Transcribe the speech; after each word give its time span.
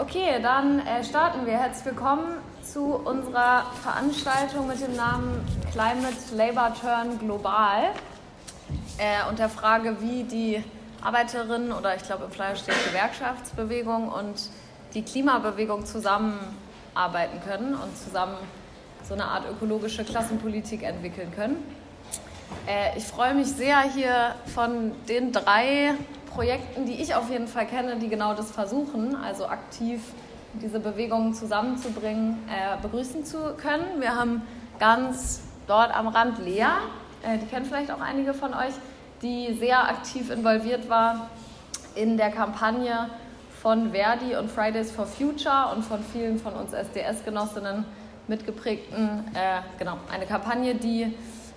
Okay, 0.00 0.40
dann 0.40 0.78
äh, 0.86 1.02
starten 1.02 1.44
wir. 1.44 1.54
Herzlich 1.54 1.86
willkommen 1.86 2.36
zu 2.62 2.94
unserer 2.94 3.66
Veranstaltung 3.82 4.68
mit 4.68 4.80
dem 4.80 4.94
Namen 4.94 5.44
Climate 5.72 6.36
Labor 6.36 6.72
Turn 6.72 7.18
Global 7.18 7.90
äh, 8.98 9.28
und 9.28 9.40
der 9.40 9.48
Frage, 9.48 9.96
wie 10.00 10.22
die 10.22 10.62
Arbeiterinnen 11.02 11.72
oder 11.72 11.96
ich 11.96 12.04
glaube 12.04 12.26
im 12.26 12.30
Flyer 12.30 12.54
steht 12.54 12.76
Gewerkschaftsbewegung 12.86 14.08
und 14.08 14.50
die 14.94 15.02
Klimabewegung 15.02 15.84
zusammenarbeiten 15.84 17.40
können 17.44 17.74
und 17.74 17.98
zusammen 17.98 18.36
so 19.02 19.14
eine 19.14 19.24
Art 19.24 19.50
ökologische 19.50 20.04
Klassenpolitik 20.04 20.84
entwickeln 20.84 21.32
können. 21.34 21.56
Äh, 22.68 22.96
ich 22.96 23.04
freue 23.04 23.34
mich 23.34 23.48
sehr, 23.48 23.80
hier 23.80 24.36
von 24.54 24.92
den 25.08 25.32
drei 25.32 25.94
Projekten, 26.30 26.86
die 26.86 27.00
ich 27.00 27.14
auf 27.14 27.30
jeden 27.30 27.48
Fall 27.48 27.66
kenne, 27.66 27.96
die 27.96 28.08
genau 28.08 28.34
das 28.34 28.50
versuchen, 28.50 29.16
also 29.16 29.46
aktiv 29.46 30.00
diese 30.54 30.80
Bewegungen 30.80 31.34
zusammenzubringen, 31.34 32.38
äh, 32.48 32.80
begrüßen 32.80 33.24
zu 33.24 33.54
können. 33.56 34.00
Wir 34.00 34.16
haben 34.16 34.42
ganz 34.78 35.42
dort 35.66 35.94
am 35.94 36.08
Rand 36.08 36.38
Lea, 36.38 36.64
äh, 37.22 37.38
die 37.38 37.46
kennen 37.46 37.66
vielleicht 37.66 37.90
auch 37.90 38.00
einige 38.00 38.34
von 38.34 38.54
euch, 38.54 38.74
die 39.22 39.54
sehr 39.54 39.88
aktiv 39.88 40.30
involviert 40.30 40.88
war 40.88 41.28
in 41.94 42.16
der 42.16 42.30
Kampagne 42.30 43.10
von 43.60 43.90
Verdi 43.90 44.36
und 44.36 44.50
Fridays 44.50 44.90
for 44.90 45.06
Future 45.06 45.72
und 45.74 45.84
von 45.84 46.02
vielen 46.12 46.38
von 46.38 46.54
uns 46.54 46.72
SDS-Genossinnen 46.72 47.84
mitgeprägten, 48.28 49.24
äh, 49.34 49.60
genau, 49.78 49.98
eine 50.12 50.26
Kampagne, 50.26 50.74
die 50.74 51.12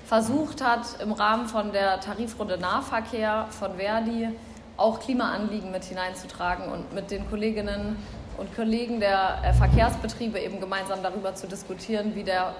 versucht 0.06 0.64
hat, 0.64 1.02
im 1.02 1.12
Rahmen 1.12 1.48
von 1.48 1.72
der 1.72 2.00
Tarifrunde 2.00 2.58
Nahverkehr 2.58 3.48
von 3.52 3.76
Verdi 3.76 4.30
auch 4.78 5.00
Klimaanliegen 5.00 5.72
mit 5.72 5.84
hineinzutragen 5.84 6.72
und 6.72 6.94
mit 6.94 7.12
den 7.12 7.30
Kolleginnen 7.30 7.98
und 8.38 8.56
Kollegen 8.56 9.00
der 9.00 9.40
äh, 9.44 9.54
Verkehrsbetriebe 9.54 10.40
eben 10.40 10.60
gemeinsam 10.60 11.04
darüber 11.04 11.36
zu 11.36 11.48
diskutieren, 11.48 12.16
wie, 12.16 12.24
der, 12.24 12.56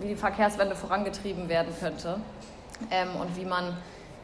wie 0.00 0.08
die 0.08 0.16
Verkehrswende 0.16 0.76
vorangetrieben 0.76 1.48
werden 1.48 1.74
könnte 1.80 2.20
ähm, 2.90 3.08
und 3.20 3.36
wie 3.36 3.44
man 3.44 3.76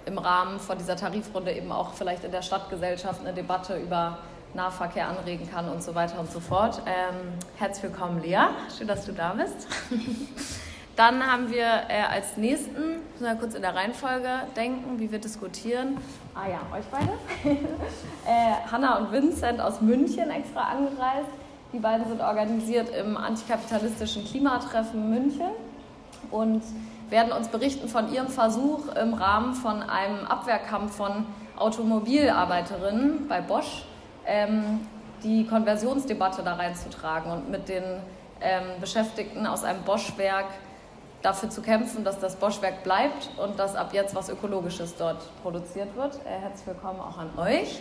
im 0.07 0.19
Rahmen 0.19 0.61
von 0.61 0.79
dieser 0.79 0.97
Tarifrunde 0.97 1.53
eben 1.53 1.73
auch 1.73 1.95
vielleicht 1.95 2.25
in 2.25 2.31
der 2.31 2.43
Stadtgesellschaft 2.43 3.21
eine 3.21 3.33
Debatte 3.33 3.77
über 3.77 4.19
Nahverkehr 4.55 5.09
anregen 5.09 5.51
kann 5.51 5.69
und 5.69 5.83
so 5.83 5.95
weiter 5.95 6.21
und 6.21 6.31
so 6.31 6.41
fort. 6.41 6.81
Ähm, 6.87 7.33
herzlich 7.57 7.85
willkommen, 7.85 8.23
Lea. 8.23 8.47
Schön, 8.77 8.87
dass 8.87 9.05
du 9.05 9.13
da 9.13 9.33
bist. 9.33 9.67
Dann 10.97 11.27
haben 11.27 11.51
wir 11.51 11.67
äh, 11.89 12.03
als 12.09 12.37
nächsten, 12.37 13.01
müssen 13.11 13.25
wir 13.25 13.35
kurz 13.35 13.55
in 13.55 13.63
der 13.63 13.75
Reihenfolge 13.75 14.29
denken, 14.57 15.01
wie 15.01 15.11
wir 15.11 15.19
diskutieren. 15.19 15.99
Ah 16.35 16.49
ja, 16.49 16.77
euch 16.77 16.85
beide. 16.91 17.13
äh, 18.27 18.71
Hanna 18.71 18.99
und 18.99 19.13
Vincent 19.13 19.61
aus 19.61 19.81
München 19.81 20.31
extra 20.31 20.63
angereist. 20.63 21.31
Die 21.73 21.79
beiden 21.79 22.09
sind 22.09 22.21
organisiert 22.21 22.89
im 22.89 23.17
antikapitalistischen 23.17 24.25
Klimatreffen 24.25 25.11
München 25.11 25.51
und 26.33 26.63
werden 27.09 27.33
uns 27.33 27.49
berichten 27.49 27.89
von 27.89 28.13
ihrem 28.13 28.29
Versuch 28.29 28.89
im 28.97 29.15
Rahmen 29.15 29.55
von 29.55 29.83
einem 29.83 30.27
Abwehrkampf 30.27 30.97
von 30.97 31.27
Automobilarbeiterinnen 31.57 33.29
bei 33.29 33.41
Bosch 33.41 33.85
ähm, 34.27 34.81
die 35.23 35.47
Konversionsdebatte 35.47 36.43
da 36.43 36.55
reinzutragen 36.55 37.31
und 37.31 37.51
mit 37.51 37.69
den 37.69 37.85
ähm, 38.41 38.81
Beschäftigten 38.81 39.47
aus 39.47 39.63
einem 39.63 39.83
Boschwerk 39.83 40.47
dafür 41.25 41.49
zu 41.49 41.63
kämpfen, 41.63 42.05
dass 42.05 42.21
das 42.21 42.37
Boschwerk 42.37 42.85
bleibt 42.85 43.31
und 43.39 43.59
dass 43.59 43.75
ab 43.75 43.95
jetzt 43.95 44.15
was 44.15 44.29
Ökologisches 44.29 44.95
dort 44.97 45.23
produziert 45.43 45.97
wird. 45.97 46.17
Äh, 46.27 46.41
herzlich 46.41 46.67
willkommen 46.67 47.01
auch 47.01 47.17
an 47.17 47.31
euch. 47.39 47.81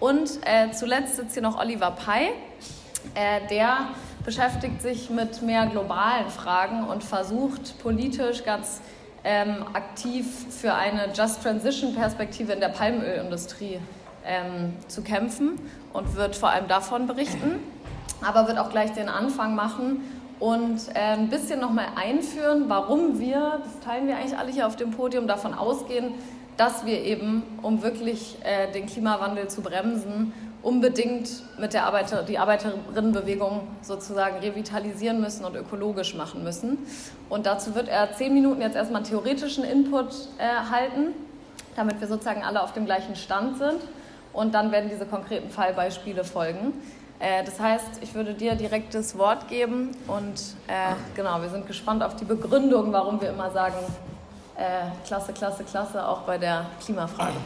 Und 0.00 0.30
äh, 0.46 0.72
zuletzt 0.72 1.16
sitzt 1.16 1.34
hier 1.34 1.42
noch 1.42 1.60
Oliver 1.60 1.90
Pei. 1.90 2.30
Äh, 3.14 3.46
der 3.50 3.88
beschäftigt 4.24 4.80
sich 4.80 5.10
mit 5.10 5.42
mehr 5.42 5.66
globalen 5.66 6.30
Fragen 6.30 6.84
und 6.84 7.04
versucht 7.04 7.78
politisch 7.82 8.44
ganz 8.44 8.80
ähm, 9.24 9.66
aktiv 9.74 10.26
für 10.50 10.72
eine 10.72 11.12
Just 11.12 11.42
Transition 11.42 11.94
Perspektive 11.94 12.52
in 12.52 12.60
der 12.60 12.70
Palmölindustrie 12.70 13.78
ähm, 14.24 14.74
zu 14.88 15.02
kämpfen 15.02 15.60
und 15.92 16.16
wird 16.16 16.34
vor 16.34 16.48
allem 16.48 16.68
davon 16.68 17.06
berichten, 17.06 17.56
aber 18.26 18.48
wird 18.48 18.58
auch 18.58 18.70
gleich 18.70 18.92
den 18.92 19.10
Anfang 19.10 19.54
machen 19.54 20.19
und 20.40 20.80
äh, 20.94 20.98
ein 20.98 21.28
bisschen 21.28 21.60
nochmal 21.60 21.88
einführen, 21.94 22.64
warum 22.68 23.20
wir, 23.20 23.60
das 23.62 23.78
teilen 23.84 24.08
wir 24.08 24.16
eigentlich 24.16 24.36
alle 24.36 24.50
hier 24.50 24.66
auf 24.66 24.74
dem 24.74 24.90
Podium, 24.90 25.28
davon 25.28 25.54
ausgehen, 25.54 26.14
dass 26.56 26.84
wir 26.84 27.02
eben, 27.04 27.42
um 27.62 27.82
wirklich 27.82 28.38
äh, 28.42 28.72
den 28.72 28.86
Klimawandel 28.86 29.48
zu 29.48 29.60
bremsen, 29.60 30.32
unbedingt 30.62 31.42
mit 31.58 31.72
der 31.72 31.86
Arbeiter, 31.86 32.22
die 32.22 32.38
Arbeiterinnenbewegung 32.38 33.68
sozusagen 33.82 34.38
revitalisieren 34.38 35.20
müssen 35.20 35.44
und 35.44 35.56
ökologisch 35.56 36.14
machen 36.14 36.42
müssen. 36.42 36.78
Und 37.28 37.46
dazu 37.46 37.74
wird 37.74 37.88
er 37.88 38.12
zehn 38.12 38.34
Minuten 38.34 38.60
jetzt 38.60 38.76
erstmal 38.76 39.02
theoretischen 39.02 39.64
Input 39.64 40.12
äh, 40.38 40.70
halten, 40.70 41.14
damit 41.76 42.00
wir 42.00 42.08
sozusagen 42.08 42.42
alle 42.42 42.62
auf 42.62 42.72
dem 42.72 42.84
gleichen 42.84 43.16
Stand 43.16 43.58
sind. 43.58 43.80
Und 44.32 44.54
dann 44.54 44.70
werden 44.70 44.90
diese 44.90 45.06
konkreten 45.06 45.50
Fallbeispiele 45.50 46.24
folgen. 46.24 46.72
Äh, 47.20 47.44
das 47.44 47.60
heißt, 47.60 48.02
ich 48.02 48.14
würde 48.14 48.32
dir 48.32 48.54
direkt 48.54 48.94
das 48.94 49.16
Wort 49.18 49.46
geben 49.46 49.90
und 50.06 50.40
äh, 50.66 50.94
genau, 51.14 51.40
wir 51.42 51.50
sind 51.50 51.66
gespannt 51.66 52.02
auf 52.02 52.16
die 52.16 52.24
Begründung, 52.24 52.92
warum 52.92 53.20
wir 53.20 53.28
immer 53.28 53.50
sagen, 53.50 53.76
äh, 54.56 55.06
klasse, 55.06 55.34
klasse, 55.34 55.64
klasse, 55.64 56.06
auch 56.06 56.22
bei 56.22 56.38
der 56.38 56.66
Klimafrage. 56.82 57.36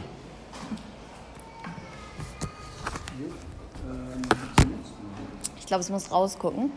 Ich 5.59 5.65
glaube, 5.65 5.81
es 5.81 5.89
muss 5.89 6.11
rausgucken. 6.11 6.71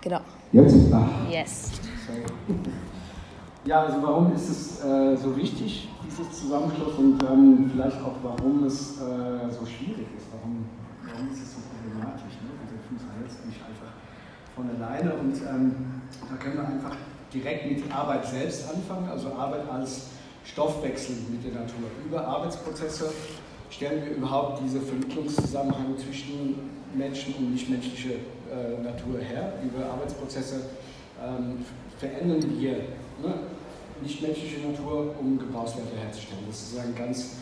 Genau. 0.00 0.20
Jetzt? 0.52 0.76
Ah. 0.92 1.08
Yes. 1.28 1.72
Ja, 3.64 3.82
also 3.82 4.02
warum 4.02 4.32
ist 4.32 4.48
es 4.48 4.84
äh, 4.84 5.16
so 5.16 5.36
wichtig, 5.36 5.88
dieses 6.06 6.40
Zusammenschluss 6.40 6.94
und 6.96 7.22
ähm, 7.24 7.70
vielleicht 7.72 8.00
auch 8.02 8.14
warum 8.22 8.64
es 8.64 9.00
äh, 9.00 9.50
so 9.50 9.66
schwierig 9.66 10.06
ist? 10.16 10.23
Warum 11.14 11.30
ist 11.30 11.42
es 11.42 11.54
so 11.54 11.60
problematisch? 11.70 12.34
Ne? 12.42 12.50
Also 12.58 12.74
funktioniert 12.88 13.30
es 13.30 13.46
nicht 13.46 13.62
einfach 13.62 13.94
von 14.56 14.66
alleine 14.66 15.14
und 15.14 15.36
ähm, 15.46 16.02
da 16.28 16.34
können 16.42 16.56
wir 16.56 16.66
einfach 16.66 16.96
direkt 17.32 17.70
mit 17.70 17.94
Arbeit 17.94 18.26
selbst 18.26 18.68
anfangen, 18.68 19.08
also 19.08 19.32
Arbeit 19.32 19.62
als 19.70 20.10
Stoffwechsel 20.44 21.14
mit 21.30 21.44
der 21.44 21.60
Natur. 21.60 21.86
Über 22.04 22.26
Arbeitsprozesse 22.26 23.12
stellen 23.70 24.04
wir 24.04 24.16
überhaupt 24.16 24.60
diese 24.64 24.80
Vermittlungszusammenhang 24.80 25.96
zwischen 25.98 26.70
Menschen 26.94 27.34
und 27.34 27.52
nichtmenschliche 27.52 28.14
äh, 28.50 28.82
Natur 28.82 29.20
her. 29.20 29.52
Über 29.62 29.86
Arbeitsprozesse 29.86 30.66
ähm, 31.22 31.64
verändern 31.98 32.42
wir 32.58 32.72
ne, 33.22 33.34
nichtmenschliche 34.02 34.66
Natur, 34.66 35.14
um 35.20 35.38
Gebrauchswerte 35.38 35.96
herzustellen. 35.96 36.42
Das 36.48 36.60
ist 36.60 36.78
ein 36.78 36.94
ganz 36.96 37.36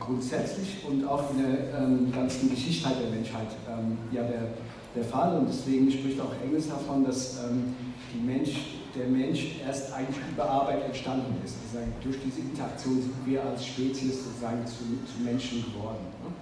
grundsätzlich 0.00 0.84
und 0.88 1.06
auch 1.06 1.30
in 1.30 1.42
der 1.42 1.80
ähm, 1.80 2.12
ganzen 2.12 2.48
Geschichte 2.48 2.88
der 2.88 3.10
Menschheit 3.10 3.48
ähm, 3.68 3.98
ja 4.10 4.22
der, 4.22 4.48
der 4.96 5.04
Fall. 5.04 5.38
Und 5.38 5.48
deswegen 5.48 5.90
spricht 5.90 6.20
auch 6.20 6.32
Engels 6.42 6.68
davon, 6.68 7.04
dass 7.04 7.38
ähm, 7.44 7.74
Mensch, 8.24 8.50
der 8.96 9.08
Mensch 9.08 9.56
erst 9.66 9.92
eigentlich 9.92 10.16
über 10.32 10.48
Arbeit 10.48 10.84
entstanden 10.84 11.34
ist. 11.44 11.54
Sozusagen 11.62 11.92
durch 12.02 12.16
diese 12.24 12.40
Interaktion 12.40 13.02
sind 13.02 13.14
wir 13.26 13.42
als 13.44 13.66
Spezies 13.66 14.24
sozusagen 14.24 14.66
zu, 14.66 14.84
zu 15.04 15.22
Menschen 15.22 15.64
geworden. 15.64 16.04
Ne? 16.22 16.32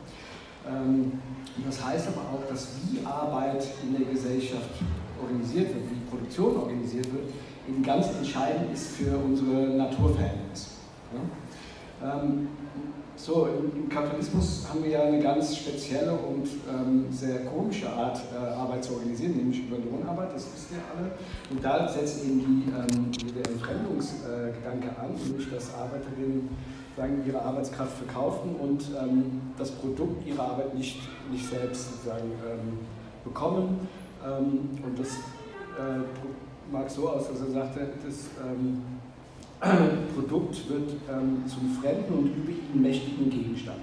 Das 1.65 1.84
heißt 1.84 2.09
aber 2.09 2.21
auch, 2.21 2.48
dass 2.48 2.69
wie 2.84 3.04
Arbeit 3.04 3.66
in 3.82 3.97
der 3.97 4.12
Gesellschaft 4.12 4.71
organisiert 5.21 5.75
wird, 5.75 5.84
wie 5.91 6.10
Produktion 6.10 6.56
organisiert 6.56 7.12
wird, 7.12 7.31
eben 7.69 7.82
ganz 7.82 8.06
entscheidend 8.09 8.72
ist 8.72 8.97
für 8.97 9.16
unsere 9.16 9.69
Naturverhältnisse. 9.77 10.71
Ja? 12.03 12.22
Ähm, 12.22 12.48
so, 13.25 13.47
im, 13.47 13.89
Kapitalismus 13.89 14.67
haben 14.69 14.83
wir 14.83 14.91
ja 14.91 15.03
eine 15.03 15.21
ganz 15.21 15.57
spezielle 15.57 16.13
und 16.13 16.49
ähm, 16.69 17.07
sehr 17.11 17.45
komische 17.45 17.91
Art, 17.91 18.21
äh, 18.33 18.55
Arbeit 18.55 18.84
zu 18.84 18.95
organisieren, 18.95 19.37
nämlich 19.37 19.67
über 19.67 19.77
Lohnarbeit, 19.78 20.34
das 20.34 20.47
wisst 20.55 20.71
ihr 20.72 20.78
alle. 20.97 21.11
Und 21.51 21.65
da 21.65 21.89
setzt 21.89 22.25
eben 22.25 22.41
die, 22.41 22.71
ähm, 22.71 23.34
der 23.34 23.53
Entfremdungsgedanke 23.53 24.87
äh, 24.87 25.01
an, 25.01 25.15
nämlich 25.27 25.51
dass 25.51 25.75
Arbeiterinnen 25.75 26.49
sagen, 26.97 27.22
ihre 27.27 27.43
Arbeitskraft 27.43 27.97
verkaufen 27.99 28.57
und 28.57 28.84
ähm, 29.01 29.41
das 29.59 29.71
Produkt 29.71 30.27
ihrer 30.27 30.43
Arbeit 30.43 30.75
nicht, 30.75 31.01
nicht 31.31 31.49
selbst 31.49 31.93
sozusagen 31.93 32.31
ähm, 32.49 32.78
bekommen. 33.25 33.89
Ähm, 34.25 34.78
und 34.84 34.99
das 34.99 35.09
äh, 35.09 36.73
mag 36.73 36.91
so 36.91 37.09
aus, 37.09 37.28
dass 37.28 37.41
er 37.41 37.51
sagte, 37.51 37.89
das 38.05 38.16
ähm, 38.45 38.83
Produkt 40.15 40.68
wird 40.68 40.91
ähm, 41.10 41.45
zum 41.47 41.77
fremden 41.80 42.15
und 42.15 42.27
über 42.27 42.51
ihn 42.51 42.80
mächtigen 42.80 43.28
Gegenstand. 43.28 43.80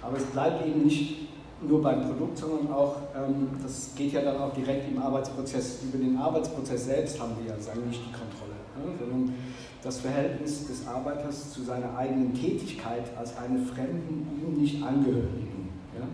Aber 0.00 0.16
es 0.16 0.24
bleibt 0.24 0.66
eben 0.66 0.84
nicht 0.84 1.28
nur 1.60 1.82
beim 1.82 2.02
Produkt, 2.02 2.38
sondern 2.38 2.72
auch, 2.72 2.96
ähm, 3.14 3.48
das 3.62 3.92
geht 3.96 4.12
ja 4.12 4.22
dann 4.22 4.36
auch 4.38 4.52
direkt 4.52 4.88
im 4.88 5.00
Arbeitsprozess, 5.00 5.82
über 5.82 5.98
den 5.98 6.16
Arbeitsprozess 6.16 6.86
selbst 6.86 7.20
haben 7.20 7.32
wir 7.40 7.54
ja 7.54 7.60
sagen 7.60 7.88
nicht 7.88 8.00
die 8.00 8.12
Kontrolle, 8.12 8.56
ne, 8.76 8.98
sondern 8.98 9.34
das 9.82 10.00
Verhältnis 10.00 10.66
des 10.66 10.86
Arbeiters 10.86 11.52
zu 11.52 11.62
seiner 11.62 11.96
eigenen 11.96 12.34
Tätigkeit 12.34 13.04
als 13.16 13.36
einen 13.36 13.64
fremden, 13.66 14.26
ihm 14.42 14.60
nicht 14.60 14.82
angehörigen. 14.82 15.68
Ja? 15.98 16.06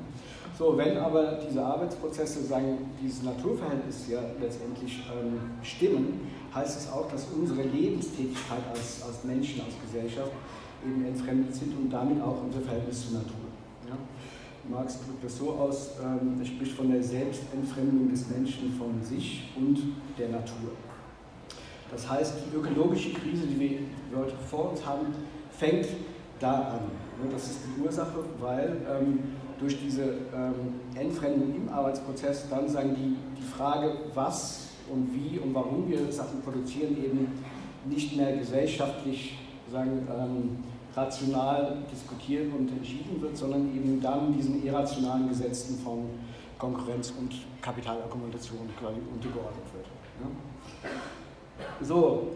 So, 0.58 0.76
wenn 0.76 0.96
aber 0.98 1.38
diese 1.48 1.64
Arbeitsprozesse 1.64 2.44
sagen, 2.44 2.78
dieses 3.02 3.22
Naturverhältnis 3.22 4.08
ja 4.08 4.20
letztendlich 4.40 5.02
ähm, 5.10 5.40
stimmen, 5.62 6.20
heißt 6.54 6.80
es 6.80 6.90
auch, 6.90 7.10
dass 7.10 7.26
unsere 7.34 7.62
Lebenstätigkeit 7.62 8.62
als, 8.70 9.02
als 9.02 9.24
Menschen, 9.24 9.62
als 9.62 9.74
Gesellschaft 9.84 10.32
eben 10.84 11.04
entfremdet 11.04 11.54
sind 11.54 11.76
und 11.76 11.90
damit 11.90 12.20
auch 12.22 12.42
unser 12.42 12.60
Verhältnis 12.60 13.08
zur 13.08 13.18
Natur. 13.18 13.48
Ja? 13.88 13.96
Marx 14.68 14.98
drückt 15.04 15.24
das 15.24 15.36
so 15.36 15.50
aus, 15.52 15.92
ähm, 16.02 16.36
er 16.38 16.46
spricht 16.46 16.72
von 16.72 16.90
der 16.90 17.02
Selbstentfremdung 17.02 18.10
des 18.10 18.28
Menschen 18.28 18.72
von 18.78 19.02
sich 19.02 19.52
und 19.56 19.78
der 20.18 20.28
Natur. 20.28 20.70
Das 21.90 22.08
heißt, 22.08 22.34
die 22.46 22.56
ökologische 22.56 23.12
Krise, 23.12 23.46
die 23.46 23.60
wir 23.60 24.18
heute 24.18 24.34
vor 24.48 24.70
uns 24.70 24.84
haben, 24.86 25.06
fängt 25.50 25.88
da 26.38 26.52
an. 26.52 27.30
Das 27.30 27.44
ist 27.44 27.58
die 27.66 27.82
Ursache, 27.82 28.24
weil 28.40 28.78
ähm, 28.90 29.18
durch 29.60 29.78
diese 29.80 30.02
ähm, 30.02 30.80
Entfremdung 30.94 31.54
im 31.54 31.68
Arbeitsprozess 31.68 32.48
dann 32.48 32.68
sagen 32.68 32.96
die, 32.96 33.16
die 33.40 33.46
Frage, 33.46 33.92
was 34.14 34.71
und 34.92 35.10
wie 35.14 35.38
und 35.38 35.54
warum 35.54 35.88
wir 35.88 36.12
Sachen 36.12 36.42
produzieren, 36.42 36.96
eben 37.02 37.28
nicht 37.86 38.16
mehr 38.16 38.36
gesellschaftlich 38.36 39.38
sagen, 39.70 40.06
ähm, 40.08 40.56
rational 40.94 41.78
diskutiert 41.90 42.52
und 42.54 42.70
entschieden 42.70 43.20
wird, 43.20 43.36
sondern 43.36 43.74
eben 43.74 44.00
dann 44.00 44.32
diesen 44.32 44.64
irrationalen 44.64 45.28
Gesetzen 45.28 45.78
von 45.82 46.04
Konkurrenz 46.58 47.12
und 47.18 47.32
Kapitalakkumulation 47.60 48.68
quasi 48.78 48.98
untergeordnet 49.12 49.64
wird. 49.74 49.86
Ja? 50.20 50.90
So, 51.80 52.28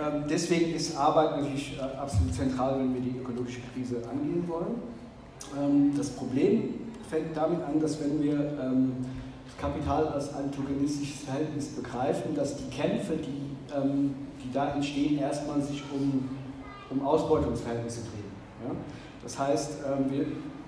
ähm, 0.00 0.24
deswegen 0.28 0.74
ist 0.74 0.96
Arbeit 0.96 1.38
natürlich 1.38 1.78
äh, 1.78 1.96
absolut 1.96 2.34
zentral, 2.34 2.78
wenn 2.78 2.94
wir 2.94 3.00
die 3.00 3.18
ökologische 3.18 3.60
Krise 3.72 3.96
angehen 4.08 4.44
wollen. 4.46 4.82
Ähm, 5.58 5.92
das 5.96 6.10
Problem 6.10 6.74
fängt 7.08 7.36
damit 7.36 7.62
an, 7.62 7.80
dass 7.80 8.00
wenn 8.00 8.22
wir 8.22 8.38
ähm, 8.62 8.92
Kapital 9.58 10.08
als 10.08 10.32
antagonistisches 10.34 11.22
Verhältnis 11.22 11.68
begreifen, 11.68 12.34
dass 12.34 12.56
die 12.56 12.68
Kämpfe, 12.70 13.16
die, 13.16 13.56
die 14.42 14.52
da 14.52 14.74
entstehen, 14.74 15.18
erstmal 15.18 15.60
sich 15.62 15.82
um, 15.92 16.28
um 16.90 17.06
Ausbeutungsverhältnisse 17.06 18.00
drehen. 18.00 18.68
Ja? 18.68 18.74
Das 19.22 19.38
heißt, 19.38 19.78
wir, 20.10 20.26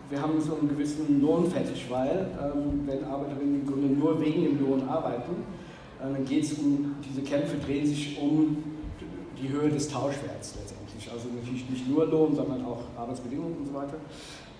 wir 0.08 0.22
haben 0.22 0.40
so 0.40 0.56
einen 0.56 0.68
gewissen 0.68 1.20
Lohnfetisch, 1.20 1.86
weil 1.90 2.28
wenn 2.86 3.04
Arbeiterinnen 3.04 3.60
im 3.60 3.66
Grunde 3.66 3.88
nur 3.88 4.20
wegen 4.20 4.44
dem 4.44 4.60
Lohn 4.60 4.88
arbeiten, 4.88 5.44
äh, 5.98 6.12
dann 6.12 6.24
geht 6.24 6.44
es 6.44 6.52
um, 6.54 6.96
diese 7.08 7.22
Kämpfe 7.22 7.56
drehen 7.58 7.86
sich 7.86 8.18
um 8.20 8.62
die 9.40 9.48
Höhe 9.48 9.68
des 9.68 9.88
Tauschwerts 9.88 10.54
letztendlich. 10.56 11.10
Also 11.12 11.28
natürlich 11.28 11.68
nicht 11.68 11.88
nur 11.88 12.06
Lohn, 12.06 12.34
sondern 12.34 12.64
auch 12.64 12.82
Arbeitsbedingungen 12.96 13.58
und 13.58 13.66
so 13.66 13.74
weiter. 13.74 13.96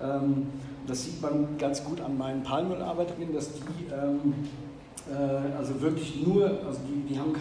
Ähm, 0.02 0.46
das 0.87 1.04
sieht 1.04 1.20
man 1.20 1.58
ganz 1.58 1.82
gut 1.84 2.00
an 2.00 2.16
meinen 2.16 2.43
Palmölarbeiterinnen, 2.43 3.34
dass 3.34 3.50
die 3.52 3.93
ähm, 3.93 4.34
äh, 5.10 5.56
also 5.56 5.81
wirklich 5.81 6.26
nur, 6.26 6.44
also 6.66 6.81
die, 6.88 7.12
die, 7.12 7.19
haben, 7.19 7.34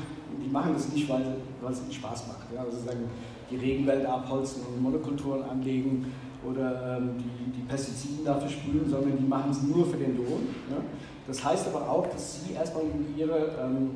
die 0.44 0.50
machen 0.50 0.74
das 0.74 0.90
nicht, 0.90 1.10
weil, 1.10 1.38
weil 1.62 1.74
es 1.74 1.82
ihnen 1.82 1.94
Spaß 1.94 2.28
macht. 2.28 2.54
Ja? 2.54 2.62
Also 2.62 2.78
sagen, 2.78 3.10
die 3.50 3.58
Regenwälder 3.58 4.14
abholzen 4.14 4.64
und 4.66 4.82
Monokulturen 4.82 5.44
anlegen 5.44 6.12
oder 6.48 6.98
ähm, 6.98 7.12
die, 7.18 7.60
die 7.60 7.68
Pestizide 7.68 8.24
dafür 8.24 8.50
sprühen, 8.50 8.90
sondern 8.90 9.18
die 9.18 9.26
machen 9.26 9.52
es 9.52 9.64
nur 9.64 9.86
für 9.86 9.98
den 9.98 10.18
Lohn. 10.18 10.48
Ja? 10.70 10.78
Das 11.28 11.44
heißt 11.44 11.68
aber 11.68 11.90
auch, 11.90 12.08
dass 12.08 12.44
sie 12.44 12.54
erstmal 12.54 12.84
in, 12.84 13.18
ihre, 13.18 13.50
ähm, 13.60 13.92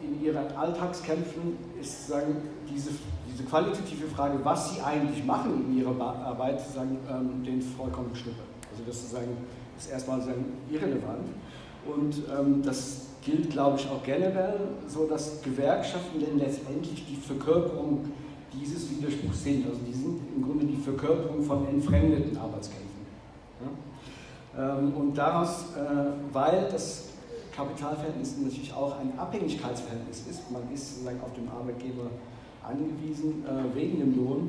in 0.00 0.24
ihren 0.24 0.56
Alltagskämpfen 0.56 1.56
ist 1.80 2.08
sagen, 2.08 2.36
diese, 2.72 2.90
diese 3.38 3.48
qualitative 3.48 4.08
Frage, 4.08 4.38
was 4.42 4.74
sie 4.74 4.82
eigentlich 4.82 5.24
machen 5.24 5.66
in 5.68 5.78
ihrer 5.78 6.00
Arbeit, 6.00 6.60
sagen, 6.60 6.98
ähm, 7.08 7.44
den 7.44 7.62
vollkommen 7.62 8.14
schnippe. 8.14 8.42
Also 8.70 8.82
das 8.84 8.96
ist, 8.96 9.10
sagen, 9.12 9.28
ist 9.76 9.90
erstmal 9.90 10.20
sagen, 10.20 10.44
irrelevant. 10.70 11.28
Und 11.86 12.16
ähm, 12.36 12.62
das 12.62 13.06
gilt, 13.22 13.50
glaube 13.50 13.78
ich, 13.78 13.88
auch 13.88 14.02
generell, 14.02 14.58
so 14.88 15.06
dass 15.06 15.40
Gewerkschaften 15.42 16.20
denn 16.20 16.38
letztendlich 16.38 17.06
die 17.06 17.16
Verkörperung 17.16 18.06
dieses 18.52 18.90
Widerspruchs 18.90 19.44
sind. 19.44 19.66
Also 19.66 19.80
die 19.86 19.92
sind 19.92 20.20
im 20.34 20.42
Grunde 20.42 20.66
die 20.66 20.76
Verkörperung 20.76 21.42
von 21.42 21.68
entfremdeten 21.68 22.36
Arbeitskämpfen. 22.36 22.88
Ähm, 24.58 24.92
und 24.94 25.16
daraus, 25.16 25.66
äh, 25.76 26.32
weil 26.32 26.68
das 26.72 27.04
Kapitalverhältnis 27.54 28.36
natürlich 28.38 28.72
auch 28.72 28.98
ein 28.98 29.16
Abhängigkeitsverhältnis 29.16 30.24
ist, 30.28 30.50
man 30.50 30.62
ist 30.72 30.90
sozusagen 30.90 31.20
auf 31.20 31.32
den 31.34 31.48
Arbeitgeber 31.48 32.10
angewiesen 32.68 33.44
äh, 33.46 33.74
wegen 33.74 33.98
dem 34.00 34.16
Lohn, 34.16 34.48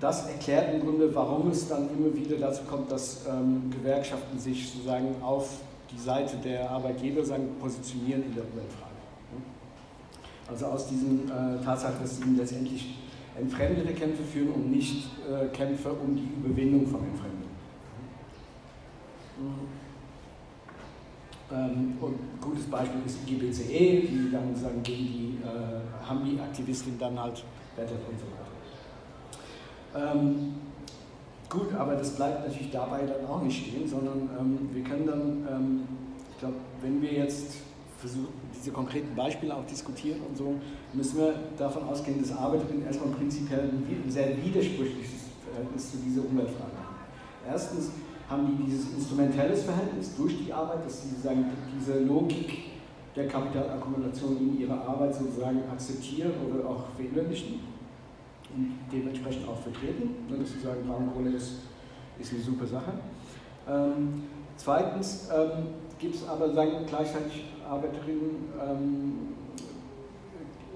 das 0.00 0.26
erklärt 0.28 0.74
im 0.74 0.80
Grunde, 0.80 1.14
warum 1.14 1.50
es 1.50 1.68
dann 1.68 1.88
immer 1.90 2.14
wieder 2.14 2.36
dazu 2.38 2.62
kommt, 2.64 2.90
dass 2.90 3.26
ähm, 3.28 3.70
Gewerkschaften 3.70 4.38
sich 4.38 4.70
sozusagen 4.70 5.14
auf 5.22 5.60
die 5.92 5.98
Seite 5.98 6.36
der 6.42 6.70
Arbeitgeber 6.70 7.24
sagen, 7.24 7.48
positionieren 7.60 8.24
in 8.24 8.34
der 8.34 8.44
Umweltfrage. 8.44 8.90
Also 10.48 10.66
aus 10.66 10.88
diesem 10.88 11.26
äh, 11.26 11.62
Tatsache, 11.62 11.94
dass 12.00 12.16
sie 12.16 12.24
letztendlich 12.36 12.96
entfremdete 13.38 13.92
Kämpfe 13.92 14.22
führen 14.22 14.52
und 14.52 14.70
nicht 14.70 15.08
äh, 15.28 15.46
Kämpfe 15.48 15.92
um 15.92 16.16
die 16.16 16.28
Überwindung 16.44 16.86
von 16.86 17.00
Entfremdung. 17.04 17.50
Ähm, 21.52 21.96
und 22.00 22.14
ein 22.14 22.40
gutes 22.40 22.64
Beispiel 22.64 23.00
ist 23.06 23.18
die 23.26 23.34
GBCE, 23.34 24.08
die 24.08 24.30
dann 24.32 24.54
sagen, 24.54 24.82
gegen 24.82 25.04
die 25.04 25.38
äh, 25.44 25.79
Hambi-Aktivistin 26.10 26.98
dann 26.98 27.18
halt 27.18 27.42
wettet 27.76 27.98
und 28.08 28.18
so 28.18 28.26
weiter. 28.26 30.12
Ähm, 30.12 30.54
gut, 31.48 31.74
aber 31.74 31.94
das 31.94 32.16
bleibt 32.16 32.46
natürlich 32.46 32.70
dabei 32.70 33.00
dann 33.06 33.26
auch 33.26 33.42
nicht 33.42 33.66
stehen, 33.66 33.88
sondern 33.88 34.28
ähm, 34.38 34.68
wir 34.72 34.84
können 34.84 35.06
dann, 35.06 35.48
ähm, 35.50 35.88
ich 36.32 36.38
glaube, 36.38 36.56
wenn 36.82 37.00
wir 37.00 37.12
jetzt 37.12 37.56
versuchen, 37.98 38.28
diese 38.54 38.72
konkreten 38.72 39.14
Beispiele 39.14 39.54
auch 39.54 39.64
diskutieren 39.66 40.20
und 40.28 40.36
so, 40.36 40.54
müssen 40.92 41.18
wir 41.18 41.34
davon 41.56 41.84
ausgehen, 41.84 42.20
dass 42.20 42.36
Arbeiterinnen 42.36 42.84
erstmal 42.84 43.14
prinzipiell 43.14 43.70
ein 43.70 44.10
sehr 44.10 44.36
widersprüchliches 44.42 45.20
Verhältnis 45.44 45.90
zu 45.90 45.96
dieser 45.98 46.24
Umweltfrage 46.24 46.76
haben. 46.76 46.96
Erstens, 47.46 47.90
haben 48.30 48.46
die 48.46 48.64
dieses 48.64 48.92
instrumentelles 48.92 49.64
Verhältnis 49.64 50.14
durch 50.16 50.38
die 50.38 50.52
Arbeit, 50.52 50.86
dass 50.86 51.02
sie 51.02 51.20
sagen, 51.20 51.46
diese 51.76 51.98
Logik 51.98 52.69
der 53.16 53.28
Kapitalakkumulation 53.28 54.36
in 54.38 54.60
ihrer 54.60 54.86
Arbeit 54.86 55.14
sozusagen 55.14 55.62
akzeptieren 55.70 56.32
oder 56.48 56.68
auch 56.68 56.84
verinnerlichen 56.96 57.60
und 58.54 58.78
dementsprechend 58.92 59.48
auch 59.48 59.58
vertreten, 59.58 60.26
ne, 60.28 60.38
dass 60.38 60.52
sie 60.52 60.60
sagen, 60.60 60.86
Braunkohle 60.86 61.30
ist, 61.30 61.52
ist 62.18 62.32
eine 62.32 62.42
super 62.42 62.66
Sache. 62.66 62.92
Ähm, 63.68 64.24
zweitens 64.56 65.28
ähm, 65.34 65.68
gibt 65.98 66.14
es 66.16 66.28
aber 66.28 66.52
sagen, 66.52 66.84
gleichzeitig 66.86 67.44
Arbeiterinnen, 67.68 68.48
ähm, 68.60 69.12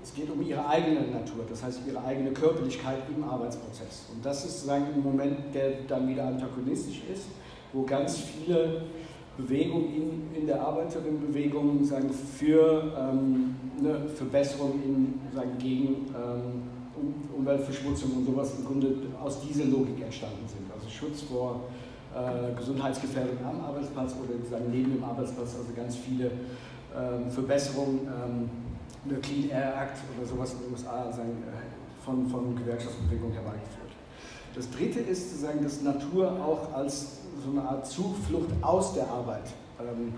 es 0.02 0.14
geht 0.14 0.30
um 0.30 0.42
ihre 0.42 0.66
eigene 0.68 1.00
Natur, 1.00 1.44
das 1.48 1.64
heißt 1.64 1.80
ihre 1.88 2.04
eigene 2.04 2.32
Körperlichkeit 2.32 2.98
im 3.16 3.24
Arbeitsprozess. 3.24 4.10
Und 4.12 4.24
das 4.24 4.44
ist 4.44 4.66
sagen, 4.66 4.86
ein 4.94 5.02
Moment, 5.02 5.54
der 5.54 5.82
dann 5.88 6.06
wieder 6.08 6.26
antagonistisch 6.26 7.02
ist 7.12 7.26
wo 7.74 7.82
ganz 7.82 8.18
viele 8.18 8.82
Bewegungen 9.36 9.86
in, 9.94 10.40
in 10.40 10.46
der 10.46 10.60
Arbeiterinnenbewegung 10.60 11.84
sagen, 11.84 12.10
für 12.10 12.92
ähm, 12.96 13.56
eine 13.78 14.08
Verbesserung 14.08 14.80
in, 14.84 15.20
sagen, 15.34 15.50
gegen 15.58 16.14
ähm, 16.14 16.62
Umweltverschmutzung 17.36 18.12
und 18.18 18.26
sowas 18.26 18.52
im 18.58 18.64
Grunde 18.64 18.94
aus 19.22 19.40
dieser 19.40 19.64
Logik 19.64 20.00
entstanden 20.00 20.46
sind. 20.46 20.70
Also 20.72 20.88
Schutz 20.88 21.22
vor 21.22 21.64
äh, 22.14 22.54
Gesundheitsgefährdung 22.56 23.36
am 23.44 23.60
Arbeitsplatz 23.64 24.14
oder 24.22 24.38
sagen, 24.48 24.70
neben 24.70 24.94
dem 24.94 25.02
Arbeitsplatz, 25.02 25.56
also 25.58 25.72
ganz 25.74 25.96
viele 25.96 26.30
ähm, 26.96 27.30
Verbesserungen, 27.30 28.00
ähm, 28.06 28.50
der 29.10 29.18
Clean 29.18 29.50
Air 29.50 29.74
Act 29.82 29.98
oder 30.16 30.26
sowas 30.26 30.54
in 30.54 30.60
den 30.60 30.72
USA 30.72 31.12
sagen, 31.12 31.42
äh, 31.42 32.04
von, 32.04 32.26
von 32.28 32.54
Gewerkschaftsbewegung 32.56 33.32
herbeigeführt. 33.32 33.90
Das 34.54 34.70
dritte 34.70 35.00
ist 35.00 35.30
sozusagen, 35.30 35.64
dass 35.64 35.82
Natur 35.82 36.30
auch 36.40 36.72
als 36.72 37.18
so 37.42 37.50
eine 37.50 37.68
Art 37.68 37.86
Zuflucht 37.86 38.50
aus 38.62 38.94
der 38.94 39.08
Arbeit 39.08 39.52
ähm, 39.80 40.12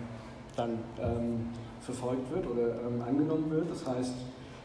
dann 0.57 0.79
ähm, 1.01 1.49
verfolgt 1.81 2.31
wird 2.33 2.47
oder 2.47 2.81
ähm, 2.87 3.03
angenommen 3.07 3.51
wird. 3.51 3.71
Das 3.71 3.87
heißt, 3.87 4.15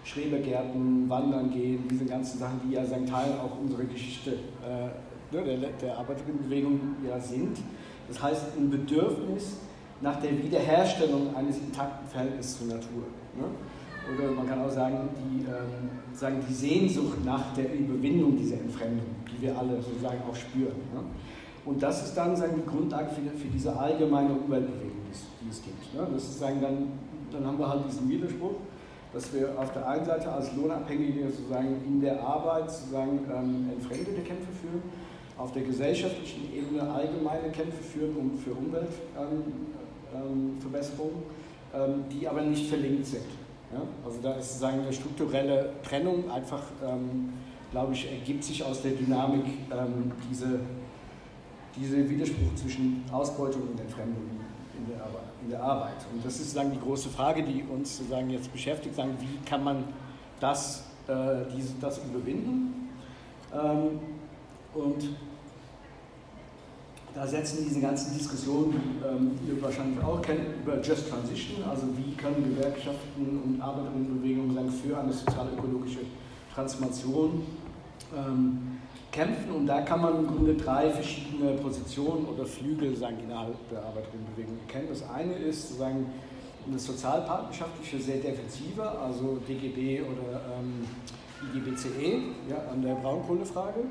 Schrebergärten, 0.04 1.08
Wandern 1.10 1.52
gehen, 1.52 1.88
diese 1.90 2.06
ganzen 2.06 2.40
Sachen, 2.40 2.60
die 2.66 2.74
ja 2.74 2.86
sagen, 2.86 3.06
Teil 3.06 3.34
auch 3.34 3.60
unserer 3.60 3.84
Geschichte 3.84 4.32
äh, 4.32 5.36
ne, 5.36 5.44
der, 5.44 5.70
der 5.82 5.98
Arbeiterinnenbewegung 5.98 6.80
ja 7.08 7.20
sind. 7.20 7.58
Das 8.08 8.22
heißt, 8.22 8.58
ein 8.58 8.70
Bedürfnis 8.70 9.58
nach 10.02 10.20
der 10.20 10.32
Wiederherstellung 10.38 11.36
eines 11.36 11.60
intakten 11.60 12.08
Verhältnisses 12.10 12.58
zur 12.58 12.68
Natur. 12.68 13.04
Ne? 13.38 13.46
Oder 14.14 14.32
man 14.32 14.48
kann 14.48 14.62
auch 14.62 14.72
sagen 14.72 15.10
die, 15.16 15.44
ähm, 15.44 15.90
sagen, 16.14 16.44
die 16.50 16.54
Sehnsucht 16.54 17.24
nach 17.24 17.54
der 17.54 17.74
Überwindung 17.74 18.36
dieser 18.36 18.56
Entfremdung, 18.56 19.06
die 19.32 19.44
wir 19.44 19.58
alle 19.58 19.80
sozusagen 19.82 20.22
auch 20.30 20.36
spüren. 20.36 20.76
Ne? 20.94 21.02
Und 21.66 21.82
das 21.82 22.06
ist 22.06 22.16
dann 22.16 22.36
sagen, 22.36 22.54
die 22.58 22.70
Grundlage 22.70 23.10
für, 23.10 23.38
für 23.38 23.48
diese 23.48 23.78
allgemeine 23.78 24.30
Umweltbewegung, 24.30 24.98
die 25.42 25.50
es 25.50 25.62
gibt. 25.62 25.94
Ne? 25.94 26.08
Das 26.14 26.24
ist 26.24 26.40
sagen, 26.40 26.60
dann, 26.62 26.92
dann 27.32 27.46
haben 27.46 27.60
wir 27.60 27.70
halt 27.70 27.86
diesen 27.88 28.10
Widerspruch, 28.10 28.56
dass 29.14 29.34
wir 29.34 29.60
auf 29.60 29.72
der 29.74 29.88
einen 29.88 30.06
Seite 30.06 30.32
als 30.32 30.56
Lohnabhängige 30.56 31.30
sozusagen 31.30 31.76
in 31.86 32.02
der 32.02 32.26
Arbeit 32.26 32.72
sozusagen 32.72 33.20
ähm, 33.32 33.70
entfremdete 33.74 34.22
Kämpfe 34.22 34.52
führen 34.62 34.82
auf 35.42 35.52
der 35.54 35.64
gesellschaftlichen 35.64 36.54
Ebene 36.54 36.84
allgemeine 36.84 37.50
Kämpfe 37.50 37.82
führen 37.82 38.16
um, 38.16 38.38
für 38.38 38.52
Umweltverbesserungen, 38.52 41.24
ähm, 41.74 42.04
die 42.12 42.28
aber 42.28 42.42
nicht 42.42 42.70
verlinkt 42.70 43.08
sind. 43.08 43.24
Ja? 43.74 43.82
Also 44.06 44.20
da 44.22 44.34
ist 44.34 44.50
sozusagen 44.50 44.82
eine 44.82 44.94
strukturelle 44.94 45.72
Trennung 45.84 46.30
einfach, 46.30 46.62
ähm, 46.86 47.34
glaube 47.72 47.94
ich, 47.94 48.12
ergibt 48.12 48.44
sich 48.44 48.64
aus 48.64 48.82
der 48.82 48.92
Dynamik 48.92 49.46
ähm, 49.72 50.12
diese, 50.30 50.60
diese 51.76 52.10
Widerspruch 52.10 52.56
zwischen 52.56 53.04
Ausbeutung 53.12 53.62
und 53.62 53.80
Entfremdung 53.80 54.24
in 54.78 54.88
der, 54.88 55.06
in 55.44 55.50
der 55.50 55.64
Arbeit. 55.64 56.06
Und 56.14 56.26
das 56.26 56.34
ist 56.34 56.52
sozusagen 56.52 56.72
die 56.72 56.80
große 56.80 57.10
Frage, 57.10 57.44
die 57.44 57.64
uns 57.64 57.98
sozusagen 57.98 58.30
jetzt 58.30 58.52
beschäftigt, 58.52 58.96
sagen, 58.96 59.16
wie 59.20 59.46
kann 59.48 59.64
man 59.64 59.84
das, 60.40 60.84
äh, 61.08 61.46
diese, 61.56 61.74
das 61.80 62.00
überwinden? 62.00 62.90
Ähm, 63.54 64.00
und 64.74 65.10
da 67.14 67.28
setzen 67.28 67.66
diese 67.68 67.82
ganzen 67.82 68.18
Diskussionen, 68.18 68.72
die 68.72 69.06
ähm, 69.06 69.32
ihr 69.46 69.62
wahrscheinlich 69.62 70.02
auch 70.02 70.22
kennt, 70.22 70.40
über 70.64 70.80
Just 70.82 71.10
Transition, 71.10 71.64
also 71.70 71.84
wie 71.98 72.16
können 72.16 72.56
Gewerkschaften 72.56 73.42
und 73.44 73.62
Arbeiterinnenbewegungen 73.62 74.72
für 74.72 74.98
eine 74.98 75.12
sozial-ökologische 75.12 76.00
Transformation 76.54 77.44
ähm, 78.16 78.71
kämpfen. 79.12 79.52
Und 79.52 79.68
da 79.68 79.82
kann 79.82 80.02
man 80.02 80.20
im 80.20 80.28
Grunde 80.28 80.56
drei 80.56 80.90
verschiedene 80.90 81.54
Positionen 81.54 82.26
oder 82.26 82.46
Flügel 82.46 82.96
sagen, 82.96 83.18
innerhalb 83.24 83.56
der 83.70 83.84
Arbeiterinnenbewegung 83.84 84.58
erkennen. 84.68 84.88
Das 84.90 85.04
eine 85.10 85.34
ist 85.34 85.70
sozusagen 85.70 86.08
eine 86.68 86.80
sozialpartnerschaftliche, 86.80 88.00
sehr 88.00 88.18
defensive, 88.18 88.84
also 88.84 89.40
DGB 89.48 90.02
oder 90.02 90.42
ähm, 90.60 90.86
IGBCE 91.56 92.22
ja, 92.50 92.72
an 92.72 92.82
der 92.84 92.96
Braunkohlefrage. 92.96 93.82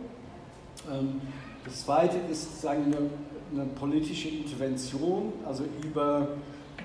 Ähm, 0.90 1.20
das 1.64 1.84
zweite 1.84 2.16
ist 2.30 2.60
sagen 2.60 2.84
eine, 2.84 3.10
eine, 3.52 3.70
politische 3.72 4.28
Intervention, 4.28 5.32
also 5.44 5.64
über, 5.84 6.28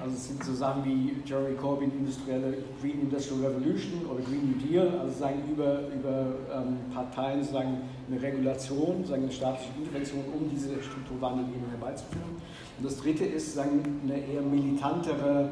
also 0.01 0.15
es 0.15 0.27
sind 0.27 0.43
so 0.43 0.53
Sachen 0.53 0.83
wie 0.83 1.15
Jeremy 1.25 1.55
Corbyn, 1.55 1.91
industrielle 1.91 2.57
Green 2.81 3.01
Industrial 3.01 3.45
Revolution 3.45 4.05
oder 4.11 4.21
Green 4.23 4.51
New 4.51 4.67
Deal, 4.67 4.99
also 4.99 5.17
sagen 5.17 5.43
über, 5.49 5.81
über 5.95 6.33
ähm, 6.53 6.77
Parteien 6.93 7.43
sagen 7.43 7.77
eine 8.09 8.21
Regulation, 8.21 9.05
sagen 9.05 9.23
eine 9.23 9.31
staatliche 9.31 9.71
Intervention, 9.77 10.23
um 10.33 10.49
diese 10.49 10.81
Strukturwandel 10.81 11.45
eben 11.45 11.69
herbeizuführen. 11.69 12.41
Und 12.77 12.85
das 12.85 12.97
dritte 12.97 13.25
ist 13.25 13.55
sagen 13.55 14.01
eine 14.03 14.17
eher 14.17 14.41
militantere 14.41 15.49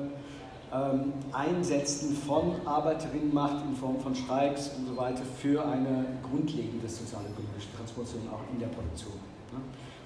ähm, 0.74 1.14
Einsetzen 1.32 2.16
von 2.16 2.56
Arbeiterinnenmacht 2.66 3.64
in 3.66 3.76
Form 3.76 4.00
von 4.00 4.16
Streiks 4.16 4.72
und 4.78 4.88
so 4.88 4.98
weiter 4.98 5.24
für 5.24 5.66
eine 5.66 6.06
grundlegende 6.24 6.88
sozialökonomische 6.88 7.68
Transformation 7.76 8.22
auch 8.32 8.42
in 8.52 8.60
der 8.60 8.68
Produktion. 8.68 9.14
Ne? 9.52 9.60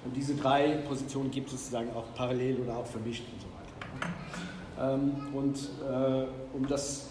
Und 0.04 0.16
diese 0.16 0.34
drei 0.34 0.78
Positionen 0.88 1.30
gibt 1.30 1.48
es 1.48 1.54
sozusagen 1.54 1.90
auch 1.94 2.04
parallel 2.14 2.60
oder 2.60 2.76
auch 2.76 2.86
vermischt 2.86 3.24
und 3.32 3.40
so 3.40 3.46
weiter. 3.48 4.94
Ähm, 4.94 5.34
und 5.34 5.56
äh, 5.88 6.56
um 6.56 6.66
das 6.66 7.10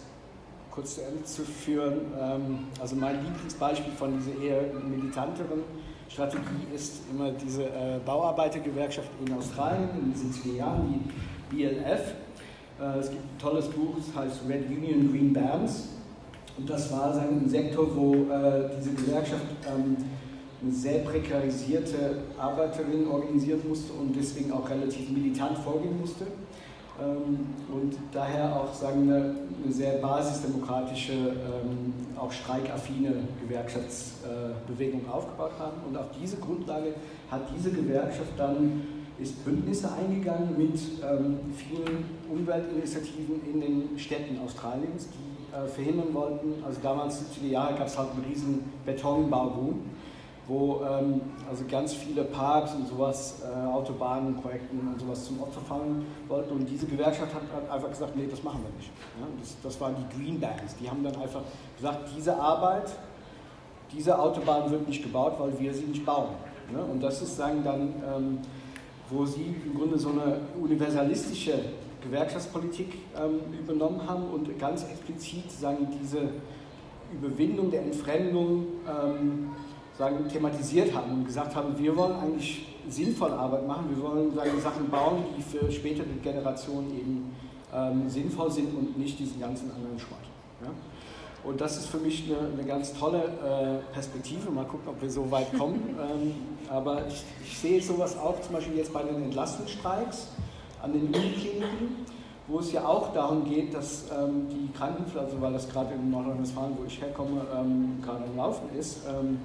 kurz 0.77 0.93
zu 0.93 1.01
Ende 1.01 1.24
zu 1.24 1.41
führen, 1.41 2.01
ähm, 2.22 2.60
also 2.79 2.96
mein 2.96 3.15
Lieblingsbeispiel 3.24 3.93
von 3.93 4.13
dieser 4.19 4.39
eher 4.39 4.62
militanteren 4.88 5.63
Strategie 6.07 6.67
ist 6.74 7.01
immer 7.12 7.31
diese 7.31 7.63
äh, 7.63 8.00
Bauarbeitergewerkschaft 8.05 9.10
in 9.25 9.34
Australien 9.34 9.89
in 9.98 10.13
den 10.13 10.31
70er 10.31 10.55
Jahren, 10.55 11.03
die 11.51 11.55
BLF 11.55 12.13
äh, 12.79 13.00
es 13.00 13.10
gibt 13.10 13.24
ein 13.24 13.39
tolles 13.39 13.67
Buch, 13.69 13.96
das 13.98 14.15
heißt 14.15 14.41
Red 14.48 14.67
Union 14.69 15.12
Green 15.12 15.34
Bands. 15.34 15.89
Und 16.57 16.69
das 16.69 16.91
war 16.91 17.15
ein 17.15 17.50
Sektor, 17.50 17.88
wo 17.96 18.13
äh, 18.13 18.69
diese 18.79 18.91
Gewerkschaft 18.91 19.46
ähm, 19.67 19.98
eine 20.62 20.72
sehr 20.72 21.00
prekarisierte 21.00 22.17
Arbeiterin 22.38 23.07
organisieren 23.07 23.62
musste 23.67 23.93
und 23.93 24.15
deswegen 24.15 24.51
auch 24.51 24.69
relativ 24.69 25.10
militant 25.10 25.57
vorgehen 25.60 26.00
musste. 26.00 26.25
Ähm, 27.00 27.48
und 27.72 27.96
daher 28.12 28.56
auch 28.56 28.74
sagen, 28.74 29.04
eine, 29.04 29.36
eine 29.63 29.74
sehr 29.74 29.98
basisdemokratische, 30.00 31.13
ähm, 31.13 31.94
auch 32.18 32.32
streikaffine 32.32 33.13
Gewerkschaftsbewegung 33.42 35.01
äh, 35.06 35.10
aufgebaut 35.12 35.51
haben. 35.60 35.77
Und 35.88 35.98
auf 35.98 36.08
diese 36.20 36.38
Grundlage 36.38 36.94
hat 37.30 37.42
diese 37.56 37.72
Gewerkschaft 37.72 38.32
dann 38.38 38.82
ist 39.20 39.44
Bündnisse 39.44 39.92
eingegangen 39.92 40.56
mit 40.58 40.80
ähm, 41.01 41.39
vielen 41.56 42.06
Umweltinitiativen 42.30 43.42
in 43.51 43.62
den 43.62 44.00
Städten 44.00 44.39
Australiens, 44.39 45.08
die 45.10 45.56
äh, 45.56 45.68
verhindern 45.68 46.13
wollten, 46.13 46.63
also 46.63 46.80
damals 46.84 47.22
in 47.38 47.44
den 47.44 47.51
Jahren 47.51 47.75
gab 47.77 47.88
es 47.88 47.98
halt 47.98 48.10
einen 48.12 48.25
riesen 48.25 48.63
Betonbauboom, 48.86 49.82
wo 50.48 50.82
ähm, 50.84 51.22
also 51.50 51.66
ganz 51.70 51.94
viele 51.94 52.24
Parks 52.24 52.74
und 52.74 52.88
sowas, 52.88 53.42
äh, 53.44 53.68
Autobahnenprojekten 53.68 54.80
und 54.80 55.00
sowas 55.00 55.25
zum 55.25 55.42
Opfer 55.42 55.62
fallen 55.62 56.06
wollten 56.27 56.54
und 56.54 56.66
diese 56.70 56.86
Gewerkschaft 56.86 57.34
hat, 57.34 57.42
hat 57.54 57.70
einfach 57.70 57.89
gesagt, 57.89 58.16
nee, 58.16 58.27
das 58.30 58.44
machen 58.44 58.62
wir 58.63 58.75
nicht. 58.77 58.92
Ja, 59.20 59.27
das, 59.39 59.56
das 59.62 59.82
waren 59.82 59.96
die 59.96 60.18
Green 60.18 60.39
Bands, 60.39 60.75
die 60.80 60.89
haben 60.89 61.04
dann 61.04 61.16
einfach 61.16 61.42
gesagt, 61.75 62.10
diese 62.16 62.36
Arbeit, 62.36 62.89
diese 63.92 64.18
Autobahn 64.18 64.70
wird 64.72 64.88
nicht 64.88 65.04
gebaut, 65.04 65.34
weil 65.38 65.60
wir 65.60 65.74
sie 65.74 65.86
nicht 65.86 66.06
bauen. 66.06 66.30
Ja, 66.74 66.82
und 66.82 67.01
das 67.01 67.22
ist 67.22 67.36
sagen 67.36 67.63
dann... 67.63 67.82
Ähm, 68.16 68.39
wo 69.10 69.25
sie 69.25 69.56
im 69.66 69.77
Grunde 69.77 69.98
so 69.98 70.10
eine 70.10 70.39
universalistische 70.62 71.60
Gewerkschaftspolitik 72.04 72.94
ähm, 73.16 73.39
übernommen 73.60 74.08
haben 74.08 74.25
und 74.25 74.60
ganz 74.60 74.84
explizit 74.84 75.51
sagen, 75.51 75.88
diese 76.01 76.30
Überwindung 77.13 77.72
der 77.72 77.84
Entfremdung 77.84 78.66
ähm, 78.88 79.50
sagen, 79.98 80.27
thematisiert 80.32 80.94
haben 80.94 81.12
und 81.12 81.25
gesagt 81.25 81.56
haben, 81.56 81.77
wir 81.77 81.96
wollen 81.96 82.16
eigentlich 82.20 82.68
sinnvolle 82.89 83.34
Arbeit 83.34 83.68
machen, 83.68 83.86
wir 83.89 84.01
wollen 84.01 84.34
sagen, 84.34 84.62
Sachen 84.62 84.89
bauen, 84.89 85.24
die 85.38 85.42
für 85.42 85.72
spätere 85.72 86.06
Generationen 86.24 86.92
eben 86.92 87.36
ähm, 87.74 88.10
sinnvoll 88.10 88.51
sind 88.51 88.74
und 88.75 88.98
nicht 88.98 89.20
diesen 89.20 89.39
ganzen 89.39 89.72
anderen 89.72 90.00
Schrott. 90.00 90.20
Ja? 90.62 90.70
Und 91.44 91.62
das 91.62 91.77
ist 91.77 91.88
für 91.88 91.98
mich 91.98 92.25
eine, 92.30 92.51
eine 92.51 92.63
ganz 92.63 92.94
tolle 92.94 93.24
äh, 93.24 93.94
Perspektive. 93.94 94.51
Mal 94.51 94.66
gucken, 94.66 94.88
ob 94.88 95.01
wir 95.01 95.10
so 95.10 95.30
weit 95.32 95.58
kommen. 95.58 95.96
ähm, 96.00 96.34
aber 96.70 97.08
ich, 97.08 97.24
ich, 97.44 97.58
sehe 97.58 97.82
sowas 97.82 98.18
auch 98.18 98.42
zum 98.42 98.56
Beispiel 98.56 98.77
jetzt 98.77 98.94
bei 98.94 99.04
den 99.04 99.24
Entlastungsstreiks 99.24 100.30
an 100.82 100.94
den 100.94 101.08
Unikliniken, 101.08 102.06
wo 102.48 102.60
es 102.60 102.72
ja 102.72 102.86
auch 102.86 103.13
darum 103.13 103.46
geht, 103.46 103.74
dass 103.74 104.06
ähm, 104.12 104.48
die 104.50 104.72
Krankenpflege, 104.77 105.25
also 105.25 105.42
weil 105.42 105.54
das 105.54 105.70
gerade 105.70 105.94
in 105.94 106.12
Nordrhein-Westfalen, 106.12 106.77
wo 106.77 106.86
ich 106.86 107.01
herkomme, 107.01 107.42
ähm, 107.56 108.00
gerade 108.04 108.25
am 108.25 108.38
Laufen 108.38 108.70
ist, 108.77 109.00
ähm, 109.08 109.39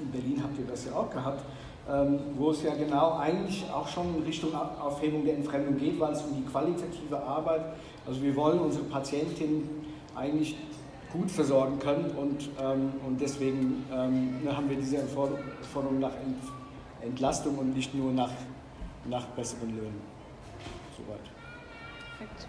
in 0.00 0.10
Berlin 0.10 0.42
habt 0.42 0.58
ihr 0.58 0.66
das 0.66 0.84
ja 0.84 0.92
auch 0.94 1.10
gehabt, 1.10 1.44
ähm, 1.90 2.20
wo 2.36 2.50
es 2.50 2.62
ja 2.62 2.74
genau 2.74 3.16
eigentlich 3.18 3.64
auch 3.72 3.88
schon 3.88 4.14
in 4.16 4.22
Richtung 4.22 4.54
Aufhebung 4.54 5.24
der 5.24 5.34
Entfremdung 5.34 5.76
geht, 5.76 5.98
weil 5.98 6.12
es 6.12 6.22
um 6.22 6.34
die 6.36 6.44
qualitative 6.44 7.20
Arbeit, 7.20 7.62
also 8.06 8.22
wir 8.22 8.34
wollen 8.36 8.60
unsere 8.60 8.84
Patientinnen 8.84 9.68
eigentlich 10.14 10.56
gut 11.12 11.30
versorgen 11.30 11.78
können 11.78 12.10
und, 12.16 12.48
ähm, 12.60 12.92
und 13.06 13.20
deswegen 13.20 13.84
ähm, 13.92 14.42
ne, 14.42 14.56
haben 14.56 14.68
wir 14.68 14.76
diese 14.76 14.98
Forderung 15.06 16.00
nach 16.00 16.14
Ent 16.14 16.38
Entlastung 17.02 17.58
und 17.58 17.74
nicht 17.74 17.92
nur 17.94 18.12
nach, 18.12 18.30
nach 19.06 19.24
besseren 19.26 19.70
Löhnen. 19.76 20.00
Soweit. 20.96 21.18
Perfekt. 22.16 22.46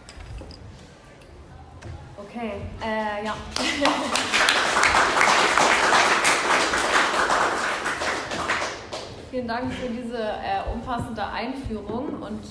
Okay, 2.18 2.52
äh, 2.84 3.26
ja. 3.26 3.36
Vielen 9.34 9.48
Dank 9.48 9.74
für 9.74 9.90
diese 9.90 10.20
äh, 10.20 10.62
umfassende 10.72 11.26
Einführung 11.26 12.22
und 12.22 12.44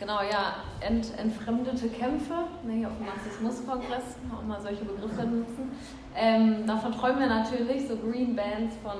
Genau, 0.00 0.18
ja, 0.20 0.56
ent, 0.80 1.16
entfremdete 1.16 1.88
Kämpfe, 1.88 2.34
ne, 2.64 2.72
hier 2.72 2.88
auf 2.88 2.96
dem 2.96 3.06
Marxismus-Kongress, 3.06 4.16
auch 4.34 4.42
mal 4.42 4.60
solche 4.60 4.84
Begriffe 4.84 5.22
nutzen. 5.22 5.70
Ähm, 6.16 6.66
davon 6.66 6.90
träumen 6.90 7.20
wir 7.20 7.28
natürlich, 7.28 7.86
so 7.86 7.96
Green 7.96 8.34
Bands 8.34 8.74
von 8.82 8.98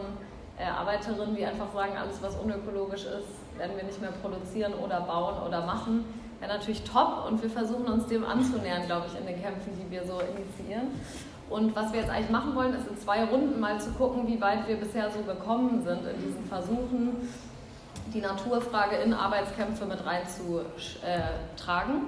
äh, 0.57 0.65
Arbeiterinnen, 0.71 1.35
die 1.35 1.45
einfach 1.45 1.73
sagen, 1.75 1.95
alles 2.01 2.23
was 2.23 2.37
unökologisch 2.37 3.05
ist, 3.07 3.59
werden 3.59 3.77
wir 3.77 3.83
nicht 3.83 4.01
mehr 4.01 4.13
produzieren 4.23 4.73
oder 4.75 5.01
bauen 5.01 5.43
oder 5.45 5.67
machen. 5.67 6.05
Wäre 6.39 6.53
natürlich 6.53 6.85
top 6.85 7.27
und 7.29 7.43
wir 7.43 7.51
versuchen 7.51 7.87
uns 7.87 8.07
dem 8.07 8.25
anzunähern, 8.25 8.87
glaube 8.87 9.07
ich, 9.09 9.19
in 9.19 9.27
den 9.27 9.43
Kämpfen, 9.43 9.73
die 9.77 9.91
wir 9.91 10.05
so 10.05 10.21
initiieren. 10.21 10.93
Und 11.51 11.77
was 11.77 11.93
wir 11.93 12.01
jetzt 12.01 12.11
eigentlich 12.11 12.31
machen 12.31 12.55
wollen, 12.55 12.75
ist 12.75 12.89
in 12.89 12.99
zwei 12.99 13.25
Runden 13.25 13.61
mal 13.61 13.81
zu 13.81 13.91
gucken, 13.93 14.27
wie 14.27 14.41
weit 14.41 14.67
wir 14.67 14.77
bisher 14.77 15.11
so 15.11 15.21
gekommen 15.21 15.83
sind 15.85 16.01
in 16.07 16.27
diesen 16.27 16.45
Versuchen, 16.47 17.29
die 18.13 18.21
Naturfrage 18.21 18.97
in 18.97 19.13
Arbeitskämpfe 19.13 19.85
mit 19.85 20.05
reinzutragen. 20.05 22.07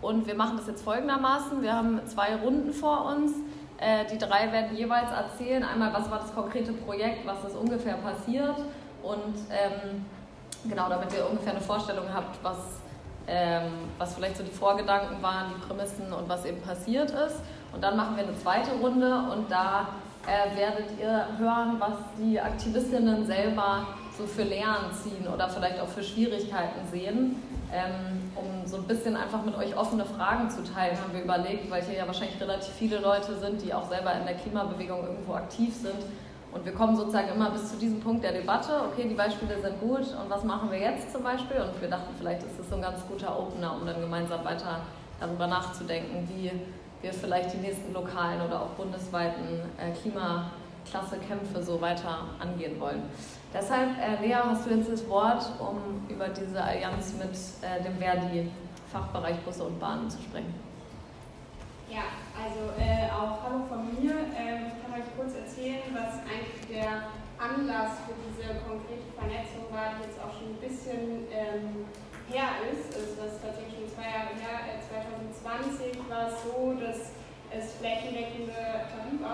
Und 0.00 0.26
wir 0.26 0.34
machen 0.34 0.56
das 0.56 0.68
jetzt 0.68 0.84
folgendermaßen. 0.84 1.60
Wir 1.60 1.74
haben 1.74 2.00
zwei 2.06 2.36
Runden 2.36 2.72
vor 2.72 3.06
uns. 3.06 3.32
Äh, 3.78 4.04
die 4.06 4.18
drei 4.18 4.52
werden 4.52 4.76
jeweils 4.76 5.10
erzählen, 5.10 5.64
einmal, 5.64 5.92
was 5.92 6.10
war 6.10 6.20
das 6.20 6.34
konkrete 6.34 6.72
Projekt, 6.72 7.26
was 7.26 7.44
ist 7.44 7.56
ungefähr 7.56 7.94
passiert 7.94 8.56
und 9.02 9.36
ähm, 9.50 10.04
genau, 10.68 10.88
damit 10.88 11.12
ihr 11.12 11.28
ungefähr 11.28 11.52
eine 11.52 11.60
Vorstellung 11.60 12.06
habt, 12.12 12.42
was, 12.42 12.80
ähm, 13.28 13.70
was 13.96 14.14
vielleicht 14.14 14.36
so 14.36 14.42
die 14.42 14.50
Vorgedanken 14.50 15.22
waren, 15.22 15.52
die 15.54 15.66
Prämissen 15.66 16.12
und 16.12 16.28
was 16.28 16.44
eben 16.44 16.60
passiert 16.60 17.10
ist. 17.10 17.40
Und 17.72 17.82
dann 17.82 17.96
machen 17.96 18.16
wir 18.16 18.24
eine 18.24 18.36
zweite 18.36 18.70
Runde 18.72 19.22
und 19.32 19.50
da 19.50 19.88
äh, 20.26 20.56
werdet 20.56 20.98
ihr 21.00 21.26
hören, 21.38 21.76
was 21.78 21.96
die 22.18 22.40
Aktivistinnen 22.40 23.26
selber 23.26 23.86
so 24.16 24.26
für 24.26 24.42
Lehren 24.42 24.92
ziehen 24.92 25.26
oder 25.32 25.48
vielleicht 25.48 25.80
auch 25.80 25.88
für 25.88 26.02
Schwierigkeiten 26.02 26.86
sehen. 26.90 27.42
Ähm, 27.72 28.32
um 28.34 28.66
so 28.66 28.78
ein 28.78 28.84
bisschen 28.84 29.14
einfach 29.14 29.44
mit 29.44 29.54
euch 29.56 29.76
offene 29.76 30.04
Fragen 30.04 30.48
zu 30.48 30.64
teilen, 30.64 30.96
haben 30.96 31.12
wir 31.12 31.22
überlegt, 31.22 31.70
weil 31.70 31.82
hier 31.82 31.98
ja 31.98 32.06
wahrscheinlich 32.06 32.40
relativ 32.40 32.72
viele 32.72 32.98
Leute 32.98 33.36
sind, 33.36 33.62
die 33.62 33.74
auch 33.74 33.88
selber 33.88 34.14
in 34.14 34.24
der 34.24 34.36
Klimabewegung 34.36 35.04
irgendwo 35.04 35.34
aktiv 35.34 35.74
sind. 35.74 35.98
Und 36.50 36.64
wir 36.64 36.72
kommen 36.72 36.96
sozusagen 36.96 37.28
immer 37.28 37.50
bis 37.50 37.70
zu 37.70 37.76
diesem 37.76 38.00
Punkt 38.00 38.24
der 38.24 38.32
Debatte, 38.32 38.72
okay, 38.90 39.06
die 39.06 39.14
Beispiele 39.14 39.60
sind 39.60 39.80
gut 39.80 40.00
und 40.00 40.30
was 40.30 40.44
machen 40.44 40.70
wir 40.70 40.78
jetzt 40.78 41.12
zum 41.12 41.22
Beispiel? 41.22 41.60
Und 41.60 41.78
wir 41.80 41.90
dachten, 41.90 42.14
vielleicht 42.18 42.42
ist 42.42 42.58
das 42.58 42.70
so 42.70 42.76
ein 42.76 42.82
ganz 42.82 43.00
guter 43.06 43.38
Opener, 43.38 43.76
um 43.78 43.86
dann 43.86 44.00
gemeinsam 44.00 44.42
weiter 44.44 44.80
darüber 45.20 45.46
nachzudenken, 45.46 46.26
wie 46.34 46.50
wir 47.02 47.12
vielleicht 47.12 47.52
die 47.52 47.58
nächsten 47.58 47.92
lokalen 47.92 48.40
oder 48.40 48.62
auch 48.62 48.70
bundesweiten 48.70 49.60
äh, 49.78 49.92
Klimaklassekämpfe 49.92 51.62
so 51.62 51.80
weiter 51.80 52.24
angehen 52.40 52.80
wollen. 52.80 53.02
Deshalb, 53.54 53.90
äh, 53.98 54.20
Lea, 54.20 54.34
hast 54.34 54.66
du 54.66 54.74
jetzt 54.74 54.90
das 54.90 55.08
Wort, 55.08 55.44
um 55.58 56.06
über 56.08 56.28
diese 56.28 56.62
Allianz 56.62 57.14
mit 57.14 57.30
äh, 57.62 57.82
dem 57.82 57.96
Verdi 57.98 58.50
Fachbereich 58.92 59.36
Busse 59.40 59.64
und 59.64 59.78
Bahnen 59.78 60.08
zu 60.08 60.18
sprechen. 60.22 60.54
Ja, 61.88 62.04
also 62.36 62.72
äh, 62.76 63.08
auch 63.08 63.40
Hallo 63.44 63.64
von 63.68 63.84
mir. 63.96 64.12
Ähm, 64.36 64.68
ich 64.68 64.76
kann 64.80 64.92
euch 64.92 65.08
kurz 65.16 65.36
erzählen, 65.36 65.88
was 65.92 66.20
eigentlich 66.24 66.68
der 66.68 67.08
Anlass 67.40 68.04
für 68.04 68.16
diese 68.28 68.60
konkrete 68.66 69.08
Vernetzung 69.16 69.68
war, 69.70 69.96
die 69.96 70.08
jetzt 70.08 70.20
auch 70.20 70.32
schon 70.32 70.56
ein 70.56 70.60
bisschen 70.60 71.28
ähm, 71.32 71.88
her 72.28 72.60
ist. 72.68 72.92
Also 72.92 73.16
das 73.16 73.40
ist 73.40 73.42
tatsächlich 73.44 73.72
schon 73.72 73.88
zwei 73.88 74.08
Jahre 74.08 74.36
her. 74.36 74.68
2020 74.84 75.96
äh, 75.96 76.10
war 76.10 76.28
es 76.28 76.36
so, 76.44 76.76
dass 76.76 77.16
es 77.48 77.80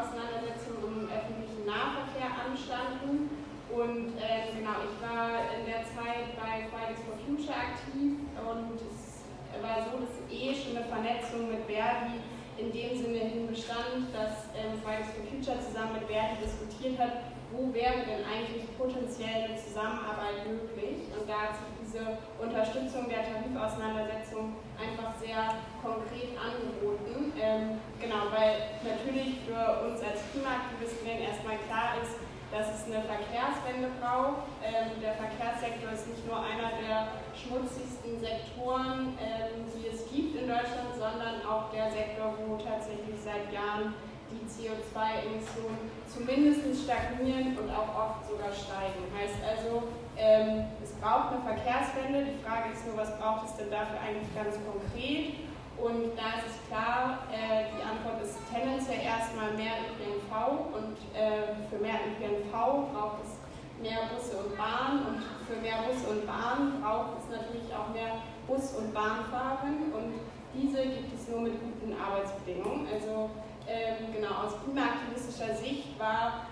Tarifauseinandersetzungen 0.05 1.09
im 1.09 1.09
öffentlichen 1.09 1.65
Nahverkehr 1.65 2.29
anstanden 2.29 3.31
und 3.73 4.13
äh, 4.21 4.53
genau, 4.53 4.85
ich 4.85 4.97
war 5.01 5.49
in 5.57 5.65
der 5.65 5.83
Zeit 5.89 6.37
bei 6.37 6.69
Fridays 6.69 7.01
for 7.09 7.17
Future 7.25 7.57
aktiv 7.57 8.21
und 8.37 8.77
es 8.85 9.25
war 9.65 9.89
so, 9.89 10.05
dass 10.05 10.21
eh 10.29 10.53
schon 10.53 10.77
eine 10.77 10.85
Vernetzung 10.87 11.49
mit 11.49 11.65
Verdi 11.65 12.21
in 12.61 12.71
dem 12.71 12.93
Sinne 12.95 13.19
hin 13.19 13.47
bestand, 13.49 14.13
dass 14.13 14.53
ähm, 14.55 14.79
Fridays 14.85 15.11
for 15.17 15.25
Future 15.25 15.59
zusammen 15.59 15.99
mit 15.99 16.07
Verdi 16.07 16.45
diskutiert 16.45 17.01
hat, 17.01 17.33
wo 17.51 17.73
wäre 17.73 18.05
denn 18.05 18.23
eigentlich 18.29 18.69
potenziell 18.77 19.49
eine 19.49 19.57
Zusammenarbeit 19.57 20.47
möglich. 20.47 21.09
Und 21.17 21.27
da 21.27 21.51
hat 21.51 21.55
sich 21.59 21.71
diese 21.81 22.19
Unterstützung 22.39 23.09
der 23.09 23.25
Tarifauseinandersetzung 23.25 24.55
einfach 24.79 25.15
sehr 25.19 25.63
konkret 25.83 26.35
angeboten. 26.39 27.33
Ähm, 27.39 27.81
genau, 28.01 28.31
weil 28.31 28.79
natürlich 28.83 29.43
für 29.47 29.87
uns 29.87 30.03
als 30.03 30.23
Klimaaktivisten 30.33 31.19
erstmal 31.23 31.59
klar 31.67 31.99
ist, 32.03 32.19
dass 32.55 32.71
es 32.71 32.87
eine 32.87 33.03
Verkehrswende 33.03 33.91
braucht. 33.99 34.47
Ähm, 34.63 35.03
der 35.03 35.19
Verkehrssektor 35.19 35.91
ist 35.91 36.07
nicht 36.07 36.23
nur 36.27 36.39
einer 36.39 36.71
der 36.79 37.19
schmutzigsten 37.35 38.23
Sektoren, 38.23 39.19
ähm, 39.19 39.67
die 39.75 39.91
es 39.91 40.07
gibt 40.07 40.39
in 40.39 40.47
Deutschland, 40.47 40.95
sondern 40.95 41.43
auch 41.43 41.75
der 41.75 41.91
Sektor, 41.91 42.39
wo 42.39 42.55
tatsächlich 42.55 43.19
seit 43.19 43.51
Jahren 43.51 43.95
die 44.31 44.47
CO2-Emissionen 44.47 45.91
zumindest 46.07 46.85
stagnieren 46.85 47.59
und 47.59 47.71
auch 47.71 47.91
oft 47.95 48.29
sogar 48.29 48.51
steigen. 48.55 49.03
Heißt 49.15 49.39
also, 49.43 49.91
ähm, 50.17 50.65
braucht 51.05 51.37
eine 51.37 51.45
Verkehrswende. 51.45 52.25
Die 52.25 52.41
Frage 52.41 52.73
ist 52.73 52.89
nur, 52.89 52.97
was 52.97 53.13
braucht 53.21 53.45
es 53.45 53.55
denn 53.61 53.69
dafür 53.69 54.01
eigentlich 54.01 54.33
ganz 54.33 54.57
konkret? 54.65 55.37
Und 55.77 56.17
da 56.17 56.41
ist 56.41 56.49
es 56.49 56.59
klar, 56.65 57.29
äh, 57.29 57.69
die 57.77 57.85
Antwort 57.85 58.25
ist 58.25 58.41
tendenziell 58.49 59.05
erstmal 59.05 59.53
mehr 59.53 59.85
ÖPNV 59.85 60.33
und 60.73 60.97
äh, 61.13 61.53
für 61.69 61.77
mehr 61.83 62.01
ÖPNV 62.09 62.89
braucht 62.95 63.21
es 63.21 63.37
mehr 63.83 64.09
Busse 64.09 64.39
und 64.39 64.57
Bahnen 64.57 65.05
und 65.05 65.19
für 65.45 65.61
mehr 65.61 65.85
Busse 65.85 66.09
und 66.09 66.25
Bahnen 66.25 66.81
braucht 66.81 67.21
es 67.21 67.27
natürlich 67.29 67.69
auch 67.75 67.93
mehr 67.93 68.23
Bus- 68.47 68.73
und 68.79 68.95
Bahnfahren 68.95 69.93
und 69.93 70.15
diese 70.55 70.81
gibt 70.87 71.13
es 71.13 71.29
nur 71.29 71.43
mit 71.43 71.59
guten 71.59 71.93
Arbeitsbedingungen. 72.01 72.87
Also 72.87 73.29
ähm, 73.67 74.15
genau 74.15 74.47
aus 74.47 74.55
klimaaktivistischer 74.63 75.59
Sicht 75.59 75.99
war 75.99 76.47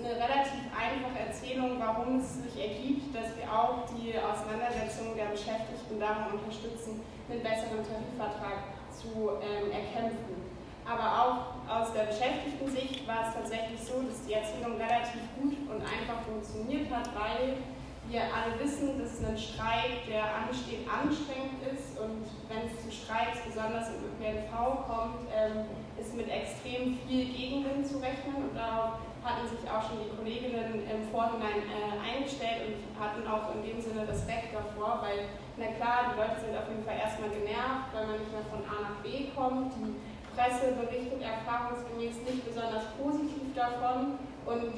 eine 0.00 0.16
relativ 0.16 0.64
einfache 0.72 1.18
Erzählung, 1.28 1.76
warum 1.78 2.20
es 2.20 2.40
sich 2.40 2.56
ergibt, 2.56 3.14
dass 3.14 3.36
wir 3.36 3.44
auch 3.52 3.84
die 3.92 4.16
Auseinandersetzung 4.16 5.14
der 5.14 5.28
Beschäftigten 5.36 6.00
darum 6.00 6.40
unterstützen, 6.40 7.04
einen 7.28 7.42
besseren 7.44 7.84
Tarifvertrag 7.84 8.80
zu 8.88 9.36
ähm, 9.44 9.70
erkämpfen. 9.70 10.50
Aber 10.88 11.06
auch 11.06 11.38
aus 11.68 11.92
der 11.92 12.10
Beschäftigten-Sicht 12.10 13.06
war 13.06 13.28
es 13.28 13.34
tatsächlich 13.34 13.78
so, 13.78 14.02
dass 14.02 14.24
die 14.26 14.34
Erzählung 14.34 14.80
relativ 14.80 15.22
gut 15.38 15.54
und 15.68 15.80
einfach 15.84 16.24
funktioniert 16.26 16.90
hat, 16.90 17.06
weil 17.14 17.62
wir 18.08 18.26
alle 18.26 18.58
wissen, 18.58 18.98
dass 18.98 19.22
ein 19.22 19.38
Streik, 19.38 20.02
der 20.08 20.24
ansteht, 20.34 20.82
anstrengend 20.90 21.62
ist 21.62 21.94
und 22.00 22.26
wenn 22.50 22.66
es 22.66 22.74
zu 22.82 22.90
Streiks, 22.90 23.38
besonders 23.46 23.86
im 23.94 24.02
ÖPNV 24.10 24.50
kommt, 24.88 25.30
ähm, 25.30 25.70
ist 25.94 26.16
mit 26.16 26.26
extrem 26.26 26.98
viel 27.06 27.30
Gegenwind 27.30 27.86
zu 27.86 28.02
rechnen 28.02 28.50
und 28.50 28.56
darauf 28.56 28.98
hatten 29.24 29.44
sich 29.48 29.62
auch 29.68 29.84
schon 29.84 30.00
die 30.00 30.12
Kolleginnen 30.16 30.84
im 30.88 31.04
Vorhinein 31.12 31.60
äh, 31.68 31.96
eingestellt 32.00 32.72
und 32.72 32.76
hatten 32.96 33.26
auch 33.28 33.54
in 33.54 33.62
dem 33.62 33.80
Sinne 33.80 34.08
Respekt 34.08 34.56
davor, 34.56 35.04
weil, 35.04 35.28
na 35.60 35.76
klar, 35.76 36.12
die 36.12 36.16
Leute 36.16 36.40
sind 36.40 36.56
auf 36.56 36.68
jeden 36.68 36.84
Fall 36.84 36.96
erstmal 36.96 37.28
genervt, 37.28 37.92
weil 37.92 38.06
man 38.08 38.16
nicht 38.16 38.32
mehr 38.32 38.48
von 38.48 38.64
A 38.64 38.76
nach 38.80 38.98
B 39.04 39.28
kommt. 39.36 39.76
Die 39.76 39.92
Presse 40.32 40.72
berichtet 40.72 41.20
erfahrungsgemäß 41.20 42.16
nicht 42.24 42.48
besonders 42.48 42.88
positiv 42.96 43.52
davon 43.52 44.16
und 44.46 44.72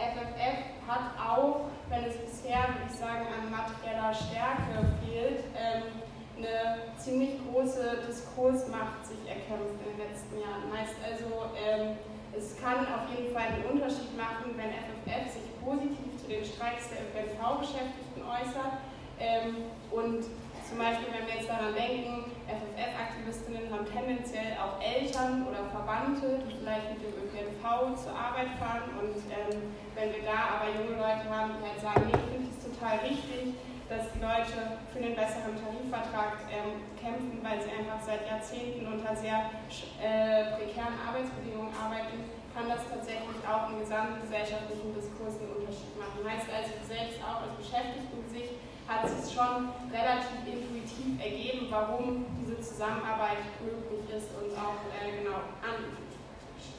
FFF 0.00 0.58
hat 0.88 1.14
auch, 1.20 1.68
wenn 1.88 2.04
es 2.04 2.16
bisher, 2.18 2.66
würde 2.72 2.88
ich 2.88 2.96
sagen, 2.96 3.26
an 3.30 3.50
materieller 3.50 4.12
Stärke 4.12 4.80
fehlt, 5.04 5.44
ähm, 5.54 6.02
eine 6.36 6.98
ziemlich 6.98 7.38
große 7.46 8.02
Diskursmacht 8.08 9.06
sich 9.06 9.22
erkämpft 9.28 9.78
in 9.86 9.94
den 9.94 10.08
letzten 10.08 10.40
Jahren. 10.40 10.66
Heißt 10.74 10.96
also, 11.04 11.46
ähm, 11.54 11.96
es 12.36 12.60
kann 12.60 12.86
auf 12.90 13.06
jeden 13.10 13.32
Fall 13.32 13.54
einen 13.54 13.64
Unterschied 13.70 14.16
machen, 14.16 14.54
wenn 14.56 14.70
FFF 14.70 15.32
sich 15.32 15.46
positiv 15.62 16.10
zu 16.20 16.28
den 16.28 16.44
Streiks 16.44 16.90
der 16.90 17.06
ÖPNV-Beschäftigten 17.06 18.22
äußert 18.22 18.82
ähm, 19.20 19.70
und 19.90 20.24
zum 20.64 20.78
Beispiel, 20.78 21.12
wenn 21.12 21.28
wir 21.28 21.36
jetzt 21.38 21.48
daran 21.48 21.76
denken, 21.76 22.32
FFF-Aktivistinnen 22.48 23.68
haben 23.68 23.84
tendenziell 23.84 24.56
auch 24.56 24.80
Eltern 24.80 25.46
oder 25.46 25.68
Verwandte, 25.68 26.40
die 26.48 26.56
vielleicht 26.56 26.96
mit 26.96 27.04
dem 27.04 27.14
ÖPNV 27.20 27.94
zur 28.00 28.16
Arbeit 28.16 28.56
fahren. 28.56 28.88
Und 28.96 29.20
ähm, 29.28 29.76
wenn 29.94 30.08
wir 30.10 30.24
da 30.24 30.56
aber 30.56 30.72
junge 30.72 30.96
Leute 30.96 31.28
haben, 31.28 31.52
die 31.60 31.62
halt 31.68 31.80
sagen, 31.84 32.08
nee, 32.08 32.16
ich 32.16 32.28
finde 32.32 32.48
es 32.48 32.58
total 32.64 32.96
richtig, 33.04 33.54
dass 33.94 34.10
die 34.10 34.18
Leute 34.18 34.82
für 34.90 34.98
einen 34.98 35.14
besseren 35.14 35.54
Tarifvertrag 35.54 36.42
ähm, 36.50 36.82
kämpfen, 36.98 37.38
weil 37.46 37.62
sie 37.62 37.70
einfach 37.70 38.02
seit 38.02 38.26
Jahrzehnten 38.26 38.82
unter 38.90 39.14
sehr 39.14 39.54
äh, 40.02 40.58
prekären 40.58 40.98
Arbeitsbedingungen 40.98 41.70
arbeiten, 41.70 42.26
kann 42.50 42.66
das 42.66 42.82
tatsächlich 42.90 43.38
auch 43.46 43.70
im 43.70 43.78
gesamtgesellschaftlichen 43.78 44.90
Diskurs 44.94 45.38
einen 45.38 45.62
Unterschied 45.62 45.94
machen. 45.94 46.26
Heißt 46.26 46.50
also, 46.50 46.74
selbst 46.82 47.22
auch 47.22 47.46
aus 47.46 47.54
Beschäftigten-Sicht 47.54 48.58
hat 48.90 49.06
sich 49.06 49.30
schon 49.30 49.70
relativ 49.90 50.42
intuitiv 50.42 51.14
ergeben, 51.22 51.70
warum 51.70 52.26
diese 52.42 52.58
Zusammenarbeit 52.60 53.46
möglich 53.62 54.06
ist 54.10 54.28
und 54.34 54.50
auch 54.58 54.82
äh, 54.90 55.22
genau 55.22 55.54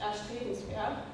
erstrebenswert. 0.04 1.08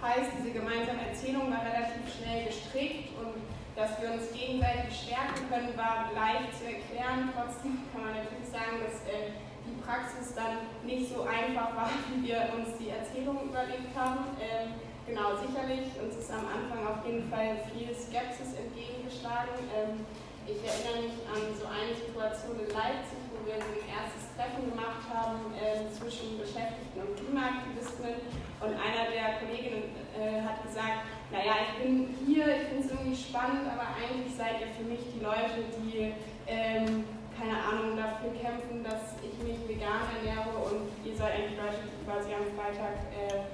Heißt, 0.00 0.32
diese 0.40 0.50
gemeinsame 0.52 1.08
Erzählung 1.08 1.48
war 1.52 1.64
relativ 1.64 2.04
schnell 2.08 2.44
gestrickt 2.44 3.16
und 3.16 3.40
dass 3.76 4.00
wir 4.00 4.12
uns 4.12 4.30
gegenseitig 4.32 4.94
stärken 4.94 5.48
können, 5.50 5.76
war 5.76 6.10
leicht 6.14 6.54
zu 6.56 6.64
erklären. 6.64 7.34
Trotzdem 7.34 7.84
kann 7.92 8.06
man 8.06 8.14
natürlich 8.14 8.48
sagen, 8.48 8.78
dass 8.82 9.02
äh, 9.10 9.34
die 9.66 9.76
Praxis 9.82 10.34
dann 10.34 10.70
nicht 10.86 11.10
so 11.12 11.22
einfach 11.22 11.74
war, 11.74 11.90
wie 12.10 12.28
wir 12.28 12.48
uns 12.54 12.78
die 12.78 12.90
Erzählung 12.90 13.50
überlegt 13.50 13.94
haben. 13.96 14.36
Ähm, 14.38 14.74
Genau, 15.06 15.36
sicherlich. 15.36 15.92
Uns 16.00 16.16
ist 16.16 16.32
am 16.32 16.48
Anfang 16.48 16.80
auf 16.88 17.04
jeden 17.04 17.28
Fall 17.28 17.60
viel 17.68 17.92
Skepsis 17.92 18.56
entgegengeschlagen. 18.56 19.52
Ähm, 19.76 20.00
ich 20.48 20.64
erinnere 20.64 21.04
mich 21.04 21.20
an 21.28 21.44
so 21.52 21.68
eine 21.68 21.92
Situation 21.92 22.56
in 22.56 22.72
Leipzig, 22.72 23.20
wo 23.28 23.44
wir 23.44 23.60
ein 23.60 23.84
erstes 23.84 24.23
Treffen 24.34 24.70
gemacht 24.70 25.06
haben 25.14 25.54
äh, 25.54 25.86
zwischen 25.94 26.38
Beschäftigten 26.38 26.98
und 26.98 27.14
Klimaaktivisten. 27.14 28.18
Und 28.58 28.74
einer 28.74 29.06
der 29.10 29.38
Kolleginnen 29.38 29.94
äh, 30.18 30.42
hat 30.42 30.62
gesagt, 30.66 31.06
naja, 31.30 31.70
ich 31.70 31.74
bin 31.78 32.10
hier, 32.26 32.46
ich 32.50 32.66
finde 32.70 32.82
es 32.82 32.90
irgendwie 32.90 33.18
spannend, 33.18 33.66
aber 33.70 33.94
eigentlich 33.94 34.34
seid 34.34 34.58
ihr 34.58 34.70
für 34.74 34.86
mich 34.86 35.02
die 35.14 35.22
Leute, 35.22 35.70
die, 35.78 36.14
ähm, 36.46 37.06
keine 37.34 37.58
Ahnung, 37.58 37.94
dafür 37.98 38.34
kämpfen, 38.34 38.82
dass 38.82 39.18
ich 39.22 39.34
mich 39.42 39.58
vegan 39.66 40.06
ernähre 40.18 40.50
und 40.66 40.90
ihr 41.06 41.14
seid 41.14 41.34
eigentlich 41.34 41.58
Leute, 41.58 41.82
die 41.86 41.98
quasi 42.06 42.30
am 42.34 42.46
Freitag 42.54 43.06
äh, 43.14 43.50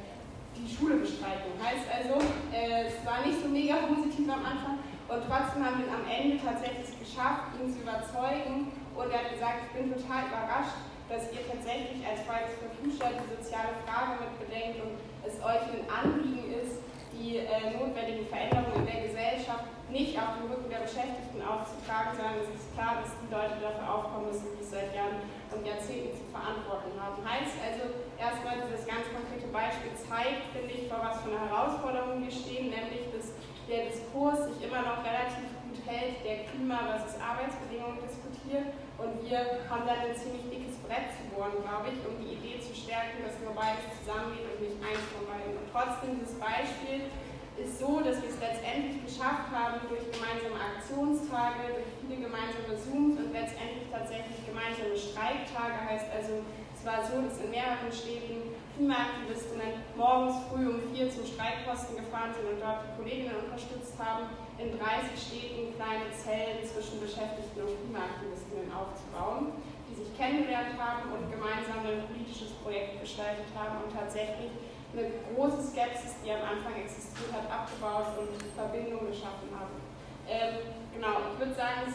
die 0.56 0.68
Schule 0.68 1.00
bestreiten. 1.00 1.56
Heißt 1.60 1.88
also, 1.88 2.20
äh, 2.52 2.88
es 2.88 3.00
war 3.04 3.24
nicht 3.24 3.40
so 3.40 3.48
mega 3.48 3.76
positiv 3.88 4.28
am 4.28 4.44
Anfang 4.44 4.76
und 5.08 5.20
trotzdem 5.24 5.64
haben 5.64 5.80
wir 5.80 5.88
es 5.88 5.94
am 5.96 6.04
Ende 6.08 6.36
tatsächlich 6.40 6.92
geschafft, 7.00 7.56
ihn 7.56 7.72
zu 7.72 7.80
überzeugen 7.80 8.79
und 9.00 9.08
er 9.10 9.24
hat 9.24 9.32
gesagt, 9.32 9.64
ich 9.64 9.72
bin 9.72 9.88
total 9.88 10.28
überrascht, 10.28 10.76
dass 11.08 11.32
ihr 11.32 11.42
tatsächlich 11.42 12.04
als 12.04 12.20
Fridays 12.28 12.54
for 12.60 12.70
Future 12.76 13.16
die 13.16 13.28
soziale 13.32 13.72
Frage 13.82 14.20
mit 14.20 14.32
bedenkt 14.38 14.78
und 14.84 15.00
es 15.24 15.40
euch 15.40 15.64
ein 15.72 15.88
Anliegen 15.88 16.52
ist, 16.52 16.84
die 17.10 17.42
äh, 17.42 17.74
notwendigen 17.74 18.28
Veränderungen 18.28 18.84
in 18.84 18.86
der 18.86 19.02
Gesellschaft 19.08 19.66
nicht 19.90 20.14
auf 20.14 20.38
dem 20.38 20.46
Rücken 20.46 20.70
der 20.70 20.86
Beschäftigten 20.86 21.42
aufzutragen, 21.42 22.14
sondern 22.14 22.38
es 22.46 22.50
ist 22.54 22.70
klar, 22.78 23.02
dass 23.02 23.10
die 23.18 23.26
Leute 23.26 23.58
dafür 23.58 23.82
aufkommen 23.90 24.30
müssen, 24.30 24.54
die 24.54 24.62
es 24.62 24.70
seit 24.70 24.94
Jahren 24.94 25.18
und 25.50 25.66
Jahrzehnten 25.66 26.14
zu 26.14 26.30
verantworten 26.30 26.94
haben. 26.94 27.18
Heißt 27.26 27.58
also, 27.58 27.90
erstmal 28.14 28.62
dieses 28.70 28.86
ganz 28.86 29.10
konkrete 29.10 29.50
Beispiel 29.50 29.90
zeigt, 29.98 30.54
finde 30.54 30.70
ich, 30.70 30.86
vor 30.86 31.02
was 31.02 31.18
für 31.26 31.34
eine 31.34 31.42
Herausforderung 31.42 32.22
wir 32.22 32.30
stehen, 32.30 32.70
nämlich, 32.70 33.10
dass 33.10 33.34
der 33.66 33.90
Diskurs 33.90 34.46
sich 34.46 34.62
immer 34.62 34.86
noch 34.86 35.02
relativ 35.02 35.50
gut 35.66 35.78
hält, 35.90 36.22
der 36.22 36.46
Klima- 36.46 36.86
versus 36.86 37.18
Arbeitsbedingungen 37.18 37.98
diskutiert 37.98 38.70
und 39.00 39.24
wir 39.24 39.64
haben 39.68 39.88
dann 39.88 40.12
ein 40.12 40.16
ziemlich 40.16 40.44
dickes 40.52 40.76
Brett 40.84 41.08
zu 41.16 41.24
bohren, 41.32 41.56
glaube 41.64 41.88
ich, 41.88 41.98
um 42.04 42.20
die 42.20 42.36
Idee 42.36 42.60
zu 42.60 42.76
stärken, 42.76 43.24
dass 43.24 43.40
nur 43.40 43.56
beides 43.56 43.88
zusammengeht 44.04 44.44
und 44.44 44.60
nicht 44.60 44.76
eins 44.84 45.00
von 45.16 45.24
beiden. 45.24 45.56
Und 45.56 45.66
trotzdem 45.72 46.20
dieses 46.20 46.36
Beispiel 46.36 47.08
ist 47.56 47.80
so, 47.80 48.04
dass 48.04 48.20
wir 48.20 48.28
es 48.28 48.40
letztendlich 48.40 49.00
geschafft 49.00 49.48
haben, 49.48 49.80
durch 49.88 50.04
gemeinsame 50.12 50.56
Aktionstage, 50.60 51.80
durch 51.80 51.92
viele 52.00 52.28
gemeinsame 52.28 52.76
Zooms 52.76 53.16
und 53.20 53.32
letztendlich 53.32 53.88
tatsächlich 53.88 54.40
gemeinsame 54.44 54.96
Streiktage, 54.96 55.76
heißt 55.80 56.08
also, 56.12 56.44
es 56.76 56.82
war 56.84 57.00
so, 57.04 57.20
dass 57.20 57.40
in 57.40 57.50
mehreren 57.52 57.92
Städten 57.92 58.56
Klimaaktivistinnen 58.76 59.82
morgens 59.96 60.46
früh 60.48 60.66
um 60.68 60.80
vier 60.92 61.10
zum 61.10 61.26
Streikposten 61.26 61.96
gefahren 61.96 62.32
sind 62.34 62.46
und 62.48 62.60
dort 62.60 62.86
die 62.86 62.94
Kolleginnen 62.96 63.36
unterstützt 63.46 63.94
haben, 63.98 64.30
in 64.56 64.72
30 64.76 65.16
Städten 65.16 65.74
kleine 65.76 66.08
Zellen 66.12 66.62
zwischen 66.64 67.00
Beschäftigten 67.00 67.60
und 67.60 67.76
Klimaaktivistinnen 67.84 68.70
aufzubauen, 68.72 69.52
die 69.88 69.94
sich 69.98 70.10
kennengelernt 70.16 70.78
haben 70.78 71.12
und 71.12 71.28
gemeinsam 71.28 71.82
ein 71.84 72.06
politisches 72.08 72.54
Projekt 72.62 73.00
gestaltet 73.00 73.48
haben 73.56 73.84
und 73.84 73.90
tatsächlich 73.90 74.52
eine 74.92 75.06
große 75.34 75.62
Skepsis, 75.70 76.18
die 76.24 76.34
am 76.34 76.42
Anfang 76.42 76.74
existiert 76.74 77.30
hat, 77.30 77.46
abgebaut 77.46 78.18
und 78.18 78.34
Verbindungen 78.54 79.06
geschaffen 79.10 79.50
haben. 79.54 79.78
Ähm, 80.26 80.62
genau, 80.94 81.30
ich 81.30 81.38
würde 81.38 81.54
sagen, 81.54 81.90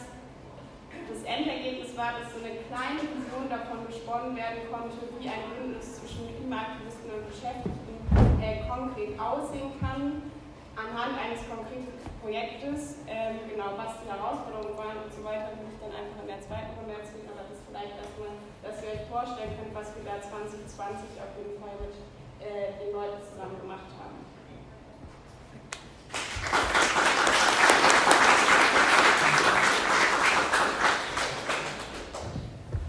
das 1.04 1.20
Endergebnis 1.22 1.92
war, 1.96 2.16
dass 2.16 2.32
so 2.32 2.40
eine 2.40 2.56
kleine 2.64 3.04
Vision 3.04 3.46
davon 3.52 3.84
gesponnen 3.86 4.32
werden 4.32 4.64
konnte, 4.72 4.96
wie 5.20 5.28
ein 5.28 5.44
Bündnis 5.52 6.00
zwischen 6.00 6.32
Klimaaktivisten 6.32 7.12
und 7.12 7.24
Beschäftigten 7.28 7.94
äh, 8.40 8.64
konkret 8.64 9.12
aussehen 9.20 9.76
kann, 9.76 10.32
anhand 10.76 11.14
eines 11.20 11.44
konkreten 11.44 11.92
Projektes. 12.24 13.04
Ähm, 13.06 13.44
genau, 13.48 13.76
was 13.76 14.00
die 14.00 14.08
Herausforderungen 14.08 14.76
waren 14.76 14.98
und 15.04 15.12
so 15.12 15.22
weiter, 15.24 15.52
will 15.56 15.68
ich 15.68 15.78
dann 15.78 15.92
einfach 15.92 16.20
in 16.24 16.30
der 16.32 16.40
zweiten 16.40 16.72
Runde 16.80 16.96
erzählen, 16.96 17.28
aber 17.28 17.44
das 17.48 17.60
vielleicht 17.64 17.94
erstmal, 17.96 18.34
dass 18.64 18.76
ihr 18.80 18.90
euch 18.96 19.04
vorstellen 19.08 19.52
könnt, 19.56 19.72
was 19.76 19.92
wir 19.94 20.04
da 20.04 20.16
2020 20.20 21.20
auf 21.20 21.32
jeden 21.36 21.56
Fall 21.60 21.76
mit 21.80 21.94
äh, 22.40 22.76
den 22.80 22.92
Leuten 22.96 23.20
zusammen 23.24 23.56
gemacht 23.60 23.90
haben. 24.00 24.26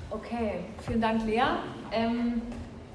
Okay, 0.10 0.66
vielen 0.98 1.02
Dank, 1.02 1.26
Lea. 1.26 1.44
Ähm, 1.92 2.42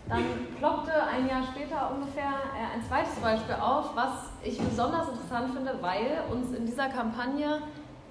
dann 0.08 0.24
ploppte 0.58 0.92
ein 0.92 1.28
Jahr 1.28 1.44
später 1.44 1.92
ungefähr 1.94 2.24
äh, 2.24 2.74
ein 2.74 2.82
zweites 2.82 3.14
Beispiel 3.20 3.54
auf, 3.54 3.94
was 3.94 4.30
ich 4.42 4.58
besonders 4.58 5.08
interessant 5.08 5.54
finde, 5.54 5.78
weil 5.80 6.24
uns 6.32 6.52
in 6.52 6.66
dieser 6.66 6.88
Kampagne 6.88 7.62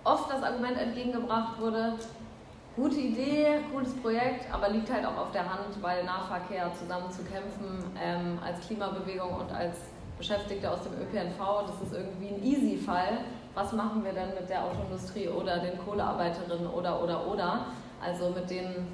oft 0.06 0.32
das 0.32 0.42
Argument 0.44 0.78
entgegengebracht 0.78 1.60
wurde, 1.60 1.96
gute 2.78 2.96
Idee, 2.96 3.60
cooles 3.74 3.94
Projekt, 3.96 4.46
aber 4.54 4.70
liegt 4.70 4.90
halt 4.90 5.06
auch 5.06 5.18
auf 5.18 5.32
der 5.32 5.44
Hand, 5.44 5.82
weil 5.82 6.06
Nahverkehr 6.06 6.72
zusammen 6.74 7.12
zu 7.12 7.24
kämpfen 7.24 7.84
ähm, 8.02 8.40
als 8.46 8.66
Klimabewegung 8.66 9.42
und 9.42 9.52
als 9.52 9.76
Beschäftigte 10.18 10.72
aus 10.72 10.80
dem 10.84 10.94
ÖPNV, 10.94 11.68
das 11.68 11.88
ist 11.88 11.94
irgendwie 11.94 12.30
ein 12.30 12.42
Easy-Fall. 12.42 13.26
Was 13.56 13.74
machen 13.74 14.06
wir 14.06 14.14
denn 14.14 14.30
mit 14.40 14.50
der 14.50 14.64
Autoindustrie 14.64 15.28
oder 15.28 15.60
den 15.60 15.78
Kohlearbeiterinnen 15.80 16.68
oder 16.68 17.04
oder 17.04 17.28
oder? 17.28 17.66
Also 18.02 18.30
mit 18.30 18.50
den 18.50 18.88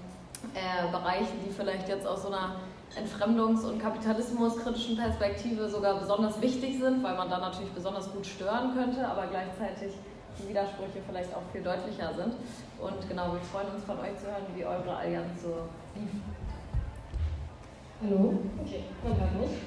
äh, 0.54 0.92
Bereichen, 0.92 1.40
die 1.46 1.52
vielleicht 1.52 1.88
jetzt 1.88 2.06
aus 2.06 2.24
so 2.24 2.30
einer 2.30 2.56
Entfremdungs- 2.96 3.66
und 3.66 3.80
Kapitalismuskritischen 3.80 4.98
Perspektive 4.98 5.70
sogar 5.70 6.00
besonders 6.00 6.42
wichtig 6.42 6.80
sind, 6.80 7.04
weil 7.04 7.16
man 7.16 7.30
da 7.30 7.38
natürlich 7.40 7.72
besonders 7.72 8.12
gut 8.12 8.26
stören 8.26 8.74
könnte, 8.74 9.08
aber 9.08 9.28
gleichzeitig 9.28 9.94
die 10.40 10.50
Widersprüche 10.50 11.02
vielleicht 11.08 11.34
auch 11.36 11.42
viel 11.52 11.64
deutlicher 11.64 12.14
sind. 12.14 12.34
Und 12.80 13.10
genau, 13.10 13.34
wir 13.34 13.42
freuen 13.42 13.74
uns 13.74 13.84
von 13.84 14.00
euch 14.00 14.18
zu 14.18 14.26
hören, 14.26 14.46
wie 14.56 14.66
eure 14.66 14.96
Allianz 14.96 15.42
so 15.42 15.54
lief. 15.96 16.10
Hallo, 18.02 18.40
okay, 18.62 18.84
man 19.04 19.20
hört 19.20 19.42
mich. 19.42 19.58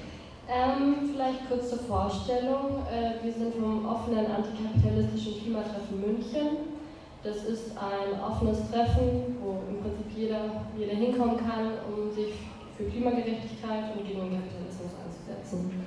Ähm, 0.47 1.11
vielleicht 1.11 1.47
kurz 1.47 1.69
zur 1.69 1.79
Vorstellung. 1.79 2.85
Äh, 2.91 3.23
wir 3.23 3.31
sind 3.31 3.53
vom 3.55 3.85
offenen 3.85 4.25
antikapitalistischen 4.25 5.41
Klimatreffen 5.41 6.01
München. 6.01 6.80
Das 7.23 7.43
ist 7.43 7.77
ein 7.77 8.19
offenes 8.19 8.69
Treffen, 8.71 9.37
wo 9.41 9.61
im 9.69 9.79
Prinzip 9.81 10.07
jeder, 10.15 10.65
jeder 10.75 10.95
hinkommen 10.95 11.37
kann, 11.37 11.73
um 11.87 12.11
sich 12.11 12.33
für 12.75 12.85
Klimagerechtigkeit 12.85 13.95
und 13.95 14.07
gegen 14.07 14.21
den 14.21 14.41
Kapitalismus 14.41 14.91
einzusetzen. 14.97 15.85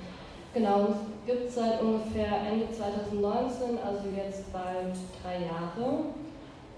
Genau, 0.54 0.86
es 0.90 1.26
gibt 1.26 1.50
seit 1.50 1.82
ungefähr 1.82 2.28
Ende 2.48 2.70
2019, 2.70 3.78
also 3.84 4.02
jetzt 4.16 4.52
bald 4.52 4.94
drei 5.20 5.46
Jahre. 5.46 6.04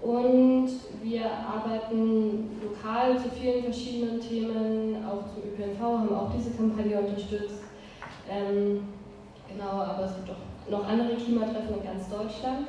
Und 0.01 0.69
wir 1.03 1.25
arbeiten 1.25 2.49
lokal 2.63 3.17
zu 3.17 3.29
vielen 3.29 3.63
verschiedenen 3.63 4.19
Themen, 4.19 5.05
auch 5.05 5.25
zum 5.33 5.43
ÖPNV, 5.43 5.79
haben 5.79 6.15
auch 6.15 6.31
diese 6.35 6.51
Kampagne 6.51 6.99
unterstützt. 6.99 7.61
Ähm, 8.29 8.87
genau, 9.47 9.81
aber 9.81 10.05
es 10.05 10.15
gibt 10.15 10.29
auch 10.31 10.71
noch 10.71 10.87
andere 10.87 11.15
Klimatreffen 11.15 11.77
in 11.77 11.83
ganz 11.83 12.09
Deutschland. 12.09 12.67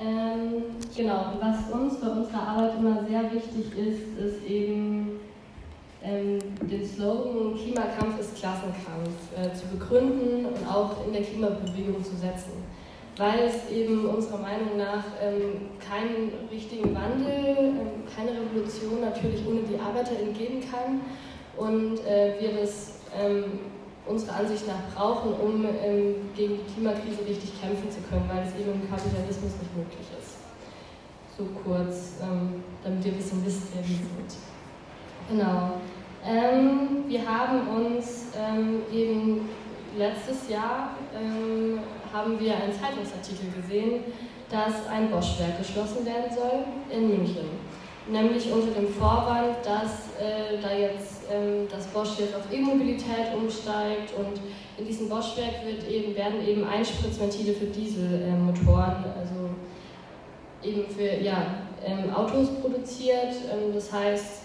Ähm, 0.00 0.62
genau, 0.96 1.32
was 1.40 1.72
uns 1.72 2.00
bei 2.00 2.06
unserer 2.08 2.48
Arbeit 2.48 2.78
immer 2.78 3.04
sehr 3.08 3.32
wichtig 3.32 3.76
ist, 3.76 4.18
ist 4.18 4.44
eben 4.44 5.18
ähm, 6.02 6.38
den 6.60 6.86
Slogan 6.86 7.56
Klimakampf 7.56 8.20
ist 8.20 8.36
Klassenkampf 8.36 9.10
äh, 9.36 9.52
zu 9.52 9.66
begründen 9.66 10.46
und 10.46 10.68
auch 10.68 11.04
in 11.04 11.12
der 11.12 11.22
Klimabewegung 11.22 12.04
zu 12.04 12.16
setzen. 12.16 12.52
Weil 13.16 13.40
es 13.40 13.68
eben 13.72 14.06
unserer 14.06 14.38
Meinung 14.38 14.76
nach 14.76 15.02
ähm, 15.20 15.68
keinen 15.80 16.30
richtigen 16.52 16.94
Wandel, 16.94 17.56
ähm, 17.58 18.04
keine 18.14 18.30
Revolution 18.30 19.00
natürlich 19.00 19.44
ohne 19.44 19.62
die 19.62 19.76
ArbeiterInnen 19.76 20.34
geben 20.34 20.60
kann 20.60 21.00
und 21.56 21.98
äh, 22.06 22.34
wir 22.38 22.60
das 22.60 23.00
ähm, 23.20 23.58
unserer 24.08 24.36
Ansicht 24.36 24.66
nach 24.66 24.94
brauchen, 24.94 25.32
um 25.34 25.64
ähm, 25.64 26.14
gegen 26.34 26.58
die 26.58 26.72
Klimakrise 26.72 27.24
richtig 27.26 27.60
kämpfen 27.60 27.90
zu 27.90 28.00
können, 28.08 28.28
weil 28.28 28.42
es 28.46 28.58
eben 28.58 28.72
im 28.80 28.88
Kapitalismus 28.88 29.52
nicht 29.60 29.76
möglich 29.76 30.08
ist. 30.18 30.38
So 31.36 31.44
kurz, 31.62 32.14
ähm, 32.22 32.64
damit 32.82 33.04
ihr 33.04 33.12
ein 33.12 33.18
bisschen 33.18 33.44
wisst, 33.44 33.62
wer 33.74 33.82
wir 33.82 33.96
sind. 33.96 34.30
Genau. 35.30 35.80
Ähm, 36.24 37.04
wir 37.06 37.20
haben 37.28 37.68
uns 37.68 38.26
ähm, 38.36 38.82
eben 38.92 39.48
letztes 39.96 40.48
Jahr 40.48 40.90
ähm, 41.14 41.80
haben 42.12 42.40
wir 42.40 42.54
einen 42.56 42.72
Zeitungsartikel 42.72 43.50
gesehen, 43.62 44.04
dass 44.50 44.86
ein 44.88 45.10
Bosch-Werk 45.10 45.58
geschlossen 45.58 46.04
werden 46.06 46.34
soll 46.34 46.64
in 46.90 47.08
München. 47.08 47.48
Nämlich 48.10 48.50
unter 48.50 48.72
dem 48.72 48.88
Vorwand, 48.88 49.58
dass 49.62 50.08
äh, 50.18 50.60
da 50.62 50.72
jetzt 50.72 51.17
ähm, 51.30 51.68
das 51.70 51.86
Bosch 51.88 52.18
jetzt 52.18 52.34
auf 52.34 52.52
E-Mobilität 52.52 53.34
umsteigt 53.36 54.12
und 54.18 54.40
in 54.78 54.86
diesem 54.86 55.08
Bosch-Werk 55.08 55.54
eben, 55.88 56.14
werden 56.14 56.46
eben 56.46 56.64
Einspritzventile 56.64 57.52
für 57.52 57.66
Dieselmotoren, 57.66 59.04
äh, 59.04 59.18
also 59.18 59.50
eben 60.62 60.88
für 60.88 61.22
ja, 61.22 61.58
ähm, 61.84 62.12
Autos 62.14 62.48
produziert. 62.60 63.34
Ähm, 63.52 63.74
das 63.74 63.92
heißt, 63.92 64.42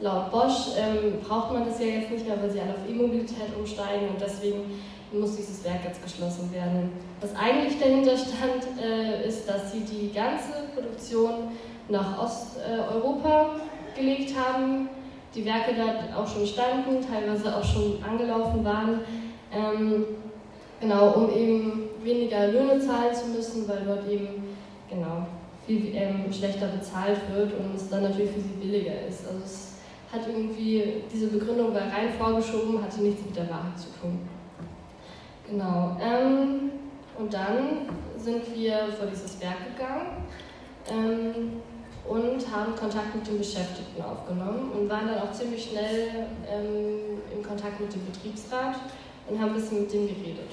laut 0.00 0.30
Bosch 0.30 0.76
ähm, 0.76 1.20
braucht 1.26 1.52
man 1.52 1.66
das 1.66 1.80
ja 1.80 1.86
jetzt 1.86 2.10
nicht 2.10 2.26
mehr, 2.26 2.40
weil 2.40 2.50
sie 2.50 2.60
alle 2.60 2.72
auf 2.72 2.88
E-Mobilität 2.88 3.56
umsteigen 3.58 4.08
und 4.10 4.20
deswegen 4.20 4.80
muss 5.12 5.36
dieses 5.36 5.64
Werk 5.64 5.84
jetzt 5.84 6.02
geschlossen 6.02 6.52
werden. 6.52 6.92
Was 7.20 7.34
eigentlich 7.34 7.80
dahinter 7.80 8.16
stand, 8.16 8.80
äh, 8.82 9.26
ist, 9.26 9.48
dass 9.48 9.72
sie 9.72 9.80
die 9.80 10.12
ganze 10.12 10.52
Produktion 10.74 11.48
nach 11.88 12.22
Osteuropa 12.22 13.56
gelegt 13.96 14.34
haben, 14.38 14.88
die 15.34 15.44
Werke 15.44 15.74
da 15.74 16.16
auch 16.18 16.26
schon 16.26 16.46
standen, 16.46 17.04
teilweise 17.06 17.54
auch 17.54 17.64
schon 17.64 18.02
angelaufen 18.02 18.64
waren, 18.64 19.00
ähm, 19.52 20.04
genau, 20.80 21.10
um 21.12 21.30
eben 21.30 21.90
weniger 22.02 22.48
Löhne 22.48 22.78
zahlen 22.80 23.14
zu 23.14 23.26
müssen, 23.28 23.68
weil 23.68 23.82
dort 23.86 24.08
eben 24.08 24.28
genau 24.88 25.26
viel 25.66 25.94
ähm, 25.94 26.32
schlechter 26.32 26.68
bezahlt 26.68 27.18
wird 27.34 27.52
und 27.52 27.74
es 27.76 27.90
dann 27.90 28.02
natürlich 28.02 28.30
für 28.30 28.40
sie 28.40 28.56
billiger 28.60 29.06
ist. 29.06 29.26
Also 29.26 29.40
es 29.44 29.72
hat 30.10 30.26
irgendwie, 30.26 31.02
diese 31.12 31.26
Begründung 31.26 31.74
war 31.74 31.82
rein 31.82 32.12
vorgeschoben, 32.18 32.82
hatte 32.82 33.02
nichts 33.02 33.22
mit 33.24 33.36
der 33.36 33.50
Wahrheit 33.50 33.78
zu 33.78 33.88
tun. 34.00 34.20
Genau. 35.48 35.96
Ähm, 36.00 36.70
und 37.18 37.34
dann 37.34 37.88
sind 38.16 38.42
wir 38.54 38.78
vor 38.98 39.06
dieses 39.06 39.40
Werk 39.40 39.76
gegangen 39.76 40.24
ähm, 40.90 41.60
und 42.08 42.40
haben 42.50 42.74
Kontakt 42.74 43.14
mit 43.14 43.26
den 43.26 43.38
Beschäftigten 43.38 44.02
aufgenommen 44.02 44.72
und 44.72 44.88
waren 44.88 45.08
dann 45.08 45.18
auch 45.18 45.32
ziemlich 45.32 45.64
schnell 45.70 46.26
ähm, 46.50 47.20
in 47.34 47.42
Kontakt 47.42 47.80
mit 47.80 47.92
dem 47.92 48.04
Betriebsrat 48.06 48.76
und 49.28 49.38
haben 49.38 49.50
ein 49.50 49.54
bisschen 49.54 49.82
mit 49.82 49.92
dem 49.92 50.08
geredet. 50.08 50.50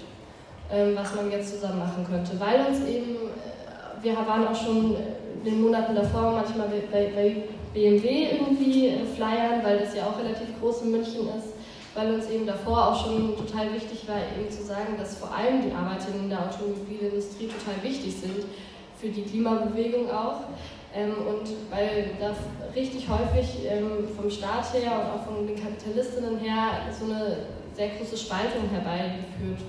ähm, 0.72 0.96
was 0.96 1.14
man 1.16 1.32
jetzt 1.32 1.54
zusammen 1.54 1.80
machen 1.80 2.06
könnte. 2.10 2.40
Weil 2.40 2.66
uns 2.66 2.88
eben, 2.88 3.16
äh, 3.16 4.04
wir 4.04 4.16
waren 4.16 4.48
auch 4.48 4.56
schon 4.56 4.96
in 4.96 5.46
den 5.46 5.62
Monaten 5.62 5.96
davor 5.96 6.32
manchmal 6.32 6.68
bei, 6.92 7.12
bei 7.16 7.36
BMW 7.74 8.32
irgendwie 8.32 8.88
äh, 8.88 9.06
flyern, 9.06 9.64
weil 9.64 9.80
das 9.80 9.96
ja 9.96 10.04
auch 10.04 10.18
relativ 10.18 10.60
groß 10.60 10.84
in 10.84 10.92
München 10.92 11.28
ist, 11.38 11.54
weil 11.94 12.14
uns 12.14 12.30
eben 12.30 12.46
davor 12.48 12.88
auch 12.88 13.06
schon 13.06 13.36
total 13.38 13.74
wichtig 13.74 14.08
war, 14.08 14.18
eben 14.18 14.50
zu 14.50 14.64
sagen, 14.64 14.96
dass 14.98 15.18
vor 15.18 15.34
allem 15.34 15.62
die 15.62 15.72
Arbeiterinnen 15.72 16.24
in 16.24 16.30
der 16.30 16.40
Automobilindustrie 16.40 17.48
total 17.48 17.84
wichtig 17.84 18.14
sind 18.14 18.46
für 19.00 19.10
die 19.10 19.24
Klimabewegung 19.24 20.10
auch. 20.10 20.42
Ähm, 20.96 21.14
und 21.28 21.50
weil 21.70 22.12
da 22.20 22.34
richtig 22.74 23.08
häufig 23.10 23.66
ähm, 23.68 24.08
vom 24.16 24.30
Staat 24.30 24.74
her 24.74 24.92
und 24.96 25.20
auch 25.20 25.26
von 25.26 25.46
den 25.46 25.62
Kapitalistinnen 25.62 26.40
her 26.40 26.88
so 26.98 27.06
eine 27.06 27.38
sehr 27.76 27.90
große 27.90 28.16
Spaltung 28.16 28.70
herbeigeführt 28.72 29.60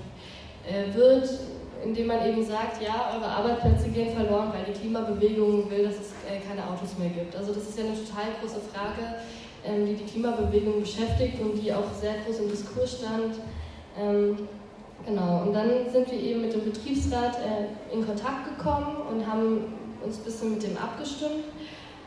äh, 0.63 0.93
wird, 0.95 1.29
indem 1.83 2.07
man 2.07 2.25
eben 2.25 2.45
sagt, 2.45 2.81
ja, 2.81 3.11
eure 3.13 3.27
Arbeitsplätze 3.27 3.89
gehen 3.89 4.15
verloren, 4.15 4.53
weil 4.53 4.73
die 4.73 4.79
Klimabewegung 4.79 5.69
will, 5.69 5.83
dass 5.83 5.95
es 5.95 6.11
äh, 6.23 6.39
keine 6.47 6.63
Autos 6.63 6.97
mehr 6.97 7.09
gibt. 7.09 7.35
Also 7.35 7.53
das 7.53 7.63
ist 7.63 7.77
ja 7.77 7.83
eine 7.83 7.93
total 7.93 8.31
große 8.39 8.61
Frage, 8.71 9.19
ähm, 9.65 9.85
die 9.85 9.95
die 9.95 10.05
Klimabewegung 10.05 10.79
beschäftigt 10.79 11.41
und 11.41 11.61
die 11.61 11.73
auch 11.73 11.91
sehr 11.99 12.15
groß 12.25 12.39
im 12.39 12.49
Diskurs 12.49 12.99
stand. 12.99 13.35
Genau, 15.07 15.43
und 15.43 15.53
dann 15.53 15.69
sind 15.91 16.11
wir 16.11 16.19
eben 16.19 16.41
mit 16.41 16.53
dem 16.53 16.65
Betriebsrat 16.65 17.37
äh, 17.37 17.95
in 17.95 18.05
Kontakt 18.05 18.57
gekommen 18.57 18.97
und 19.09 19.25
haben 19.25 19.76
uns 20.03 20.17
ein 20.17 20.23
bisschen 20.23 20.51
mit 20.53 20.63
dem 20.63 20.77
abgestimmt. 20.77 21.45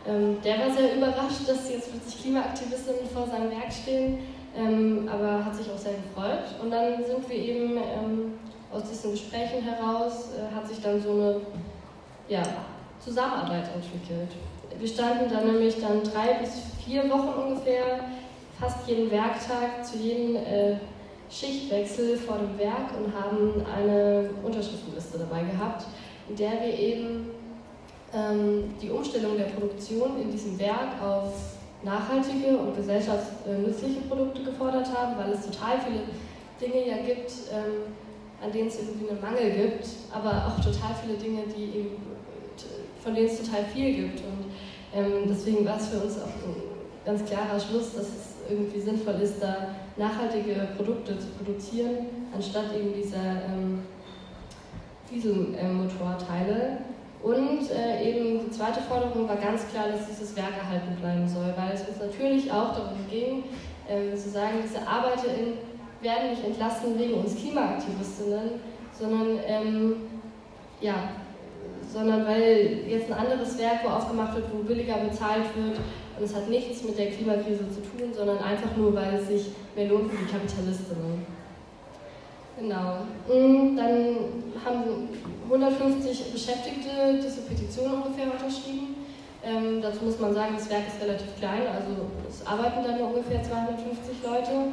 Ähm, 0.07 0.39
der 0.43 0.59
war 0.59 0.71
sehr 0.71 0.97
überrascht, 0.97 1.47
dass 1.47 1.71
jetzt 1.71 1.91
plötzlich 1.91 2.23
Klimaaktivistinnen 2.23 3.07
vor 3.13 3.27
seinem 3.27 3.51
Werk 3.51 3.73
stehen, 3.73 4.19
ähm, 4.57 5.09
aber 5.13 5.45
hat 5.45 5.55
sich 5.55 5.71
auch 5.71 5.79
sehr 5.79 5.95
gefreut. 5.95 6.45
Und 6.63 6.71
dann 6.71 7.05
sind 7.05 7.29
wir 7.29 7.37
eben 7.37 7.77
ähm, 7.77 8.39
aus 8.73 8.85
diesen 8.89 9.13
Gesprächen 9.13 9.63
heraus, 9.63 10.31
äh, 10.37 10.55
hat 10.55 10.67
sich 10.69 10.81
dann 10.81 11.01
so 11.01 11.13
eine 11.13 11.41
ja, 12.29 12.43
Zusammenarbeit 12.99 13.69
entwickelt. 13.75 14.31
Wir 14.79 14.89
standen 14.89 15.31
dann 15.31 15.47
nämlich 15.47 15.81
dann 15.81 16.03
drei 16.03 16.35
bis 16.41 16.63
vier 16.85 17.11
Wochen 17.11 17.49
ungefähr, 17.49 18.01
fast 18.59 18.89
jeden 18.89 19.11
Werktag 19.11 19.85
zu 19.85 19.99
jedem 19.99 20.37
äh, 20.37 20.77
Schichtwechsel 21.31 22.17
vor 22.17 22.39
dem 22.39 22.59
Werk 22.59 22.91
und 22.99 23.15
haben 23.15 23.65
eine 23.77 24.31
Unterschriftenliste 24.43 25.19
dabei 25.19 25.43
gehabt, 25.43 25.85
in 26.29 26.37
der 26.37 26.53
wir 26.53 26.79
eben 26.79 27.31
die 28.13 28.91
Umstellung 28.91 29.37
der 29.37 29.45
Produktion 29.45 30.21
in 30.21 30.33
diesem 30.33 30.59
Werk 30.59 31.01
auf 31.01 31.33
nachhaltige 31.83 32.57
und 32.59 32.77
gesellschaftsnützliche 32.77 34.01
Produkte 34.09 34.43
gefordert 34.43 34.89
haben, 34.93 35.17
weil 35.17 35.33
es 35.33 35.47
total 35.47 35.79
viele 35.81 36.03
Dinge 36.61 36.89
ja 36.89 36.97
gibt, 36.99 37.33
ähm, 37.53 37.95
an 38.43 38.53
denen 38.53 38.69
es 38.69 38.79
irgendwie 38.79 39.11
einen 39.11 39.21
Mangel 39.21 39.51
gibt, 39.51 39.87
aber 40.13 40.47
auch 40.47 40.57
total 40.57 40.95
viele 41.03 41.17
Dinge, 41.17 41.43
die 41.57 41.79
eben, 41.79 41.97
von 43.03 43.15
denen 43.15 43.29
es 43.29 43.41
total 43.43 43.65
viel 43.65 43.95
gibt. 43.95 44.21
Und 44.21 44.51
ähm, 44.95 45.25
deswegen 45.29 45.65
war 45.65 45.79
es 45.79 45.89
für 45.89 46.01
uns 46.01 46.19
auch 46.19 46.27
ein 46.27 46.57
ganz 47.05 47.25
klarer 47.25 47.59
Schluss, 47.59 47.95
dass 47.95 48.07
es 48.07 48.51
irgendwie 48.51 48.81
sinnvoll 48.81 49.15
ist, 49.23 49.43
da 49.43 49.75
nachhaltige 49.97 50.69
Produkte 50.77 51.19
zu 51.19 51.29
produzieren, 51.29 52.07
anstatt 52.35 52.75
eben 52.77 52.93
dieser 52.95 53.45
ähm, 53.47 53.83
Dieselmotorteile. 55.11 56.79
Und 57.23 57.71
äh, 57.71 58.03
eben 58.03 58.41
die 58.47 58.51
zweite 58.51 58.81
Forderung 58.81 59.29
war 59.29 59.37
ganz 59.37 59.69
klar, 59.69 59.89
dass 59.89 60.07
dieses 60.07 60.35
Werk 60.37 60.57
erhalten 60.59 60.97
bleiben 61.01 61.29
soll, 61.29 61.53
weil 61.57 61.75
es 61.75 61.87
uns 61.87 62.01
natürlich 62.01 62.51
auch 62.51 62.75
darum 62.75 62.99
ging, 63.11 63.45
äh, 63.87 64.17
zu 64.17 64.31
sagen, 64.31 64.59
diese 64.63 64.87
ArbeiterInnen 64.87 65.59
werden 66.01 66.31
nicht 66.31 66.45
entlassen 66.45 66.99
wegen 66.99 67.15
uns 67.15 67.37
Klimaaktivistinnen, 67.37 68.61
sondern, 68.99 69.39
ähm, 69.47 69.97
ja, 70.81 71.11
sondern 71.93 72.27
weil 72.27 72.85
jetzt 72.89 73.11
ein 73.11 73.19
anderes 73.19 73.59
Werk 73.59 73.85
wo 73.85 73.89
aufgemacht 73.89 74.37
wird, 74.37 74.47
wo 74.53 74.63
billiger 74.63 74.97
bezahlt 74.97 75.45
wird. 75.57 75.79
Und 76.19 76.25
es 76.25 76.35
hat 76.35 76.49
nichts 76.49 76.85
mit 76.85 76.97
der 76.97 77.11
Klimakrise 77.11 77.65
zu 77.71 77.81
tun, 77.81 78.13
sondern 78.15 78.39
einfach 78.39 78.75
nur, 78.77 78.95
weil 78.95 79.15
es 79.15 79.27
sich 79.27 79.51
mehr 79.77 79.89
lohnt 79.89 80.11
für 80.11 80.17
die 80.17 80.31
Kapitalistinnen. 80.31 81.40
Genau. 82.61 83.07
Und 83.27 83.77
dann 83.77 84.17
haben 84.63 85.09
150 85.45 86.31
Beschäftigte 86.33 87.15
diese 87.17 87.41
Petition 87.43 88.03
ungefähr 88.03 88.27
unterschrieben. 88.27 88.97
Ähm, 89.43 89.81
dazu 89.81 90.05
muss 90.05 90.19
man 90.19 90.35
sagen, 90.35 90.55
das 90.59 90.69
Werk 90.69 90.83
ist 90.87 91.03
relativ 91.03 91.35
klein, 91.39 91.63
also 91.67 92.05
es 92.29 92.47
arbeiten 92.47 92.85
dann 92.85 92.99
nur 92.99 93.09
ungefähr 93.09 93.43
250 93.43 94.23
Leute. 94.23 94.69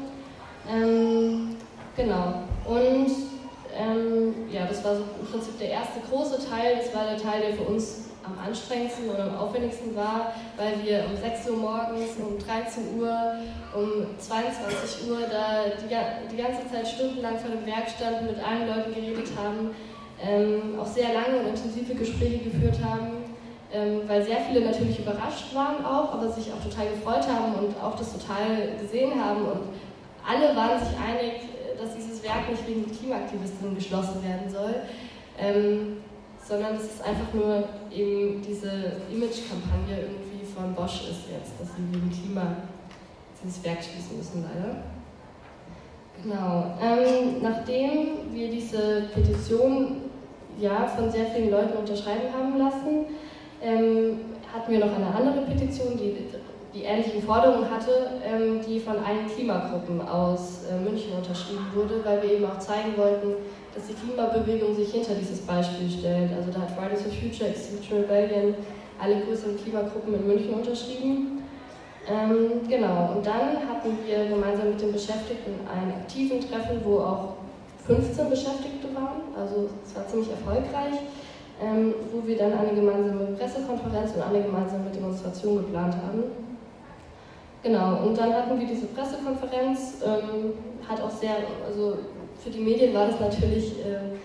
Ähm, 0.69 1.55
genau. 1.95 2.43
Und 2.65 3.07
ähm, 3.73 4.33
ja, 4.51 4.65
das 4.65 4.83
war 4.83 4.95
so 4.95 5.03
im 5.21 5.27
Prinzip 5.31 5.57
der 5.57 5.69
erste 5.69 6.01
große 6.11 6.39
Teil. 6.49 6.75
Das 6.83 6.93
war 6.93 7.05
der 7.05 7.17
Teil, 7.17 7.41
der 7.41 7.53
für 7.53 7.71
uns 7.71 8.06
am 8.27 8.37
anstrengendsten 8.45 9.09
oder 9.09 9.23
am 9.31 9.37
aufwendigsten 9.37 9.95
war, 9.95 10.33
weil 10.57 10.83
wir 10.83 11.05
um 11.09 11.15
6 11.15 11.49
Uhr 11.49 11.57
morgens, 11.57 12.11
um 12.19 12.37
13 12.37 12.99
Uhr, 12.99 13.15
um 13.73 14.05
22 14.19 15.09
Uhr 15.09 15.19
da 15.31 15.71
die, 15.79 16.35
die 16.35 16.41
ganze 16.41 16.67
Zeit 16.69 16.87
stundenlang 16.87 17.39
vor 17.39 17.49
dem 17.49 17.65
Werk 17.65 17.89
standen, 17.89 18.27
mit 18.27 18.37
allen 18.43 18.67
Leuten 18.67 18.93
geredet 18.93 19.29
haben, 19.37 19.71
ähm, 20.21 20.79
auch 20.79 20.87
sehr 20.87 21.13
lange 21.13 21.39
und 21.39 21.55
intensive 21.55 21.95
Gespräche 21.95 22.49
geführt 22.49 22.77
haben. 22.83 23.37
Ähm, 23.73 24.01
weil 24.07 24.23
sehr 24.23 24.37
viele 24.47 24.63
natürlich 24.63 24.99
überrascht 24.99 25.53
waren 25.53 25.83
auch, 25.83 26.13
aber 26.13 26.29
sich 26.29 26.47
auch 26.53 26.63
total 26.63 26.87
gefreut 26.87 27.27
haben 27.27 27.53
und 27.55 27.75
auch 27.83 27.97
das 27.97 28.13
total 28.13 28.77
gesehen 28.81 29.11
haben 29.21 29.41
und 29.41 29.59
alle 30.23 30.55
waren 30.55 30.79
sich 30.79 30.95
einig, 30.97 31.41
dass 31.77 31.93
dieses 31.93 32.23
Werk 32.23 32.49
nicht 32.49 32.65
wegen 32.65 32.85
Klimaaktivistinnen 32.89 33.75
geschlossen 33.75 34.23
werden 34.23 34.49
soll, 34.49 34.75
ähm, 35.37 35.97
sondern 36.47 36.75
es 36.75 37.01
einfach 37.01 37.33
nur 37.33 37.63
eben 37.91 38.41
diese 38.41 39.01
Image-Kampagne 39.11 40.07
irgendwie 40.07 40.45
von 40.45 40.73
Bosch 40.73 41.01
ist 41.09 41.29
jetzt, 41.29 41.59
dass 41.59 41.75
sie 41.75 41.83
wegen 41.91 42.09
Klima 42.09 42.55
dieses 43.43 43.63
Werk 43.63 43.79
schließen 43.83 44.17
müssen, 44.17 44.43
leider. 44.43 44.75
Genau. 46.23 46.77
Ähm, 46.81 47.41
nachdem 47.41 48.33
wir 48.33 48.49
diese 48.49 49.03
Petition 49.13 50.03
ja, 50.59 50.87
von 50.87 51.11
sehr 51.11 51.25
vielen 51.27 51.51
Leuten 51.51 51.77
unterschreiben 51.77 52.33
haben 52.33 52.57
lassen, 52.57 53.05
ähm, 53.61 54.19
hatten 54.51 54.71
wir 54.71 54.79
noch 54.79 54.95
eine 54.95 55.13
andere 55.13 55.45
Petition, 55.45 55.97
die 55.97 56.15
die 56.73 56.83
ähnlichen 56.83 57.23
Forderungen 57.23 57.69
hatte, 57.69 58.21
ähm, 58.23 58.59
die 58.67 58.79
von 58.79 58.95
allen 58.97 59.27
Klimagruppen 59.27 60.01
aus 60.07 60.63
äh, 60.69 60.79
München 60.79 61.13
unterschrieben 61.13 61.65
wurde, 61.73 62.01
weil 62.03 62.21
wir 62.21 62.33
eben 62.33 62.45
auch 62.45 62.59
zeigen 62.59 62.95
wollten, 62.97 63.35
dass 63.77 63.85
die 63.85 63.93
Klimabewegung 63.93 64.75
sich 64.75 64.91
hinter 64.91 65.13
dieses 65.13 65.41
Beispiel 65.41 65.87
stellt. 65.87 66.31
Also 66.33 66.49
da 66.49 66.61
hat 66.61 66.71
Fridays 66.71 67.03
for 67.03 67.11
Future, 67.11 67.51
Extinction 67.51 68.01
Rebellion, 68.01 68.55
alle 68.99 69.21
größeren 69.21 69.55
Klimagruppen 69.55 70.15
in 70.15 70.25
München 70.25 70.53
unterschrieben. 70.55 71.43
Ähm, 72.09 72.67
genau, 72.67 73.13
und 73.13 73.25
dann 73.25 73.61
hatten 73.69 73.99
wir 74.03 74.25
gemeinsam 74.25 74.69
mit 74.69 74.81
den 74.81 74.93
Beschäftigten 74.93 75.53
ein 75.69 75.93
aktiven 75.93 76.41
Treffen, 76.41 76.81
wo 76.83 76.99
auch 76.99 77.33
15 77.85 78.29
Beschäftigte 78.29 78.87
waren, 78.95 79.29
also 79.37 79.69
es 79.85 79.95
war 79.95 80.07
ziemlich 80.07 80.31
erfolgreich, 80.31 80.97
ähm, 81.61 81.93
wo 82.11 82.25
wir 82.25 82.37
dann 82.37 82.53
eine 82.53 82.73
gemeinsame 82.73 83.37
Pressekonferenz 83.37 84.11
und 84.15 84.23
eine 84.23 84.41
gemeinsame 84.41 84.89
Demonstration 84.89 85.57
geplant 85.57 85.93
haben. 85.95 86.23
Genau, 87.61 88.07
und 88.07 88.17
dann 88.17 88.33
hatten 88.33 88.59
wir 88.59 88.67
diese 88.67 88.87
Pressekonferenz, 88.87 90.01
ähm, 90.03 90.53
hat 90.87 91.01
auch 91.01 91.11
sehr, 91.11 91.35
also 91.67 91.97
für 92.47 92.53
die 92.53 92.63
Medien 92.63 92.93
war 92.93 93.07
das 93.07 93.19
natürlich 93.19 93.73
äh, 93.79 94.15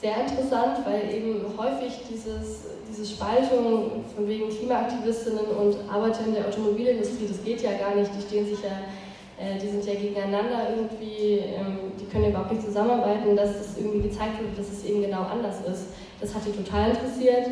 sehr 0.00 0.20
interessant, 0.20 0.78
weil 0.84 1.12
eben 1.12 1.42
häufig 1.58 2.00
dieses, 2.08 2.66
diese 2.88 3.04
Spaltung 3.04 4.04
von 4.14 4.28
wegen 4.28 4.48
Klimaaktivistinnen 4.48 5.46
und 5.46 5.76
Arbeitern 5.90 6.32
der 6.32 6.46
Automobilindustrie, 6.46 7.26
das 7.26 7.42
geht 7.42 7.62
ja 7.62 7.72
gar 7.72 7.96
nicht, 7.96 8.10
die 8.16 8.22
stehen 8.22 8.46
sich 8.46 8.62
ja, 8.62 8.86
äh, 9.42 9.58
die 9.58 9.66
sind 9.66 9.84
ja 9.84 9.94
gegeneinander 9.94 10.70
irgendwie, 10.76 11.42
ähm, 11.42 11.92
die 11.98 12.04
können 12.06 12.24
ja 12.24 12.30
überhaupt 12.30 12.52
nicht 12.52 12.64
zusammenarbeiten, 12.64 13.34
dass 13.34 13.58
das 13.58 13.78
irgendwie 13.78 14.08
gezeigt 14.08 14.40
wird, 14.40 14.56
dass 14.56 14.70
es 14.70 14.84
eben 14.84 15.02
genau 15.02 15.22
anders 15.22 15.56
ist. 15.68 15.86
Das 16.20 16.34
hat 16.34 16.42
die 16.46 16.52
total 16.52 16.90
interessiert 16.90 17.50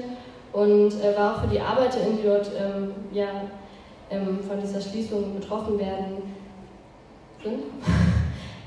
und 0.52 0.92
äh, 1.02 1.16
war 1.16 1.34
auch 1.34 1.40
für 1.40 1.48
die 1.48 1.60
ArbeiterInnen, 1.60 2.18
die 2.18 2.28
dort 2.28 2.52
ähm, 2.56 2.92
ja, 3.12 3.42
ähm, 4.10 4.38
von 4.46 4.60
dieser 4.60 4.80
Schließung 4.80 5.34
betroffen 5.34 5.76
werden. 5.76 6.22
Sind, 7.42 7.64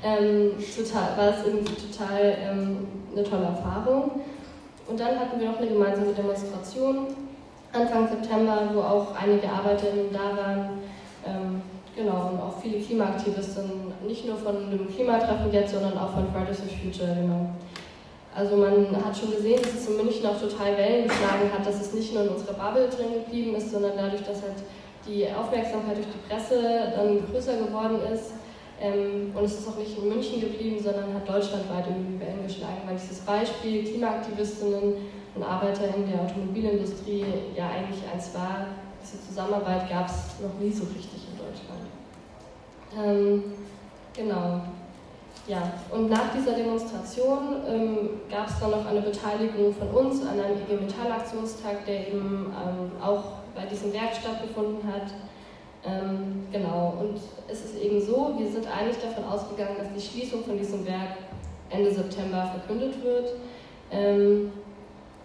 ähm, 0.02 0.52
total, 0.76 1.16
war 1.16 1.28
es 1.30 1.46
irgendwie 1.46 1.74
total 1.74 2.36
ähm, 2.40 2.86
eine 3.12 3.24
tolle 3.24 3.44
Erfahrung. 3.44 4.22
Und 4.86 5.00
dann 5.00 5.18
hatten 5.18 5.40
wir 5.40 5.50
noch 5.50 5.58
eine 5.58 5.68
gemeinsame 5.68 6.12
Demonstration 6.12 7.08
Anfang 7.72 8.08
September, 8.08 8.70
wo 8.72 8.80
auch 8.80 9.14
einige 9.14 9.48
Arbeiterinnen 9.48 10.12
da 10.12 10.36
waren. 10.36 10.68
Ähm, 11.26 11.60
genau, 11.94 12.30
und 12.32 12.40
auch 12.40 12.54
viele 12.62 12.80
Klimaaktivisten, 12.80 13.92
nicht 14.06 14.26
nur 14.26 14.36
von 14.36 14.70
dem 14.70 14.88
Klimatreffen 14.88 15.52
jetzt, 15.52 15.72
sondern 15.72 15.98
auch 15.98 16.14
von 16.14 16.32
Fridays 16.32 16.60
for 16.60 16.68
Future, 16.68 17.14
genau. 17.14 17.50
Also 18.34 18.56
man 18.56 19.04
hat 19.04 19.16
schon 19.16 19.32
gesehen, 19.32 19.60
dass 19.60 19.74
es 19.74 19.88
in 19.88 19.96
München 19.96 20.24
auch 20.24 20.40
total 20.40 20.76
Wellen 20.76 21.08
geschlagen 21.08 21.50
hat, 21.52 21.66
dass 21.66 21.80
es 21.80 21.92
nicht 21.92 22.14
nur 22.14 22.22
in 22.22 22.28
unserer 22.30 22.54
Bubble 22.54 22.88
drin 22.88 23.24
geblieben 23.24 23.56
ist, 23.56 23.72
sondern 23.72 23.92
dadurch, 23.96 24.22
dass 24.22 24.42
halt 24.42 24.62
die 25.06 25.26
Aufmerksamkeit 25.26 25.96
durch 25.96 26.06
die 26.06 26.28
Presse 26.28 26.92
dann 26.94 27.26
größer 27.30 27.56
geworden 27.56 27.98
ist, 28.12 28.32
Ähm, 28.80 29.32
und 29.34 29.44
es 29.44 29.58
ist 29.58 29.68
auch 29.68 29.76
nicht 29.76 29.98
in 29.98 30.08
München 30.08 30.40
geblieben, 30.40 30.78
sondern 30.80 31.14
hat 31.14 31.28
deutschlandweit 31.28 31.86
irgendwie 31.88 32.20
Wellen 32.20 32.46
geschlagen, 32.46 32.82
weil 32.86 32.96
dieses 32.96 33.18
Beispiel 33.20 33.84
Klimaaktivistinnen 33.84 34.94
und 35.34 35.42
Arbeiter 35.42 35.94
in 35.96 36.10
der 36.10 36.22
Automobilindustrie 36.22 37.24
ja 37.56 37.70
eigentlich 37.70 38.00
eins 38.12 38.34
war, 38.34 38.68
diese 39.02 39.24
Zusammenarbeit 39.26 39.88
gab 39.88 40.06
es 40.06 40.40
noch 40.40 40.58
nie 40.60 40.72
so 40.72 40.84
richtig 40.84 41.26
in 41.30 41.38
Deutschland. 41.38 41.86
Ähm, 42.96 43.44
genau. 44.14 44.60
Ja, 45.46 45.72
und 45.90 46.10
nach 46.10 46.32
dieser 46.36 46.52
Demonstration 46.52 47.62
ähm, 47.66 48.08
gab 48.30 48.48
es 48.48 48.60
dann 48.60 48.70
noch 48.70 48.84
eine 48.84 49.00
Beteiligung 49.00 49.74
von 49.74 49.88
uns 49.88 50.22
an 50.22 50.38
einem 50.38 50.58
IG 50.58 50.74
Metall 50.74 51.10
Aktionstag, 51.10 51.86
der 51.86 52.08
eben 52.08 52.52
ähm, 52.52 53.02
auch 53.02 53.24
bei 53.54 53.64
diesem 53.64 53.92
Werk 53.94 54.14
stattgefunden 54.14 54.86
hat. 54.86 55.10
Ähm, 55.84 56.46
genau, 56.52 56.96
und 57.00 57.18
es 57.48 57.64
ist 57.64 57.80
eben 57.80 58.00
so, 58.00 58.34
wir 58.36 58.50
sind 58.50 58.66
eigentlich 58.66 58.98
davon 58.98 59.24
ausgegangen, 59.24 59.76
dass 59.78 59.88
die 59.94 60.00
Schließung 60.00 60.44
von 60.44 60.58
diesem 60.58 60.84
Werk 60.86 61.16
Ende 61.70 61.92
September 61.92 62.50
verkündet 62.52 63.02
wird. 63.02 63.34
Ähm, 63.90 64.52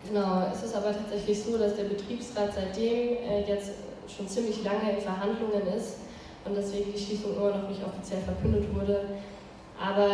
genau, 0.08 0.44
es 0.54 0.64
ist 0.64 0.76
aber 0.76 0.92
tatsächlich 0.92 1.42
so, 1.42 1.58
dass 1.58 1.76
der 1.76 1.86
Betriebsrat 1.86 2.54
seitdem 2.54 3.18
äh, 3.18 3.44
jetzt 3.48 3.72
schon 4.08 4.28
ziemlich 4.28 4.64
lange 4.64 4.92
in 4.96 5.02
Verhandlungen 5.02 5.68
ist 5.76 5.98
und 6.46 6.56
deswegen 6.56 6.92
die 6.94 7.00
Schließung 7.00 7.36
immer 7.36 7.58
noch 7.58 7.70
nicht 7.70 7.82
offiziell 7.84 8.22
verkündet 8.22 8.66
wurde. 8.76 9.06
Aber 9.82 10.10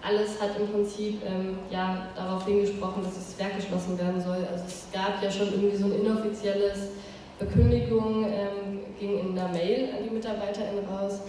alles 0.00 0.40
hat 0.40 0.50
im 0.58 0.68
Prinzip 0.68 1.22
ähm, 1.26 1.58
ja, 1.70 2.08
darauf 2.14 2.46
hingesprochen, 2.46 3.02
dass 3.02 3.14
das 3.14 3.38
Werk 3.38 3.56
geschlossen 3.56 3.98
werden 3.98 4.20
soll. 4.20 4.46
Also 4.50 4.64
es 4.66 4.86
gab 4.92 5.22
ja 5.22 5.30
schon 5.30 5.48
irgendwie 5.48 5.76
so 5.76 5.86
ein 5.86 6.00
inoffizielles 6.00 6.90
Verkündigung, 7.38 8.24
ähm, 8.24 8.80
ging 8.98 9.18
in 9.20 9.34
der 9.34 9.48
Mail 9.48 9.90
an 9.96 10.04
die 10.04 10.10
MitarbeiterInnen 10.10 10.84
raus. 10.84 11.20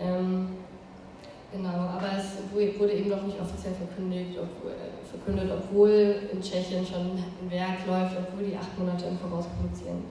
Ähm, 0.00 0.48
genau, 1.52 1.68
aber 1.68 2.10
es 2.18 2.36
wurde 2.52 2.92
eben 2.92 3.10
noch 3.10 3.22
nicht 3.22 3.40
offiziell 3.40 3.74
verkündigt, 3.74 4.36
obwohl, 4.38 4.72
äh, 4.72 5.06
verkündet, 5.08 5.50
obwohl 5.56 6.16
in 6.32 6.42
Tschechien 6.42 6.84
schon 6.84 7.12
ein 7.12 7.50
Werk 7.50 7.86
läuft, 7.86 8.16
obwohl 8.18 8.48
die 8.48 8.56
acht 8.56 8.76
Monate 8.76 9.06
im 9.06 9.18
Voraus 9.18 9.46
produzieren. 9.56 10.02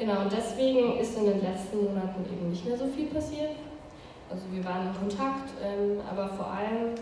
Genau, 0.00 0.22
und 0.22 0.32
deswegen 0.32 0.98
ist 0.98 1.16
in 1.16 1.26
den 1.26 1.42
letzten 1.42 1.84
Monaten 1.84 2.24
eben 2.24 2.50
nicht 2.50 2.66
mehr 2.66 2.76
so 2.76 2.86
viel 2.86 3.06
passiert. 3.06 3.52
Also 4.30 4.44
wir 4.50 4.64
waren 4.64 4.88
in 4.88 4.94
Kontakt, 4.94 5.50
ähm, 5.62 6.00
aber 6.10 6.28
vor 6.30 6.46
allem, 6.46 6.94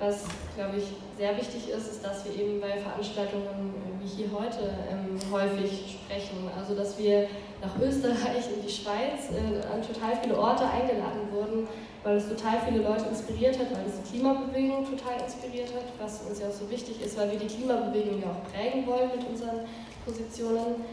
was 0.00 0.24
glaube 0.56 0.78
ich 0.78 0.84
sehr 1.16 1.36
wichtig 1.36 1.70
ist, 1.70 1.88
ist, 1.88 2.04
dass 2.04 2.24
wir 2.24 2.34
eben 2.34 2.60
bei 2.60 2.76
Veranstaltungen 2.78 3.72
wie 4.00 4.08
hier 4.08 4.26
heute 4.32 4.74
ähm, 4.90 5.11
häufig 5.32 5.98
sprechen. 6.04 6.48
Also 6.56 6.74
dass 6.74 6.98
wir 6.98 7.28
nach 7.60 7.78
Österreich, 7.80 8.44
in 8.54 8.62
die 8.66 8.72
Schweiz, 8.72 9.30
äh, 9.30 9.66
an 9.72 9.82
total 9.82 10.16
viele 10.20 10.38
Orte 10.38 10.64
eingeladen 10.64 11.30
wurden, 11.30 11.68
weil 12.02 12.16
es 12.16 12.28
total 12.28 12.60
viele 12.66 12.82
Leute 12.82 13.06
inspiriert 13.06 13.58
hat, 13.58 13.70
weil 13.72 13.86
es 13.86 14.02
die 14.02 14.16
Klimabewegung 14.16 14.84
total 14.84 15.22
inspiriert 15.22 15.68
hat, 15.74 15.84
was 15.98 16.22
uns 16.28 16.40
ja 16.40 16.48
auch 16.48 16.52
so 16.52 16.68
wichtig 16.68 17.00
ist, 17.00 17.16
weil 17.16 17.30
wir 17.30 17.38
die 17.38 17.46
Klimabewegung 17.46 18.20
ja 18.20 18.30
auch 18.30 18.52
prägen 18.52 18.86
wollen 18.86 19.10
mit 19.16 19.26
unseren 19.28 19.60
Positionen. 20.04 20.84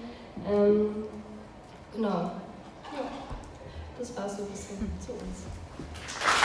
Ähm, 0.47 1.05
genau. 1.93 2.07
Ja, 2.09 3.05
das 3.97 4.15
war 4.15 4.29
so 4.29 4.43
ein 4.43 4.49
bisschen 4.49 4.91
zu 4.99 5.11
uns. 5.13 6.38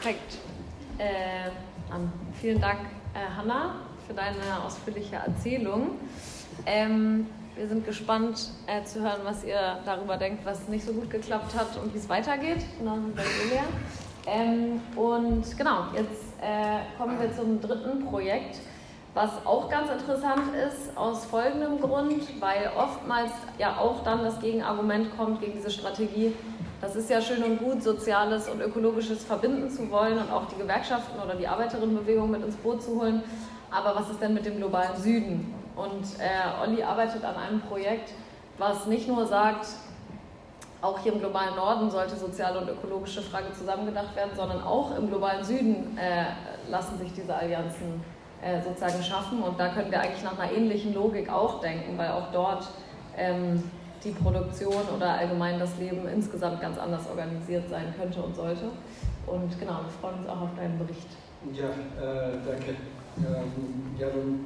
Perfekt. 0.00 0.38
Äh, 0.96 1.50
vielen 2.40 2.58
Dank, 2.58 2.78
äh, 3.12 3.36
Hanna, 3.36 3.74
für 4.06 4.14
deine 4.14 4.64
ausführliche 4.64 5.16
Erzählung. 5.16 5.90
Ähm, 6.64 7.26
wir 7.54 7.68
sind 7.68 7.84
gespannt 7.84 8.48
äh, 8.66 8.82
zu 8.84 9.02
hören, 9.02 9.20
was 9.24 9.44
ihr 9.44 9.78
darüber 9.84 10.16
denkt, 10.16 10.46
was 10.46 10.68
nicht 10.68 10.86
so 10.86 10.94
gut 10.94 11.10
geklappt 11.10 11.54
hat 11.54 11.76
und 11.76 11.92
wie 11.92 11.98
es 11.98 12.08
weitergeht. 12.08 12.64
Genau. 12.78 12.96
Ähm, 14.26 14.80
und 14.96 15.58
genau, 15.58 15.88
jetzt 15.94 16.32
äh, 16.40 16.96
kommen 16.96 17.20
wir 17.20 17.36
zum 17.36 17.60
dritten 17.60 18.06
Projekt. 18.06 18.56
Was 19.12 19.44
auch 19.44 19.68
ganz 19.68 19.90
interessant 19.90 20.54
ist, 20.66 20.96
aus 20.96 21.26
folgendem 21.26 21.78
Grund, 21.78 22.22
weil 22.40 22.70
oftmals 22.74 23.32
ja 23.58 23.76
auch 23.76 24.02
dann 24.02 24.22
das 24.22 24.40
Gegenargument 24.40 25.14
kommt 25.18 25.40
gegen 25.40 25.52
diese 25.52 25.70
Strategie, 25.70 26.32
das 26.80 26.96
ist 26.96 27.10
ja 27.10 27.20
schön 27.20 27.42
und 27.42 27.58
gut, 27.58 27.82
Soziales 27.82 28.48
und 28.48 28.60
Ökologisches 28.60 29.24
verbinden 29.24 29.70
zu 29.70 29.90
wollen 29.90 30.18
und 30.18 30.30
auch 30.30 30.46
die 30.46 30.56
Gewerkschaften 30.56 31.20
oder 31.20 31.34
die 31.34 31.46
Arbeiterinnenbewegung 31.46 32.30
mit 32.30 32.42
ins 32.42 32.56
Boot 32.56 32.82
zu 32.82 33.00
holen. 33.00 33.22
Aber 33.70 33.94
was 33.94 34.10
ist 34.10 34.20
denn 34.20 34.34
mit 34.34 34.46
dem 34.46 34.56
globalen 34.56 34.96
Süden? 34.96 35.54
Und 35.76 36.04
äh, 36.18 36.62
Olli 36.62 36.82
arbeitet 36.82 37.24
an 37.24 37.36
einem 37.36 37.60
Projekt, 37.60 38.12
was 38.58 38.86
nicht 38.86 39.08
nur 39.08 39.26
sagt, 39.26 39.66
auch 40.82 40.98
hier 41.00 41.12
im 41.12 41.20
globalen 41.20 41.54
Norden 41.56 41.90
sollte 41.90 42.16
soziale 42.16 42.58
und 42.58 42.68
ökologische 42.68 43.20
Frage 43.20 43.52
zusammengedacht 43.52 44.16
werden, 44.16 44.30
sondern 44.34 44.62
auch 44.62 44.96
im 44.96 45.08
globalen 45.08 45.44
Süden 45.44 45.98
äh, 45.98 46.24
lassen 46.70 46.98
sich 46.98 47.12
diese 47.12 47.34
Allianzen 47.34 48.02
äh, 48.42 48.62
sozusagen 48.62 49.02
schaffen. 49.02 49.42
Und 49.42 49.60
da 49.60 49.68
können 49.68 49.90
wir 49.90 50.00
eigentlich 50.00 50.24
nach 50.24 50.38
einer 50.38 50.50
ähnlichen 50.50 50.94
Logik 50.94 51.30
auch 51.30 51.60
denken, 51.60 51.98
weil 51.98 52.10
auch 52.10 52.32
dort 52.32 52.66
ähm, 53.18 53.70
die 54.04 54.10
Produktion 54.10 54.82
oder 54.96 55.14
allgemein 55.14 55.58
das 55.58 55.76
Leben 55.78 56.06
insgesamt 56.08 56.60
ganz 56.60 56.78
anders 56.78 57.08
organisiert 57.08 57.68
sein 57.68 57.94
könnte 57.98 58.22
und 58.22 58.34
sollte. 58.34 58.70
Und 59.26 59.58
genau, 59.58 59.80
wir 59.82 59.92
freuen 60.00 60.20
uns 60.20 60.28
auch 60.28 60.40
auf 60.42 60.54
deinen 60.56 60.78
Bericht. 60.78 61.08
Ja, 61.52 61.68
äh, 61.68 62.32
danke. 62.46 62.76
Ähm, 63.18 63.96
ja, 63.98 64.08
dann 64.08 64.44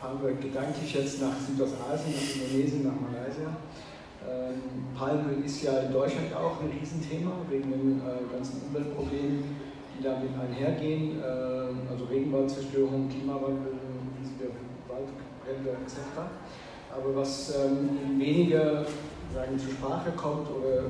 fahren 0.00 0.18
wir 0.22 0.32
gedanklich 0.34 0.94
jetzt 0.94 1.20
nach 1.20 1.36
Südostasien, 1.38 2.14
nach 2.14 2.42
Indonesien, 2.42 2.84
nach 2.84 3.00
Malaysia. 3.00 3.48
Ähm, 4.28 4.96
Palmöl 4.96 5.44
ist 5.44 5.62
ja 5.62 5.78
in 5.80 5.92
Deutschland 5.92 6.34
auch 6.34 6.60
ein 6.60 6.70
Riesenthema 6.78 7.32
wegen 7.48 7.70
den 7.70 8.00
äh, 8.00 8.34
ganzen 8.34 8.62
Umweltproblemen 8.68 9.70
die 10.00 10.04
damit 10.04 10.30
einhergehen, 10.40 11.20
ähm, 11.20 11.80
also 11.90 12.04
Regenwaldzerstörung, 12.06 13.08
Klimawandel, 13.08 13.74
Waldbrände 14.88 15.70
etc. 15.70 15.96
Aber 16.92 17.16
was 17.16 17.54
ähm, 17.56 18.18
weniger 18.18 18.84
sagen, 19.32 19.58
zur 19.58 19.72
Sprache 19.72 20.10
kommt 20.16 20.48
oder 20.50 20.82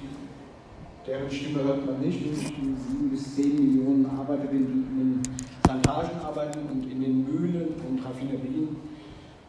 die, 0.00 1.06
deren 1.06 1.30
Stimme 1.30 1.64
hört 1.64 1.84
man 1.84 2.00
nicht, 2.00 2.22
sind 2.36 2.56
die 2.56 2.76
sieben 2.88 3.10
bis 3.10 3.34
zehn 3.34 3.54
Millionen 3.54 4.06
Arbeiterinnen, 4.06 4.66
die 4.66 5.00
in 5.00 5.22
den 5.22 5.36
Plantagen 5.62 6.20
arbeiten 6.24 6.60
und 6.70 6.90
in 6.90 7.00
den 7.00 7.24
Mühlen 7.24 7.74
und 7.88 8.04
Raffinerien 8.04 8.76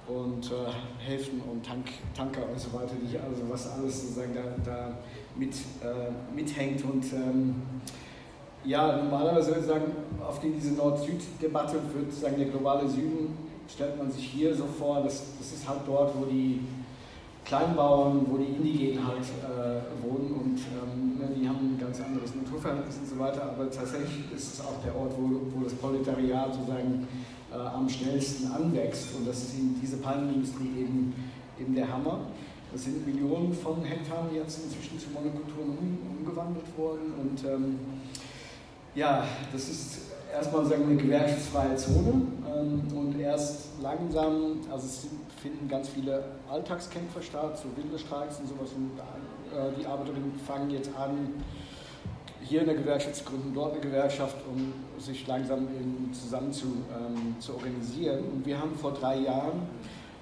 und 0.07 0.51
äh, 0.51 1.07
Häfen 1.07 1.41
und 1.41 1.63
Tank, 1.63 1.85
Tanker 2.15 2.41
und 2.51 2.59
so 2.59 2.73
weiter, 2.73 2.93
die, 2.99 3.17
also 3.17 3.43
was 3.47 3.71
alles 3.71 4.01
sozusagen 4.01 4.33
da, 4.33 4.71
da 4.71 4.97
mit, 5.35 5.53
äh, 5.53 6.35
mithängt 6.35 6.83
und 6.85 7.05
ähm, 7.13 7.55
ja, 8.65 8.97
normalerweise 8.97 9.49
würde 9.49 9.61
ich 9.61 9.67
sagen, 9.67 9.85
auf 10.27 10.39
die, 10.39 10.49
diese 10.49 10.73
Nord-Süd-Debatte 10.73 11.75
wird 11.93 12.11
sagen, 12.11 12.35
der 12.37 12.47
globale 12.47 12.89
Süden, 12.89 13.48
stellt 13.73 13.97
man 13.97 14.11
sich 14.11 14.25
hier 14.25 14.55
so 14.55 14.65
vor, 14.65 15.01
dass, 15.03 15.37
das 15.37 15.51
ist 15.51 15.67
halt 15.67 15.81
dort, 15.85 16.13
wo 16.19 16.25
die 16.25 16.61
Kleinbauern, 17.45 18.25
wo 18.29 18.37
die 18.37 18.45
Indigenen 18.45 19.07
halt 19.07 19.23
äh, 19.23 20.05
wohnen 20.05 20.31
und 20.33 20.59
ähm, 20.59 21.17
ne, 21.17 21.35
die 21.35 21.47
haben 21.47 21.73
ein 21.73 21.77
ganz 21.79 21.99
anderes 21.99 22.35
Naturverhältnis 22.35 22.97
und 22.97 23.09
so 23.09 23.19
weiter, 23.19 23.43
aber 23.43 23.71
tatsächlich 23.71 24.31
ist 24.35 24.53
es 24.53 24.61
auch 24.61 24.83
der 24.83 24.95
Ort, 24.95 25.13
wo, 25.17 25.41
wo 25.55 25.63
das 25.63 25.73
Proletariat 25.73 26.53
sozusagen 26.53 27.07
äh, 27.51 27.55
am 27.55 27.89
schnellsten 27.89 28.51
anwächst. 28.51 29.15
Und 29.15 29.27
das 29.27 29.37
ist 29.37 29.57
in 29.57 29.79
diese 29.81 29.97
Palmenindustrie 29.97 30.81
eben, 30.81 31.13
eben 31.59 31.73
der 31.73 31.91
Hammer. 31.91 32.27
Das 32.71 32.83
sind 32.83 33.05
Millionen 33.07 33.51
von 33.51 33.83
Hektar 33.83 34.29
jetzt 34.31 34.63
inzwischen 34.63 34.99
zu 34.99 35.09
Monokulturen 35.09 35.69
um, 35.69 36.17
umgewandelt 36.19 36.77
worden. 36.77 37.13
Und 37.19 37.43
ähm, 37.49 37.79
ja, 38.93 39.25
das 39.51 39.69
ist 39.69 40.08
erstmal 40.33 40.65
sagen 40.65 40.87
wir, 40.87 40.93
eine 40.93 41.01
gewerkschaftsfreie 41.01 41.75
Zone 41.75 42.21
ähm, 42.55 42.81
und 42.95 43.19
erst 43.19 43.81
langsam, 43.81 44.59
also 44.71 44.85
es 44.85 45.07
finden 45.41 45.67
ganz 45.67 45.89
viele 45.89 46.23
Alltagskämpfer 46.49 47.21
statt, 47.21 47.57
so 47.57 47.69
wilde 47.81 47.97
Streiks 47.97 48.39
und 48.39 48.47
sowas 48.47 48.69
und 48.75 48.91
äh, 48.99 49.71
die 49.79 49.85
Arbeiterinnen 49.85 50.39
fangen 50.45 50.69
jetzt 50.69 50.89
an, 50.97 51.43
hier 52.41 52.61
eine 52.61 52.73
Gewerkschaft 52.73 53.17
zu 53.17 53.23
gründen, 53.25 53.53
dort 53.53 53.73
eine 53.73 53.81
Gewerkschaft, 53.81 54.37
um 54.51 54.73
sich 54.99 55.27
langsam 55.27 55.67
zusammen 56.13 56.51
zu, 56.53 56.65
ähm, 56.65 57.35
zu 57.39 57.53
organisieren. 57.53 58.23
Und 58.25 58.45
wir 58.45 58.59
haben 58.59 58.75
vor 58.75 58.93
drei 58.93 59.17
Jahren 59.17 59.67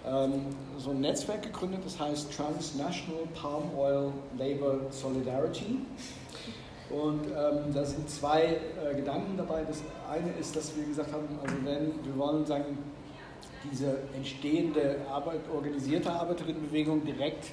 ähm, 0.05 0.47
so 0.77 0.91
ein 0.91 1.01
Netzwerk 1.01 1.43
gegründet, 1.43 1.81
das 1.85 1.99
heißt 1.99 2.35
Transnational 2.35 3.23
Palm 3.33 3.63
Oil 3.77 4.11
Labor 4.37 4.79
Solidarity. 4.89 5.79
Und 6.89 7.27
ähm, 7.27 7.73
da 7.73 7.83
sind 7.83 8.09
zwei 8.09 8.43
äh, 8.43 8.95
Gedanken 8.95 9.35
dabei. 9.35 9.63
Das 9.67 9.81
eine 10.09 10.31
ist, 10.39 10.55
dass 10.55 10.73
wir 10.75 10.85
gesagt 10.85 11.11
haben, 11.11 11.27
also 11.43 11.55
wenn 11.65 12.05
wir 12.05 12.17
wollen 12.17 12.45
sagen, 12.45 12.77
diese 13.69 13.97
entstehende 14.15 14.99
Arbeit, 15.09 15.41
organisierte 15.53 16.09
Arbeiterinnenbewegung 16.11 17.03
direkt 17.03 17.47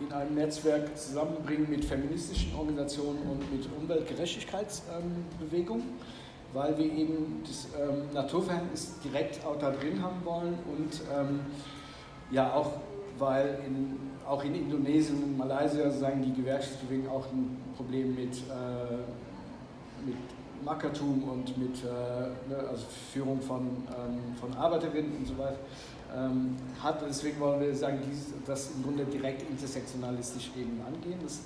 in 0.00 0.12
einem 0.12 0.34
Netzwerk 0.34 0.98
zusammenbringen 0.98 1.70
mit 1.70 1.84
feministischen 1.84 2.52
Organisationen 2.56 3.20
und 3.30 3.52
mit 3.52 3.68
Umweltgerechtigkeitsbewegungen, 3.80 5.84
ähm, 5.84 5.92
weil 6.52 6.76
wir 6.76 6.86
eben 6.86 7.44
das 7.46 7.68
ähm, 7.80 8.12
Naturverhältnis 8.12 8.98
direkt 9.04 9.46
auch 9.46 9.56
da 9.58 9.70
drin 9.70 10.02
haben 10.02 10.24
wollen 10.24 10.58
und 10.66 11.00
ähm, 11.16 11.38
ja 12.30 12.52
auch, 12.52 12.72
weil 13.18 13.60
in, 13.66 14.11
auch 14.26 14.44
in 14.44 14.54
Indonesien 14.54 15.22
und 15.22 15.38
Malaysia 15.38 15.90
sagen 15.90 16.22
die 16.22 16.40
Gewerkschaftsbewegung 16.40 17.08
auch 17.08 17.26
ein 17.26 17.60
Problem 17.76 18.14
mit, 18.14 18.34
äh, 18.34 18.96
mit 20.06 20.16
Mackertum 20.64 21.22
und 21.24 21.58
mit 21.58 21.82
äh, 21.82 21.88
ne, 22.48 22.68
also 22.68 22.84
Führung 23.12 23.40
von, 23.40 23.60
ähm, 23.60 24.36
von 24.40 24.54
Arbeiterinnen 24.54 25.16
und 25.18 25.26
so 25.26 25.36
weiter 25.38 25.58
ähm, 26.16 26.56
hat. 26.80 27.02
Deswegen 27.08 27.40
wollen 27.40 27.60
wir 27.60 27.74
sagen, 27.74 27.98
dies, 28.08 28.26
das 28.46 28.70
im 28.76 28.82
Grunde 28.82 29.04
direkt 29.04 29.48
intersektionalistisch 29.50 30.50
eben 30.56 30.80
angehen. 30.86 31.18
Das 31.22 31.40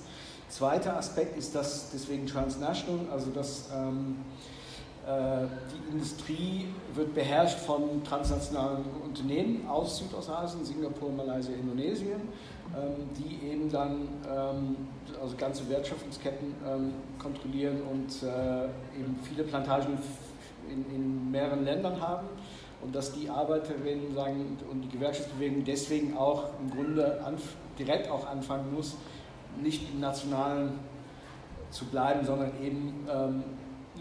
zweite 0.49 0.93
Aspekt 0.95 1.37
ist 1.37 1.55
das 1.55 1.89
deswegen 1.91 2.27
transnational, 2.27 3.05
also 3.11 3.31
dass 3.31 3.69
ähm, 3.73 4.17
äh, 4.17 4.66
die 5.07 5.93
Industrie 5.93 6.65
wird 6.93 7.13
beherrscht 7.15 7.59
von 7.59 8.03
transnationalen 8.03 8.83
Unternehmen 9.05 9.65
aus 9.67 9.99
Südostasien, 9.99 10.65
Singapur, 10.65 11.11
Malaysia, 11.11 11.53
Indonesien, 11.53 12.21
ähm, 12.75 13.07
die 13.17 13.47
eben 13.47 13.71
dann 13.71 14.09
ähm, 14.29 14.75
also 15.21 15.37
ganze 15.37 15.69
Wertschöpfungsketten 15.69 16.53
ähm, 16.67 16.93
kontrollieren 17.17 17.81
und 17.89 18.23
äh, 18.23 18.65
eben 18.99 19.17
viele 19.23 19.43
Plantagen 19.43 19.97
in, 20.69 20.85
in 20.93 21.31
mehreren 21.31 21.63
Ländern 21.63 22.01
haben 22.01 22.27
und 22.81 22.93
dass 22.93 23.13
die 23.13 23.29
Arbeiterinnen 23.29 24.13
sagen, 24.13 24.57
und 24.69 24.81
die 24.81 24.89
Gewerkschaftsbewegung 24.89 25.63
deswegen 25.63 26.17
auch 26.17 26.49
im 26.59 26.69
Grunde 26.69 27.23
direkt 27.79 28.11
auch 28.11 28.27
anfangen 28.27 28.73
muss, 28.73 28.97
nicht 29.61 29.89
im 29.93 30.01
Nationalen 30.01 30.79
zu 31.71 31.85
bleiben, 31.85 32.25
sondern 32.25 32.51
eben 32.61 33.05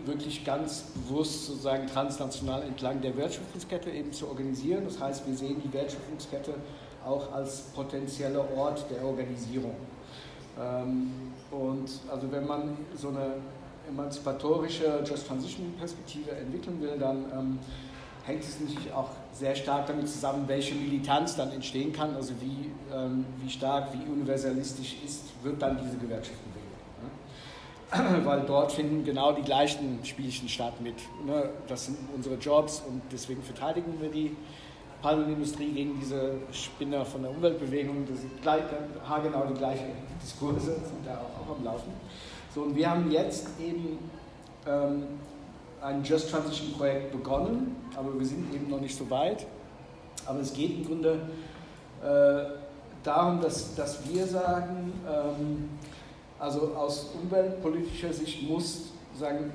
wirklich 0.06 0.44
ganz 0.44 0.84
bewusst 0.94 1.46
sozusagen 1.46 1.86
transnational 1.86 2.62
entlang 2.62 3.00
der 3.00 3.16
Wertschöpfungskette 3.16 3.90
eben 3.90 4.12
zu 4.12 4.28
organisieren. 4.28 4.84
Das 4.84 5.00
heißt, 5.00 5.26
wir 5.26 5.36
sehen 5.36 5.60
die 5.64 5.72
Wertschöpfungskette 5.72 6.54
auch 7.04 7.32
als 7.32 7.62
potenzieller 7.74 8.44
Ort 8.56 8.84
der 8.90 9.04
Organisierung. 9.04 9.76
Ähm, 10.60 11.10
und 11.50 11.88
also 12.10 12.30
wenn 12.30 12.46
man 12.46 12.76
so 12.96 13.08
eine 13.08 13.34
emanzipatorische 13.88 15.02
Just 15.04 15.26
Transition 15.26 15.74
Perspektive 15.78 16.32
entwickeln 16.32 16.80
will, 16.80 16.98
dann 16.98 17.24
ähm, 17.32 17.58
hängt 18.24 18.42
es 18.42 18.60
natürlich 18.60 18.92
auch 18.92 19.10
sehr 19.32 19.54
stark 19.54 19.86
damit 19.86 20.08
zusammen, 20.08 20.44
welche 20.48 20.74
Militanz 20.74 21.36
dann 21.36 21.52
entstehen 21.52 21.92
kann, 21.92 22.14
also 22.16 22.32
wie, 22.40 22.70
ähm, 22.92 23.24
wie 23.42 23.50
stark, 23.50 23.92
wie 23.92 24.10
universalistisch 24.10 24.96
ist, 25.04 25.24
wird 25.42 25.62
dann 25.62 25.78
diese 25.78 25.96
Gewerkschaftsbewegung. 25.96 26.45
Weil 28.24 28.42
dort 28.42 28.72
finden 28.72 29.04
genau 29.04 29.32
die 29.32 29.42
gleichen 29.42 30.04
Spielchen 30.04 30.48
statt 30.48 30.80
mit, 30.80 30.96
ne? 31.24 31.50
das 31.68 31.86
sind 31.86 31.96
unsere 32.14 32.34
Jobs 32.34 32.82
und 32.86 33.00
deswegen 33.12 33.42
verteidigen 33.42 33.94
wir 34.00 34.10
die 34.10 34.36
Palmenindustrie 35.02 35.70
gegen 35.72 36.00
diese 36.00 36.32
Spinner 36.50 37.04
von 37.04 37.22
der 37.22 37.30
Umweltbewegung, 37.30 38.06
das 38.10 38.20
sind 38.20 38.42
gleich, 38.42 38.62
haargenau 39.08 39.46
die 39.46 39.54
gleichen 39.54 39.92
Diskurse, 40.20 40.72
sind 40.72 41.06
da 41.06 41.18
auch, 41.18 41.46
auch 41.46 41.58
am 41.58 41.64
Laufen. 41.64 41.92
So, 42.52 42.62
und 42.62 42.74
wir 42.74 42.90
haben 42.90 43.10
jetzt 43.10 43.48
eben 43.60 43.98
ähm, 44.66 45.04
ein 45.80 46.02
Just 46.02 46.30
Transition 46.30 46.72
Projekt 46.72 47.12
begonnen, 47.12 47.76
aber 47.94 48.18
wir 48.18 48.26
sind 48.26 48.52
eben 48.52 48.68
noch 48.68 48.80
nicht 48.80 48.96
so 48.96 49.08
weit. 49.10 49.46
Aber 50.24 50.40
es 50.40 50.52
geht 50.52 50.72
im 50.72 50.86
Grunde 50.86 51.20
äh, 52.02 52.50
darum, 53.04 53.40
dass, 53.40 53.74
dass 53.74 53.98
wir 54.08 54.26
sagen, 54.26 54.92
ähm, 55.06 55.68
also 56.38 56.74
aus 56.74 57.10
umweltpolitischer 57.20 58.12
Sicht 58.12 58.48
muss 58.48 58.92
sagen, 59.18 59.52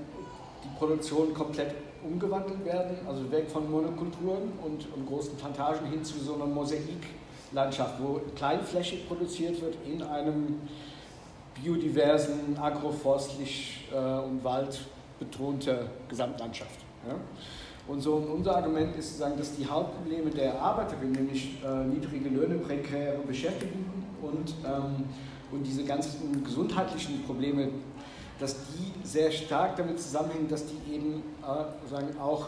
die 0.63 0.77
Produktion 0.77 1.33
komplett 1.33 1.73
umgewandelt 2.03 2.65
werden, 2.65 2.97
also 3.07 3.31
weg 3.31 3.49
von 3.49 3.69
Monokulturen 3.69 4.53
und, 4.63 4.87
und 4.95 5.07
großen 5.07 5.37
Plantagen 5.37 5.87
hin 5.87 6.03
zu 6.03 6.19
so 6.19 6.35
einer 6.35 6.47
Mosaiklandschaft, 6.47 8.01
wo 8.01 8.21
kleinflächig 8.35 9.07
produziert 9.07 9.61
wird 9.61 9.75
in 9.85 10.01
einem 10.01 10.61
biodiversen, 11.61 12.57
agroforstlich 12.59 13.87
äh, 13.93 13.95
und 13.95 14.43
Wald 14.43 14.81
betonte 15.19 15.85
Gesamtlandschaft. 16.09 16.79
Ja? 17.07 17.15
Und 17.87 18.01
so 18.01 18.15
unser 18.15 18.57
Argument 18.57 18.95
ist 18.95 19.13
zu 19.13 19.17
sagen, 19.19 19.37
dass 19.37 19.55
die 19.55 19.65
Hauptprobleme 19.65 20.29
der 20.31 20.59
Arbeiterin, 20.59 21.11
nämlich 21.11 21.57
äh, 21.63 21.83
niedrige 21.85 22.29
Löhne, 22.29 22.55
prekäre 22.55 23.17
Beschäftigung 23.27 23.85
und, 24.21 24.53
ähm, 24.65 25.05
und 25.51 25.63
diese 25.63 25.83
ganzen 25.83 26.43
gesundheitlichen 26.43 27.23
Probleme, 27.23 27.69
dass 28.39 28.55
die 28.55 29.07
sehr 29.07 29.31
stark 29.31 29.75
damit 29.75 29.99
zusammenhängen, 29.99 30.47
dass 30.47 30.65
die 30.65 30.93
eben 30.93 31.23
äh, 31.43 31.89
sagen, 31.89 32.17
auch 32.19 32.47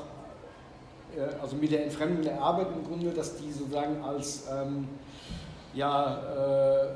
äh, 1.16 1.42
also 1.42 1.56
mit 1.56 1.72
der 1.72 1.84
Entfremdung 1.84 2.24
der 2.24 2.42
Arbeit 2.42 2.68
im 2.76 2.84
Grunde, 2.86 3.12
dass 3.12 3.38
die 3.38 3.52
sozusagen 3.52 4.04
als 4.04 4.46
ähm, 4.52 4.88
ja, 5.74 6.18
äh, 6.18 6.88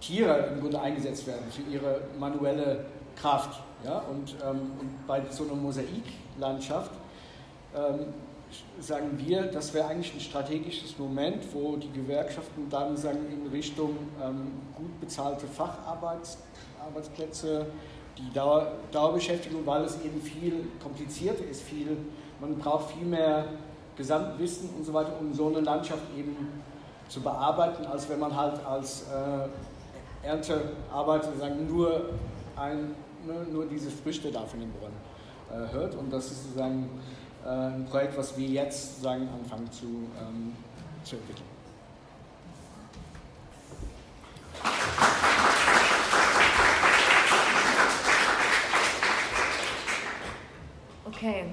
Tiere 0.00 0.50
im 0.54 0.60
Grunde 0.60 0.80
eingesetzt 0.80 1.26
werden 1.26 1.44
für 1.50 1.62
ihre 1.62 2.00
manuelle 2.18 2.84
Kraft. 3.16 3.60
Ja? 3.84 3.98
Und, 4.10 4.36
ähm, 4.44 4.72
und 4.80 5.06
bei 5.06 5.22
so 5.30 5.44
einer 5.44 5.54
Mosaiklandschaft 5.54 6.92
ähm, 7.74 8.06
sagen 8.80 9.18
wir, 9.18 9.42
das 9.42 9.74
wäre 9.74 9.88
eigentlich 9.88 10.14
ein 10.14 10.20
strategisches 10.20 10.98
Moment, 10.98 11.44
wo 11.52 11.76
die 11.76 11.92
Gewerkschaften 11.92 12.70
dann 12.70 12.96
sagen, 12.96 13.18
in 13.30 13.46
Richtung 13.50 13.98
ähm, 14.22 14.52
gut 14.76 14.98
bezahlte 15.00 15.46
Facharbeitsplätze, 15.46 17.66
die 18.16 18.32
Dauer, 18.32 18.72
Dauerbeschäftigung, 18.92 19.66
weil 19.66 19.84
es 19.84 20.00
eben 20.02 20.22
viel 20.22 20.68
komplizierter 20.82 21.44
ist, 21.44 21.60
viel, 21.62 21.98
man 22.40 22.56
braucht 22.58 22.92
viel 22.92 23.06
mehr 23.06 23.44
Gesamtwissen 23.96 24.70
und 24.76 24.84
so 24.84 24.92
weiter, 24.92 25.12
um 25.20 25.34
so 25.34 25.48
eine 25.48 25.60
Landschaft 25.60 26.02
eben 26.16 26.62
zu 27.08 27.20
bearbeiten, 27.20 27.84
als 27.86 28.08
wenn 28.08 28.20
man 28.20 28.36
halt 28.36 28.64
als 28.64 29.02
äh, 29.02 29.48
Erntearbeiter 30.26 31.34
sagen, 31.36 31.68
nur 31.68 32.10
ein 32.56 32.94
ne, 33.26 33.46
nur 33.50 33.66
diese 33.66 33.90
Früchte 33.90 34.30
da 34.30 34.42
von 34.42 34.60
den 34.60 34.72
Brunnen 34.72 34.96
äh, 35.50 35.72
hört. 35.72 35.94
Und 35.94 36.12
das 36.12 36.30
ist 36.30 36.44
sozusagen 36.44 36.88
äh, 37.46 37.48
ein 37.48 37.86
Projekt, 37.86 38.18
was 38.18 38.36
wir 38.36 38.48
jetzt 38.48 38.88
sozusagen 38.88 39.28
anfangen 39.28 39.70
zu, 39.70 39.86
ähm, 40.20 40.56
zu 41.04 41.16
entwickeln. 41.16 41.46
Okay, 51.04 51.44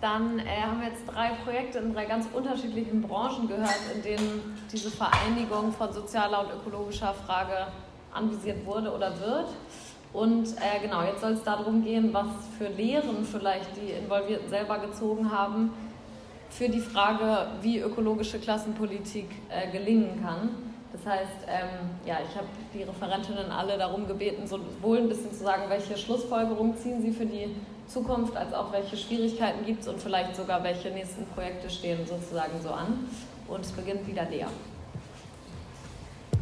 dann 0.00 0.38
äh, 0.40 0.62
haben 0.62 0.80
wir 0.80 0.88
jetzt 0.88 1.06
drei 1.06 1.30
Projekte 1.44 1.78
in 1.78 1.92
drei 1.94 2.06
ganz 2.06 2.26
unterschiedlichen 2.32 3.02
Branchen 3.02 3.46
gehört, 3.46 3.78
in 3.94 4.02
denen 4.02 4.58
diese 4.72 4.90
Vereinigung 4.90 5.72
von 5.72 5.92
sozialer 5.92 6.40
und 6.40 6.60
ökologischer 6.60 7.14
Frage 7.14 7.68
anvisiert 8.12 8.64
wurde 8.66 8.92
oder 8.92 9.18
wird. 9.20 9.48
Und 10.12 10.46
äh, 10.58 10.80
genau, 10.82 11.02
jetzt 11.04 11.22
soll 11.22 11.32
es 11.32 11.42
darum 11.42 11.82
gehen, 11.82 12.12
was 12.12 12.26
für 12.58 12.68
Lehren 12.68 13.24
vielleicht 13.24 13.70
die 13.76 13.92
Involvierten 13.92 14.48
selber 14.50 14.78
gezogen 14.78 15.32
haben 15.32 15.70
für 16.50 16.68
die 16.68 16.80
Frage, 16.80 17.46
wie 17.62 17.78
ökologische 17.78 18.38
Klassenpolitik 18.38 19.26
äh, 19.48 19.70
gelingen 19.70 20.22
kann. 20.22 20.50
Das 20.92 21.06
heißt, 21.06 21.46
ähm, 21.48 21.88
ja, 22.04 22.18
ich 22.28 22.36
habe 22.36 22.46
die 22.74 22.82
Referentinnen 22.82 23.50
alle 23.50 23.78
darum 23.78 24.06
gebeten, 24.06 24.46
sowohl 24.46 24.98
ein 24.98 25.08
bisschen 25.08 25.32
zu 25.32 25.42
sagen, 25.42 25.62
welche 25.68 25.96
Schlussfolgerungen 25.96 26.76
ziehen 26.76 27.00
sie 27.00 27.12
für 27.12 27.24
die 27.24 27.56
Zukunft, 27.88 28.36
als 28.36 28.52
auch 28.52 28.70
welche 28.72 28.98
Schwierigkeiten 28.98 29.64
gibt 29.64 29.80
es 29.80 29.88
und 29.88 30.00
vielleicht 30.00 30.36
sogar 30.36 30.62
welche 30.62 30.90
nächsten 30.90 31.24
Projekte 31.28 31.70
stehen 31.70 32.06
sozusagen 32.06 32.60
so 32.62 32.70
an. 32.70 33.08
Und 33.48 33.60
es 33.60 33.72
beginnt 33.72 34.06
wieder 34.06 34.24
Lea. 34.28 34.44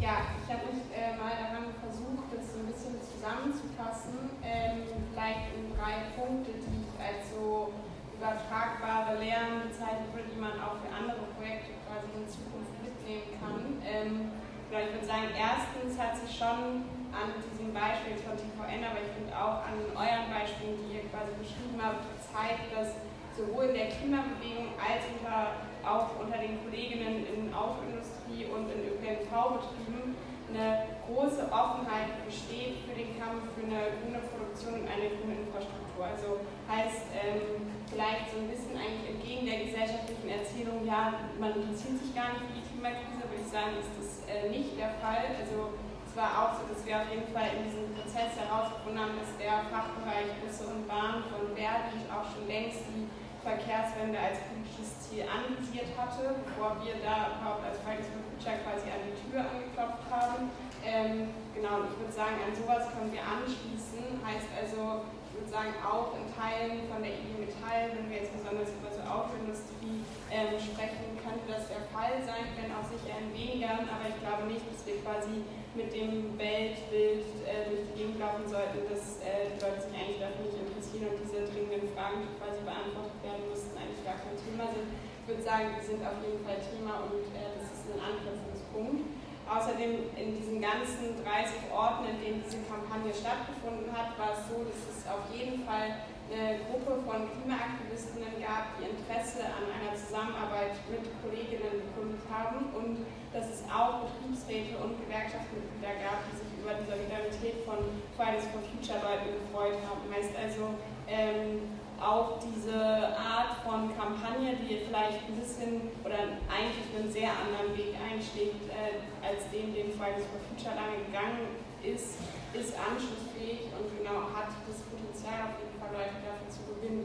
Ja, 0.01 0.23
ich 0.43 0.53
habe 0.53 0.67
mich 0.73 0.83
äh, 0.91 1.15
mal 1.17 1.31
daran 1.39 1.71
versucht, 1.79 2.27
das 2.35 2.53
so 2.53 2.59
ein 2.59 2.67
bisschen 2.67 2.99
zusammenzufassen, 3.21 4.33
ähm, 4.41 4.89
vielleicht 5.13 5.53
in 5.53 5.77
drei 5.77 6.09
Punkte, 6.17 6.57
die 6.57 6.89
ich 6.89 6.93
als 6.97 7.29
so 7.29 7.69
übertragbare 8.17 9.21
Lehren 9.21 9.69
bezeichnen 9.69 10.09
würde, 10.17 10.33
die 10.33 10.41
man 10.41 10.57
auch 10.57 10.81
für 10.81 10.89
andere 10.89 11.29
Projekte 11.37 11.77
quasi 11.85 12.09
in 12.17 12.25
Zukunft 12.25 12.73
mitnehmen 12.81 13.37
kann. 13.37 13.77
Ähm, 13.85 14.33
ich 14.73 14.93
würde 14.97 15.05
sagen, 15.05 15.29
erstens 15.37 16.01
hat 16.01 16.17
sich 16.17 16.33
schon 16.33 16.89
an 17.13 17.29
diesem 17.37 17.75
Beispiel 17.77 18.17
von 18.25 18.39
TVN, 18.41 18.87
aber 18.89 19.05
ich 19.05 19.13
finde 19.13 19.37
auch 19.37 19.67
an 19.69 19.77
euren 19.93 20.29
Beispielen, 20.33 20.81
die 20.81 20.97
ihr 20.97 21.05
quasi 21.13 21.37
beschrieben 21.37 21.77
habt, 21.77 22.07
gezeigt, 22.17 22.73
dass 22.73 22.97
sowohl 23.37 23.75
in 23.75 23.77
der 23.77 23.91
Klimabewegung 23.93 24.73
als 24.81 25.05
unter, 25.11 25.67
auch 25.85 26.17
unter 26.23 26.39
den 26.39 26.57
Kolleginnen 26.63 27.27
in 27.27 27.53
Autoindustrie 27.53 28.47
und 28.47 28.71
in 28.71 28.95
ÖPNV-Betrieben 28.95 30.15
eine 30.55 30.90
große 31.07 31.49
Offenheit 31.53 32.25
besteht 32.27 32.85
für 32.85 32.95
den 32.97 33.17
Kampf 33.17 33.49
für 33.55 33.65
eine 33.65 33.97
grüne 34.01 34.21
Produktion 34.29 34.83
und 34.83 34.87
eine 34.89 35.09
grüne 35.17 35.47
Infrastruktur. 35.47 36.03
Also 36.05 36.45
heißt 36.69 37.09
ähm, 37.15 37.71
vielleicht 37.87 38.33
so 38.33 38.41
ein 38.41 38.49
bisschen 38.49 38.77
eigentlich 38.77 39.17
entgegen 39.17 39.45
der 39.47 39.67
gesellschaftlichen 39.67 40.29
Erzählung, 40.29 40.87
ja, 40.87 41.29
man 41.39 41.57
interessiert 41.57 41.99
sich 41.99 42.15
gar 42.15 42.35
nicht 42.35 42.47
für 42.47 42.57
die 42.57 42.67
Klimakrise, 42.67 43.23
würde 43.27 43.43
ich 43.43 43.51
sagen, 43.51 43.75
ist 43.77 43.95
das 43.99 44.11
äh, 44.31 44.49
nicht 44.49 44.79
der 44.79 44.95
Fall. 45.03 45.35
Also 45.37 45.75
es 46.11 46.13
war 46.19 46.31
auch 46.35 46.53
so, 46.59 46.67
dass 46.67 46.83
wir 46.83 46.99
auf 46.99 47.09
jeden 47.11 47.31
Fall 47.31 47.55
in 47.55 47.71
diesem 47.71 47.87
Prozess 47.95 48.35
herausgefunden 48.35 48.99
haben, 48.99 49.15
dass 49.15 49.31
der 49.39 49.63
Fachbereich 49.71 50.43
Busse 50.43 50.67
und 50.67 50.91
Bahn 50.91 51.23
von 51.31 51.55
Verdi 51.55 52.03
auch 52.11 52.27
schon 52.35 52.51
längst 52.51 52.83
die 52.91 53.07
Verkehrswende 53.47 54.19
als 54.19 54.43
politisches 54.51 54.91
Ziel 55.07 55.25
anvisiert 55.25 55.89
hatte, 55.97 56.35
bevor 56.45 56.77
wir 56.85 56.99
da 57.01 57.39
überhaupt 57.39 57.65
als 57.65 57.79
Fridays 57.81 58.11
for 58.13 58.21
Future 58.27 58.59
quasi 58.67 58.91
an 58.93 59.01
die 59.07 59.17
Tür 59.17 59.41
angeklopft 59.49 60.05
haben. 60.11 60.51
Ähm, 60.81 61.29
genau, 61.53 61.85
ich 61.85 61.95
würde 62.01 62.13
sagen, 62.13 62.41
an 62.41 62.57
sowas 62.57 62.89
können 62.97 63.13
wir 63.13 63.21
anschließen. 63.21 64.17
Heißt 64.25 64.49
also, 64.57 65.05
ich 65.29 65.33
würde 65.37 65.51
sagen, 65.53 65.73
auch 65.85 66.17
in 66.17 66.25
Teilen 66.33 66.89
von 66.89 67.05
der 67.05 67.13
IG 67.21 67.37
Metall, 67.37 67.93
wenn 67.93 68.09
wir 68.09 68.25
jetzt 68.25 68.33
besonders 68.33 68.73
über 68.73 68.89
so 68.89 69.05
Autoindustrie 69.05 70.01
ähm, 70.33 70.57
sprechen, 70.57 71.21
könnte 71.21 71.45
das 71.47 71.69
der 71.69 71.85
Fall 71.93 72.17
sein, 72.25 72.49
wenn 72.57 72.73
auch 72.73 72.85
sicher 72.89 73.13
in 73.21 73.29
weniger, 73.37 73.85
aber 73.85 74.09
ich 74.09 74.19
glaube 74.25 74.49
nicht, 74.49 74.65
dass 74.65 74.81
wir 74.89 74.99
quasi 75.05 75.45
mit 75.77 75.93
dem 75.95 76.35
Weltbild 76.35 77.29
äh, 77.47 77.69
durch 77.69 77.85
die 77.93 77.95
Gegend 77.95 78.19
laufen 78.19 78.43
sollten, 78.49 78.83
dass 78.91 79.23
äh, 79.23 79.55
die 79.55 79.61
Leute 79.61 79.87
sich 79.87 79.95
eigentlich 79.95 80.19
dafür 80.19 80.49
nicht 80.49 80.59
interessieren 80.59 81.15
und 81.15 81.19
diese 81.23 81.47
dringenden 81.47 81.87
Fragen, 81.95 82.27
die 82.27 82.35
quasi 82.41 82.59
beantwortet 82.67 83.21
werden 83.23 83.45
müssten, 83.47 83.77
eigentlich 83.79 84.03
gar 84.03 84.19
kein 84.19 84.35
Thema 84.35 84.67
sind. 84.75 84.91
Ich 84.91 85.27
würde 85.31 85.45
sagen, 85.47 85.79
die 85.79 85.85
sind 85.87 86.03
auf 86.03 86.19
jeden 86.27 86.43
Fall 86.43 86.59
Thema 86.59 87.07
und 87.07 87.23
äh, 87.37 87.55
das 87.55 87.71
ist 87.71 87.87
ein 87.87 88.03
Anknüpfungspunkt. 88.03 89.20
Außerdem 89.51 90.07
in 90.15 90.39
diesen 90.39 90.63
ganzen 90.63 91.19
30 91.27 91.75
Orten, 91.75 92.07
in 92.07 92.23
denen 92.23 92.39
diese 92.47 92.63
Kampagne 92.71 93.11
stattgefunden 93.11 93.91
hat, 93.91 94.15
war 94.15 94.31
es 94.31 94.47
so, 94.47 94.63
dass 94.63 94.79
es 94.87 95.03
auf 95.11 95.27
jeden 95.35 95.67
Fall 95.67 96.07
eine 96.31 96.63
Gruppe 96.71 97.03
von 97.03 97.27
Klimaaktivistinnen 97.27 98.39
gab, 98.39 98.79
die 98.79 98.87
Interesse 98.87 99.51
an 99.51 99.67
einer 99.67 99.99
Zusammenarbeit 99.99 100.79
mit 100.87 101.03
Kolleginnen 101.19 101.83
bekundet 101.83 102.23
haben 102.31 102.71
und 102.79 103.03
dass 103.35 103.51
es 103.51 103.67
auch 103.67 104.07
Betriebsräte 104.07 104.79
und 104.79 105.03
Gewerkschaftsmitglieder 105.03 105.99
gab, 105.99 106.23
die 106.31 106.39
sich 106.39 106.51
über 106.55 106.79
die 106.79 106.87
Solidarität 106.87 107.67
von 107.67 107.83
Fridays 108.15 108.47
for 108.55 108.63
Future 108.63 109.03
Leuten 109.03 109.35
gefreut 109.35 109.83
haben. 109.83 110.07
Heißt 110.07 110.31
also, 110.39 110.79
ähm, 111.11 111.80
auch 112.01 112.41
diese 112.41 113.13
Art 113.13 113.61
von 113.61 113.93
Kampagne, 113.93 114.57
die 114.57 114.89
vielleicht 114.89 115.21
ein 115.29 115.37
bisschen 115.37 115.93
oder 116.01 116.41
eigentlich 116.49 116.89
einen 116.97 117.13
sehr 117.13 117.29
anderen 117.29 117.77
Weg 117.77 117.93
einschlägt, 118.01 118.73
äh, 118.73 119.05
als 119.21 119.45
den, 119.53 119.77
den 119.77 119.93
Fridays 119.93 120.25
for 120.33 120.41
Future 120.49 120.73
lange 120.75 121.05
gegangen 121.05 121.61
ist, 121.85 122.25
ist 122.57 122.73
anschlussfähig 122.77 123.69
und 123.77 123.87
genau 124.01 124.33
hat 124.33 124.49
das 124.65 124.81
Potenzial 124.89 125.53
auf 125.53 125.57
jeden 125.61 125.77
Fall 125.77 125.93
Leute 125.93 126.17
dafür 126.25 126.49
zu 126.49 126.65
gewinnen. 126.73 127.05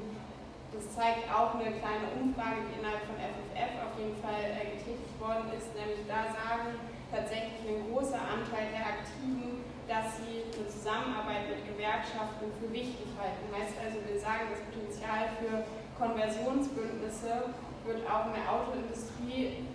Das 0.72 0.92
zeigt 0.96 1.28
auch 1.32 1.56
eine 1.56 1.76
kleine 1.76 2.08
Umfrage, 2.16 2.68
die 2.68 2.80
innerhalb 2.80 3.04
von 3.08 3.16
FFF 3.20 3.72
auf 3.84 3.94
jeden 4.00 4.18
Fall 4.24 4.44
äh, 4.44 4.80
getätigt 4.80 5.16
worden 5.20 5.52
ist, 5.56 5.72
nämlich 5.76 6.08
da 6.08 6.32
sagen 6.32 6.80
tatsächlich 7.12 7.64
ein 7.68 7.92
großer 7.92 8.20
Anteil 8.20 8.72
der 8.72 9.00
Aktiven, 9.00 9.64
dass 9.88 10.18
sie 10.18 10.50
eine 10.50 10.66
Zusammenarbeit 10.66 11.50
mit 11.50 11.62
Gewerkschaften 11.70 12.50
für 12.58 12.70
wichtig 12.74 13.06
halten. 13.18 13.46
Heißt 13.54 13.78
also, 13.78 14.02
wir 14.02 14.18
sagen, 14.18 14.50
das 14.50 14.62
Potenzial 14.66 15.30
für 15.38 15.62
Konversionsbündnisse 15.98 17.54
wird 17.86 18.02
auch 18.10 18.34
in 18.34 18.34
der 18.34 18.48
Autoindustrie, 18.50 19.70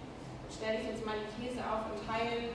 stelle 0.51 0.83
ich 0.83 0.87
jetzt 0.91 1.07
mal 1.07 1.15
die 1.15 1.31
These 1.39 1.63
auf, 1.63 1.87
in 1.95 1.99
Teilen 2.03 2.51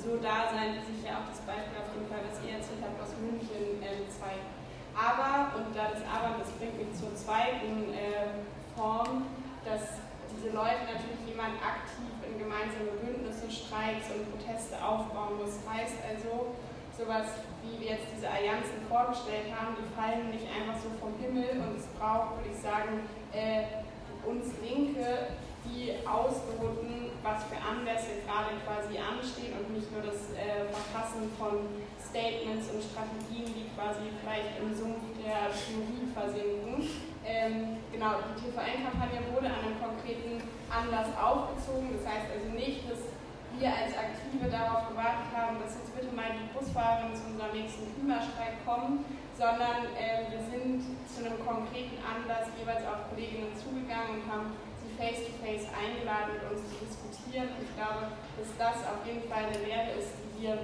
so 0.00 0.16
da 0.16 0.48
sein, 0.48 0.80
wie 0.80 0.84
sich 0.94 1.04
ja 1.04 1.20
auch 1.20 1.28
das 1.28 1.42
Beispiel 1.44 1.76
auf 1.76 1.90
jeden 1.92 2.08
Fall, 2.08 2.24
was 2.24 2.40
ihr 2.40 2.56
erzählt 2.56 2.80
habt, 2.80 2.96
aus 3.02 3.12
München 3.20 3.82
äh, 3.82 4.06
zeigt. 4.08 4.46
Aber, 4.94 5.54
und 5.58 5.74
das 5.76 6.00
Aber, 6.08 6.40
das 6.40 6.50
bringt 6.56 6.78
mich 6.78 6.90
zur 6.96 7.12
zweiten 7.14 7.92
äh, 7.92 8.42
Form, 8.74 9.26
dass 9.66 10.00
diese 10.32 10.54
Leute 10.54 10.86
natürlich 10.86 11.22
jemand 11.26 11.58
aktiv 11.58 12.14
in 12.24 12.38
gemeinsame 12.38 12.94
Bündnisse, 13.02 13.50
Streiks 13.50 14.10
und 14.14 14.26
Proteste 14.32 14.78
aufbauen 14.78 15.38
muss. 15.38 15.58
Heißt 15.66 15.98
also, 16.02 16.54
sowas 16.98 17.30
wie 17.62 17.78
wir 17.78 17.94
jetzt 17.94 18.10
diese 18.10 18.26
Allianzen 18.26 18.82
vorgestellt 18.90 19.54
haben, 19.54 19.78
die 19.78 19.86
fallen 19.94 20.34
nicht 20.34 20.50
einfach 20.50 20.74
so 20.82 20.90
vom 20.98 21.14
Himmel 21.22 21.62
und 21.62 21.78
es 21.78 21.86
braucht, 21.94 22.42
würde 22.42 22.50
ich 22.50 22.58
sagen, 22.58 23.06
äh, 23.30 23.86
uns 24.26 24.50
Linke, 24.58 25.30
die 25.62 25.94
ausloten, 26.02 27.14
was 27.22 27.44
für 27.46 27.58
Anlässe 27.60 28.24
gerade 28.26 28.56
quasi 28.66 28.98
anstehen 28.98 29.54
und 29.58 29.70
nicht 29.74 29.90
nur 29.92 30.02
das 30.02 30.32
äh, 30.34 30.66
Verfassen 30.72 31.30
von 31.38 31.70
Statements 32.00 32.72
und 32.72 32.82
Strategien, 32.82 33.52
die 33.52 33.68
quasi 33.76 34.10
vielleicht 34.18 34.58
im 34.58 34.72
Sumpf 34.74 35.02
der 35.22 35.52
Theorie 35.52 36.08
versinken. 36.10 36.88
Ähm, 37.22 37.84
genau, 37.92 38.24
die 38.24 38.48
TVN-Kampagne 38.48 39.20
wurde 39.34 39.52
an 39.52 39.60
einem 39.60 39.76
konkreten 39.76 40.40
Anlass 40.72 41.12
aufgezogen. 41.12 41.92
Das 42.00 42.08
heißt 42.08 42.32
also 42.32 42.48
nicht, 42.56 42.88
dass 42.88 43.17
wir 43.58 43.74
als 43.74 43.90
Aktive 43.98 44.46
darauf 44.46 44.86
gewartet 44.88 45.34
haben, 45.34 45.58
dass 45.58 45.74
jetzt 45.74 45.90
bitte 45.90 46.14
mal 46.14 46.30
die 46.30 46.46
Busfahrerinnen 46.54 47.14
zu 47.14 47.26
unserem 47.26 47.52
nächsten 47.58 47.90
Klimastreik 47.90 48.62
kommen, 48.62 49.02
sondern 49.34 49.90
äh, 49.98 50.30
wir 50.30 50.42
sind 50.46 50.82
zu 51.10 51.26
einem 51.26 51.38
konkreten 51.42 51.98
Anlass 51.98 52.50
jeweils 52.54 52.86
auf 52.86 53.10
Kolleginnen 53.10 53.50
zugegangen 53.58 54.22
und 54.22 54.24
haben 54.30 54.54
sie 54.78 54.94
face-to-face 54.94 55.66
-face 55.66 55.74
eingeladen, 55.74 56.38
mit 56.38 56.44
uns 56.46 56.62
zu 56.70 56.74
diskutieren. 56.78 57.50
Und 57.54 57.66
ich 57.66 57.74
glaube, 57.74 58.14
dass 58.38 58.50
das 58.54 58.78
auf 58.86 59.02
jeden 59.02 59.26
Fall 59.26 59.50
eine 59.50 59.58
Lehre 59.58 59.90
ist, 59.98 60.14
die 60.22 60.46
wir 60.46 60.54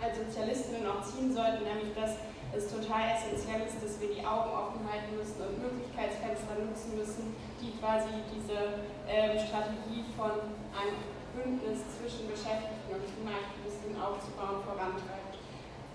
als 0.00 0.16
Sozialistinnen 0.16 0.88
auch 0.88 1.04
ziehen 1.04 1.28
sollten, 1.28 1.64
nämlich 1.68 1.92
dass 1.92 2.16
es 2.56 2.66
total 2.72 3.12
essentiell 3.12 3.62
ist, 3.68 3.78
dass 3.78 4.00
wir 4.00 4.08
die 4.08 4.24
Augen 4.24 4.50
offen 4.50 4.80
halten 4.88 5.14
müssen 5.14 5.38
und 5.38 5.60
Möglichkeitsfenster 5.60 6.56
nutzen 6.64 6.96
müssen, 6.96 7.36
die 7.60 7.76
quasi 7.78 8.10
diese 8.32 8.88
ähm, 9.06 9.38
Strategie 9.38 10.02
von 10.16 10.50
einem 10.74 10.98
Bündnis 11.42 11.80
zwischen 11.96 12.28
Beschäftigten 12.28 12.88
und 12.92 13.02
Klimaaktivisten 13.04 13.96
aufzubauen 13.96 14.60
vorantreibt. 14.64 15.40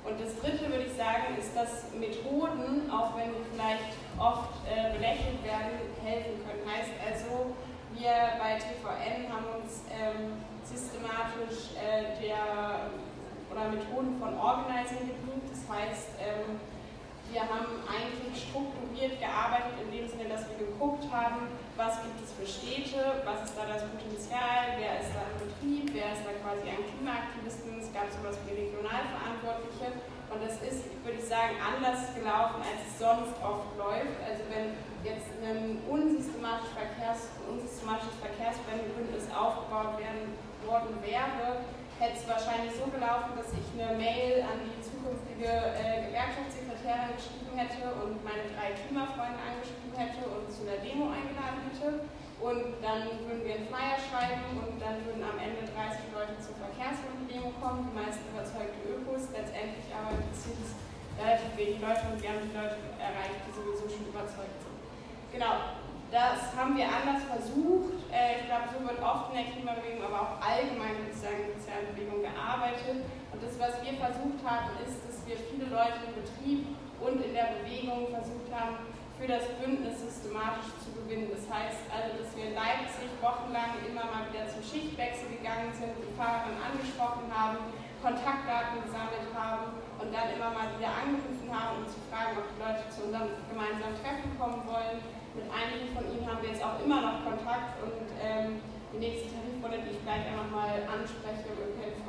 Und 0.05 0.21
das 0.21 0.37
Dritte 0.37 0.69
würde 0.69 0.85
ich 0.85 0.93
sagen, 0.93 1.33
ist, 1.37 1.55
dass 1.57 1.89
Methoden, 1.97 2.85
auch 2.93 3.17
wenn 3.17 3.33
sie 3.33 3.45
vielleicht 3.49 3.97
oft 4.21 4.53
äh, 4.69 4.93
belächelt 4.93 5.41
werden, 5.41 5.81
helfen 6.05 6.37
können. 6.45 6.61
Heißt 6.61 6.93
also, 7.01 7.57
wir 7.97 8.37
bei 8.37 8.61
TVN 8.61 9.25
haben 9.33 9.49
uns 9.57 9.81
ähm, 9.89 10.37
systematisch 10.61 11.73
äh, 11.73 12.21
der 12.21 12.93
oder 13.49 13.69
Methoden 13.69 14.19
von 14.19 14.37
Organizing 14.37 15.09
gedient. 15.09 15.45
Das 15.49 15.63
heißt, 15.65 16.09
ähm, 16.21 16.59
wir 17.31 17.41
haben 17.41 17.81
eigentlich 17.87 18.35
strukturiert 18.49 19.19
gearbeitet 19.19 19.75
in 19.81 19.89
dem 19.91 20.07
Sinne, 20.07 20.29
dass 20.29 20.47
wir 20.49 20.57
geguckt 20.61 21.05
haben, 21.11 21.49
was 21.75 21.99
gibt 22.03 22.19
es 22.23 22.31
für 22.31 22.47
Städte, 22.47 23.21
was 23.27 23.43
ist 23.49 23.55
da 23.57 23.67
das 23.67 23.83
Potenzial, 23.83 24.79
wer 24.79 24.99
ist 25.03 25.11
da 25.11 25.23
im 25.27 25.37
Betrieb, 25.43 25.91
wer 25.91 26.15
ist 26.15 26.23
da 26.23 26.31
quasi 26.39 26.63
ein 26.71 26.83
Klimaaktivisten, 26.85 27.81
es 27.83 27.91
gab 27.91 28.07
sowas 28.07 28.39
wie 28.47 28.55
Regionalverantwortliche 28.55 29.99
und 30.31 30.39
das 30.43 30.59
ist, 30.63 30.89
würde 31.03 31.19
ich 31.19 31.27
sagen, 31.27 31.55
anders 31.59 32.11
gelaufen, 32.11 32.59
als 32.59 32.81
es 32.83 32.99
sonst 32.99 33.35
oft 33.39 33.71
läuft. 33.77 34.19
Also 34.25 34.43
wenn 34.51 34.73
jetzt 35.05 35.31
ein 35.39 35.79
unsystematisches, 35.87 36.73
Verkehrs-, 36.73 37.31
unsystematisches 37.45 38.17
Verkehrsbündnis 38.19 39.29
aufgebaut 39.31 40.01
werden, 40.01 40.33
worden 40.65 40.97
wäre, 41.05 41.61
hätte 41.99 42.17
es 42.17 42.27
wahrscheinlich 42.27 42.73
so 42.75 42.89
gelaufen, 42.89 43.37
dass 43.37 43.53
ich 43.53 43.67
eine 43.77 43.95
Mail 43.95 44.43
an 44.43 44.59
die 44.65 44.81
zukünftige 44.81 45.47
äh, 45.47 46.09
Gewerkschaftssekretärin 46.09 46.64
geschrieben 46.85 47.57
hätte 47.57 47.89
und 48.05 48.21
meine 48.21 48.45
drei 48.53 48.77
Klimafreunde 48.77 49.41
angeschrieben 49.41 49.97
hätte 49.97 50.21
und 50.29 50.45
zu 50.53 50.69
einer 50.69 50.77
Demo 50.85 51.09
eingeladen 51.09 51.65
hätte. 51.65 52.05
Und 52.37 52.77
dann 52.83 53.09
würden 53.25 53.41
wir 53.41 53.57
einen 53.57 53.69
Flyer 53.71 53.97
schreiben 53.97 54.59
und 54.59 54.77
dann 54.77 55.01
würden 55.07 55.23
am 55.23 55.39
Ende 55.39 55.65
30 55.65 56.13
Leute 56.13 56.37
zur 56.37 56.53
Verkehrswende-Demo 56.61 57.57
kommen, 57.57 57.89
die 57.89 57.95
meisten 57.95 58.27
überzeugte 58.29 58.85
Ökos. 58.85 59.33
Letztendlich 59.33 59.87
aber 59.89 60.13
interessiert 60.13 60.61
es 60.61 60.75
relativ 61.17 61.51
wenig 61.57 61.79
Leute 61.81 62.05
und 62.11 62.19
wir 62.21 62.29
haben 62.29 62.43
die 62.45 62.53
Leute 62.53 62.77
erreicht, 63.01 63.39
die 63.49 63.53
sowieso 63.55 63.87
schon 63.87 64.11
überzeugt 64.11 64.61
sind. 64.61 64.77
Genau, 65.31 65.79
das 66.11 66.53
haben 66.53 66.75
wir 66.75 66.85
anders 66.85 67.23
versucht. 67.23 68.03
Äh, 68.11 68.43
ich 68.43 68.51
glaube, 68.51 68.69
so 68.69 68.77
wird 68.83 68.99
oft 69.01 69.31
in 69.31 69.41
der 69.41 69.47
Klimabewegung, 69.49 70.03
aber 70.05 70.19
auch 70.21 70.35
allgemein 70.43 71.01
in 71.01 71.09
der 71.09 71.15
sozialen 71.15 71.87
Bewegung 71.95 72.21
gearbeitet. 72.21 73.07
Und 73.31 73.39
das, 73.41 73.55
was 73.57 73.79
wir 73.79 73.95
versucht 73.95 74.39
haben, 74.43 74.75
ist, 74.83 75.01
dass 75.07 75.14
wir 75.25 75.37
viele 75.37 75.67
Leute 75.73 76.05
im 76.05 76.13
Betrieb 76.21 76.61
und 77.01 77.17
in 77.21 77.33
der 77.33 77.57
Bewegung 77.57 78.13
versucht 78.13 78.49
haben, 78.53 78.93
für 79.17 79.27
das 79.27 79.47
Bündnis 79.57 79.95
systematisch 79.99 80.75
zu 80.83 80.91
gewinnen. 80.91 81.31
Das 81.31 81.47
heißt 81.47 81.87
also, 81.87 82.19
dass 82.19 82.29
wir 82.35 82.51
in 82.51 82.55
Leipzig 82.55 83.07
wochenlang 83.23 83.79
immer 83.87 84.05
mal 84.11 84.27
wieder 84.27 84.45
zum 84.51 84.59
Schichtwechsel 84.59 85.31
gegangen 85.39 85.71
sind, 85.71 85.95
die 86.03 86.11
Fahrerin 86.19 86.59
angesprochen 86.59 87.31
haben, 87.31 87.71
Kontaktdaten 88.03 88.83
gesammelt 88.83 89.31
haben 89.33 89.81
und 89.97 90.11
dann 90.11 90.29
immer 90.35 90.51
mal 90.51 90.67
wieder 90.77 90.91
angerufen 90.93 91.47
haben, 91.47 91.81
um 91.81 91.85
zu 91.87 91.97
fragen, 92.11 92.37
ob 92.37 92.45
die 92.53 92.59
Leute 92.59 92.83
zu 92.91 93.07
unserem 93.07 93.33
gemeinsamen 93.49 93.97
Treffen 94.03 94.29
kommen 94.35 94.61
wollen. 94.67 94.99
Mit 95.33 95.47
einigen 95.47 95.89
von 95.95 96.03
ihnen 96.11 96.27
haben 96.27 96.43
wir 96.43 96.51
jetzt 96.51 96.63
auch 96.63 96.77
immer 96.83 96.99
noch 97.01 97.23
Kontakt 97.23 97.79
und 97.81 98.07
ähm, 98.19 98.59
die 98.91 98.99
nächste 98.99 99.31
Tarifrunde, 99.31 99.79
die 99.83 99.95
ich 99.95 100.01
gleich 100.03 100.27
einfach 100.27 100.47
mal 100.51 100.75
anspreche 100.85 101.49
im 101.49 101.59
ÖPNV, 101.59 102.07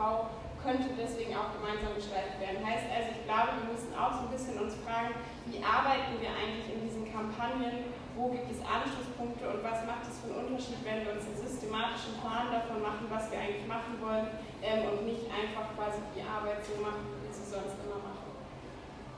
könnte 0.66 0.90
deswegen 0.98 1.30
auch 1.38 1.54
gemeinsam 1.54 1.94
gestaltet 1.94 2.42
werden. 2.42 2.58
Heißt 2.58 2.90
also, 2.90 3.14
ich 3.14 3.22
glaube, 3.22 3.62
wir 3.62 3.70
müssen 3.70 3.94
auch 3.94 4.10
so 4.10 4.26
ein 4.26 4.34
bisschen 4.34 4.58
uns 4.58 4.74
fragen, 4.82 5.14
wie 5.46 5.62
arbeiten 5.62 6.18
wir 6.18 6.34
eigentlich 6.34 6.66
in 6.66 6.82
diesen 6.82 7.06
Kampagnen, 7.06 7.94
wo 8.18 8.34
gibt 8.34 8.50
es 8.50 8.58
Anschlusspunkte 8.66 9.46
und 9.46 9.62
was 9.62 9.86
macht 9.86 10.02
es 10.10 10.18
für 10.18 10.34
einen 10.34 10.50
Unterschied, 10.50 10.82
wenn 10.82 11.06
wir 11.06 11.14
uns 11.14 11.22
einen 11.30 11.38
systematischen 11.38 12.18
Plan 12.18 12.50
davon 12.50 12.82
machen, 12.82 13.06
was 13.06 13.30
wir 13.30 13.38
eigentlich 13.38 13.70
machen 13.70 13.94
wollen 14.02 14.26
ähm, 14.58 14.90
und 14.90 15.06
nicht 15.06 15.30
einfach 15.30 15.70
quasi 15.78 16.02
die 16.10 16.26
Arbeit 16.26 16.66
so 16.66 16.82
machen, 16.82 17.14
wie 17.14 17.30
wir 17.30 17.30
sie 17.30 17.46
sonst 17.46 17.78
immer 17.86 18.02
machen. 18.02 18.34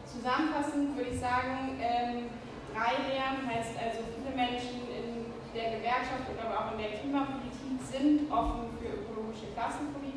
Zusammenfassend 0.05 0.92
würde 1.01 1.16
ich 1.16 1.20
sagen, 1.20 1.80
ähm, 1.80 2.28
drei 2.76 2.92
Lehren 3.09 3.40
heißt 3.49 3.72
also 3.80 4.05
viele 4.12 4.36
Menschen 4.36 4.84
in 4.92 5.32
der 5.57 5.80
Gewerkschaft 5.80 6.28
und 6.28 6.36
aber 6.36 6.61
auch 6.61 6.68
in 6.76 6.84
der 6.84 6.92
Klimapolitik 7.01 7.80
sind 7.80 8.28
offen 8.28 8.68
für 8.76 9.01
ökologische 9.01 9.49
Klassenpolitik. 9.57 10.08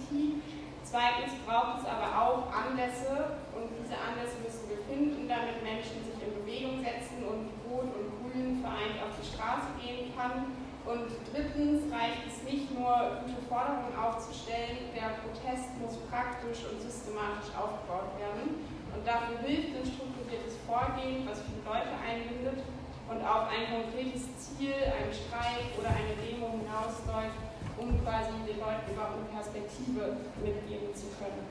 Zweitens 0.91 1.39
braucht 1.47 1.79
es 1.79 1.87
aber 1.87 2.11
auch 2.11 2.51
Anlässe 2.51 3.39
und 3.55 3.71
diese 3.79 3.95
Anlässe 3.95 4.43
müssen 4.43 4.67
wir 4.67 4.83
finden, 4.91 5.23
damit 5.23 5.63
Menschen 5.63 6.03
sich 6.03 6.19
in 6.19 6.35
Bewegung 6.35 6.83
setzen 6.83 7.23
und 7.23 7.47
Rot 7.63 7.95
und 7.95 8.11
Grün 8.19 8.59
vereint 8.59 8.99
auf 8.99 9.15
die 9.15 9.23
Straße 9.23 9.71
gehen 9.79 10.11
kann. 10.11 10.51
Und 10.83 11.07
drittens 11.31 11.87
reicht 11.87 12.27
es 12.27 12.43
nicht 12.43 12.75
nur, 12.75 13.23
gute 13.23 13.39
Forderungen 13.47 13.95
aufzustellen, 13.95 14.91
der 14.91 15.15
Protest 15.23 15.71
muss 15.79 15.95
praktisch 16.11 16.67
und 16.67 16.83
systematisch 16.83 17.55
aufgebaut 17.55 18.11
werden. 18.19 18.59
Und 18.91 19.07
dafür 19.07 19.39
hilft 19.47 19.71
ein 19.71 19.87
strukturiertes 19.87 20.59
Vorgehen, 20.67 21.23
was 21.23 21.39
viele 21.47 21.63
Leute 21.71 21.95
einbindet 22.03 22.67
und 23.07 23.23
auf 23.23 23.47
ein 23.47 23.63
konkretes 23.79 24.27
Ziel, 24.35 24.75
einen 24.75 25.15
Streik 25.15 25.71
oder 25.79 25.95
eine 25.95 26.19
Demo 26.19 26.51
hinausläuft, 26.51 27.50
um 27.81 27.97
quasi 28.05 28.29
den 28.45 28.61
Leuten 28.61 28.93
überhaupt 28.93 29.17
eine 29.17 29.29
Perspektive 29.33 30.21
mitgeben 30.37 30.93
zu 30.93 31.09
können. 31.17 31.49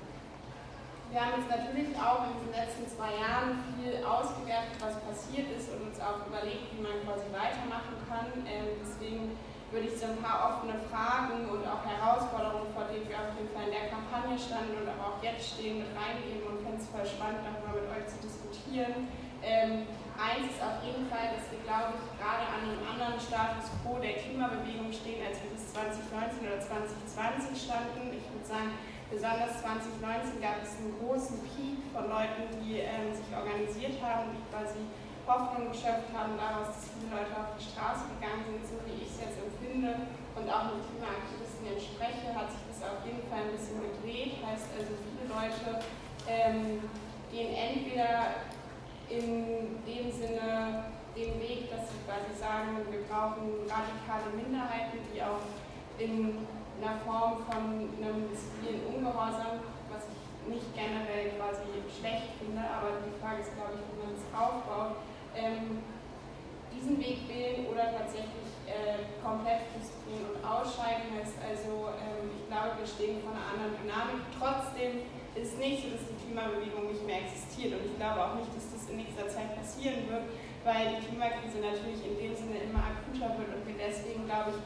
Wir 1.11 1.19
haben 1.19 1.43
jetzt 1.43 1.51
natürlich 1.51 1.91
auch 1.99 2.23
in 2.31 2.39
den 2.47 2.55
letzten 2.55 2.87
zwei 2.87 3.19
Jahren 3.19 3.67
viel 3.75 3.99
ausgewertet, 4.07 4.79
was 4.79 4.95
passiert 5.03 5.51
ist 5.51 5.75
und 5.75 5.91
uns 5.91 5.99
auch 5.99 6.23
überlegt, 6.23 6.71
wie 6.71 6.87
man 6.87 7.03
quasi 7.03 7.27
weitermachen 7.35 7.99
kann. 8.07 8.31
Ähm, 8.47 8.79
deswegen 8.79 9.35
würde 9.75 9.91
ich 9.91 9.99
so 9.99 10.07
ein 10.07 10.23
paar 10.23 10.39
offene 10.47 10.79
Fragen 10.87 11.51
und 11.51 11.67
auch 11.67 11.83
Herausforderungen, 11.83 12.71
vor 12.71 12.87
denen 12.87 13.11
wir 13.11 13.19
auf 13.19 13.35
jeden 13.35 13.51
Fall 13.51 13.67
in 13.67 13.75
der 13.75 13.91
Kampagne 13.91 14.39
standen 14.39 14.79
und 14.79 14.87
aber 14.87 15.15
auch 15.15 15.19
jetzt 15.19 15.59
stehen, 15.59 15.83
mit 15.83 15.91
reingeben 15.99 16.47
und 16.47 16.63
finde 16.63 16.79
es 16.79 16.87
voll 16.87 17.07
spannend, 17.07 17.43
darüber 17.43 17.83
mit 17.83 17.91
euch 17.91 18.07
zu 18.07 18.23
diskutieren. 18.23 19.11
Ähm, 19.43 19.91
eins 20.15 20.53
ist 20.53 20.63
auf 20.63 20.79
jeden 20.87 21.11
Fall, 21.11 21.35
dass 21.35 21.51
wir, 21.51 21.59
glaube 21.67 21.99
ich, 21.99 22.07
gerade 22.23 22.45
an 22.47 22.71
einem 22.71 22.83
anderen 22.87 23.19
Status 23.19 23.67
quo 23.83 23.99
der 23.99 24.15
Klimabewegung 24.15 24.95
stehen, 24.95 25.27
als 25.27 25.43
wir 25.43 25.51
das 25.51 25.60
2019 25.73 26.47
oder 26.47 26.61
2020 26.61 27.55
standen. 27.55 28.11
Ich 28.15 28.27
würde 28.27 28.47
sagen, 28.47 28.75
Besonders 29.11 29.59
2019 29.59 30.39
gab 30.39 30.63
es 30.63 30.79
einen 30.79 30.95
großen 31.03 31.43
Peak 31.43 31.83
von 31.91 32.07
Leuten, 32.07 32.47
die 32.63 32.79
ähm, 32.79 33.11
sich 33.11 33.27
organisiert 33.35 33.99
haben, 33.99 34.31
die 34.31 34.39
quasi 34.47 34.87
Hoffnung 35.27 35.75
geschöpft 35.75 36.15
haben 36.15 36.39
daraus, 36.39 36.79
dass 36.79 36.95
viele 36.95 37.19
Leute 37.19 37.35
auf 37.35 37.59
die 37.59 37.67
Straße 37.75 38.07
gegangen 38.15 38.47
sind, 38.47 38.63
so 38.63 38.79
wie 38.87 39.03
ich 39.03 39.11
es 39.11 39.19
jetzt 39.19 39.43
empfinde. 39.43 40.07
Und 40.39 40.47
auch 40.47 40.71
mit 40.71 40.87
Klimaaktivisten 40.87 41.75
entspreche, 41.75 42.31
hat 42.39 42.55
sich 42.55 42.63
das 42.71 42.87
auf 42.87 43.03
jeden 43.03 43.27
Fall 43.27 43.51
ein 43.51 43.55
bisschen 43.59 43.83
gedreht. 43.83 44.39
Heißt 44.47 44.71
also, 44.79 44.95
viele 44.95 45.27
Leute 45.27 45.83
ähm, 46.31 46.87
gehen 47.35 47.51
entweder 47.51 48.47
in 49.11 49.75
dem 49.83 50.07
Sinne 50.07 50.87
den 51.17 51.41
Weg, 51.41 51.71
dass 51.71 51.91
sie 51.91 52.01
quasi 52.07 52.33
sagen, 52.39 52.79
wir 52.91 53.03
brauchen 53.07 53.67
radikale 53.67 54.31
Minderheiten, 54.37 54.99
die 55.13 55.23
auch 55.23 55.43
in 55.99 56.47
in 56.81 56.89
der 56.89 56.97
Form 57.05 57.45
von 57.45 57.93
einem 58.01 58.25
zivilen 58.33 58.81
Ungehorsam, 58.89 59.61
was 59.93 60.09
ich 60.09 60.25
nicht 60.49 60.73
generell 60.73 61.37
quasi 61.37 61.69
schlecht 61.93 62.41
finde, 62.41 62.65
aber 62.65 63.05
die 63.05 63.13
Frage 63.21 63.45
ist, 63.45 63.53
glaube 63.53 63.77
ich, 63.77 63.85
wie 63.85 64.01
man 64.01 64.17
es 64.17 64.25
aufbaut, 64.33 65.05
ähm, 65.37 65.85
diesen 66.73 66.97
Weg 66.97 67.29
wählen 67.29 67.69
oder 67.69 67.93
tatsächlich 67.93 68.49
äh, 68.65 69.13
komplett 69.21 69.69
frustrieren 69.77 70.33
und 70.33 70.41
ausscheiden 70.41 71.13
heißt 71.21 71.37
also, 71.45 71.93
ähm, 72.01 72.33
ich 72.33 72.49
glaube, 72.49 72.81
wir 72.81 72.89
stehen 72.89 73.21
vor 73.21 73.37
einer 73.37 73.45
anderen 73.53 73.77
Dynamik. 73.77 74.25
Trotzdem 74.41 75.05
ist 75.37 75.53
es 75.53 75.61
nicht 75.61 75.85
so, 75.85 75.93
dass 75.93 76.09
die 76.09 76.17
Klimabewegung 76.17 76.89
nicht 76.89 77.05
mehr 77.05 77.29
existiert. 77.29 77.77
Und 77.77 77.93
ich 77.93 77.97
glaube 78.01 78.25
auch 78.25 78.41
nicht, 78.41 78.49
dass 78.57 78.73
das 78.73 78.89
in 78.89 79.05
nächster 79.05 79.29
Zeit 79.29 79.53
passieren 79.53 80.09
wird, 80.09 80.25
weil 80.65 80.93
die 80.93 81.01
Klimakrise 81.01 81.59
natürlich 81.61 82.05
in 82.05 82.17
dem 82.21 82.35
Sinne 82.37 82.69
immer 82.69 82.85
akuter 82.85 83.33
wird 83.39 83.51
und 83.57 83.65
wir 83.65 83.77
deswegen, 83.81 84.29
glaube 84.29 84.53
ich, 84.53 84.61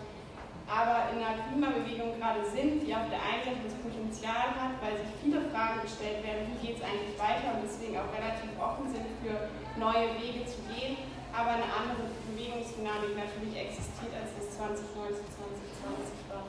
aber 0.64 1.12
in 1.12 1.20
einer 1.20 1.44
Klimabewegung 1.44 2.16
gerade 2.16 2.40
sind, 2.48 2.80
die 2.80 2.92
auf 2.96 3.04
der 3.12 3.20
einen 3.20 3.44
Seite 3.44 3.68
das 3.68 3.76
Potenzial 3.84 4.48
hat, 4.56 4.80
weil 4.80 4.96
sich 4.96 5.12
viele 5.20 5.44
Fragen 5.52 5.84
gestellt 5.84 6.24
werden, 6.24 6.48
wie 6.48 6.58
geht 6.64 6.80
es 6.80 6.82
eigentlich 6.82 7.14
weiter 7.20 7.52
und 7.52 7.68
deswegen 7.68 8.00
auch 8.00 8.08
relativ 8.08 8.48
offen 8.56 8.88
sind 8.88 9.04
für 9.20 9.52
neue 9.76 10.16
Wege 10.16 10.48
zu 10.48 10.64
gehen, 10.72 10.96
aber 11.36 11.60
eine 11.60 11.68
andere 11.68 12.08
Bewegungsdynamik 12.32 13.12
natürlich 13.12 13.54
existiert, 13.54 14.16
als 14.16 14.32
das 14.40 14.56
2019, 14.56 15.20
2020 15.20 16.32
war. 16.32 16.48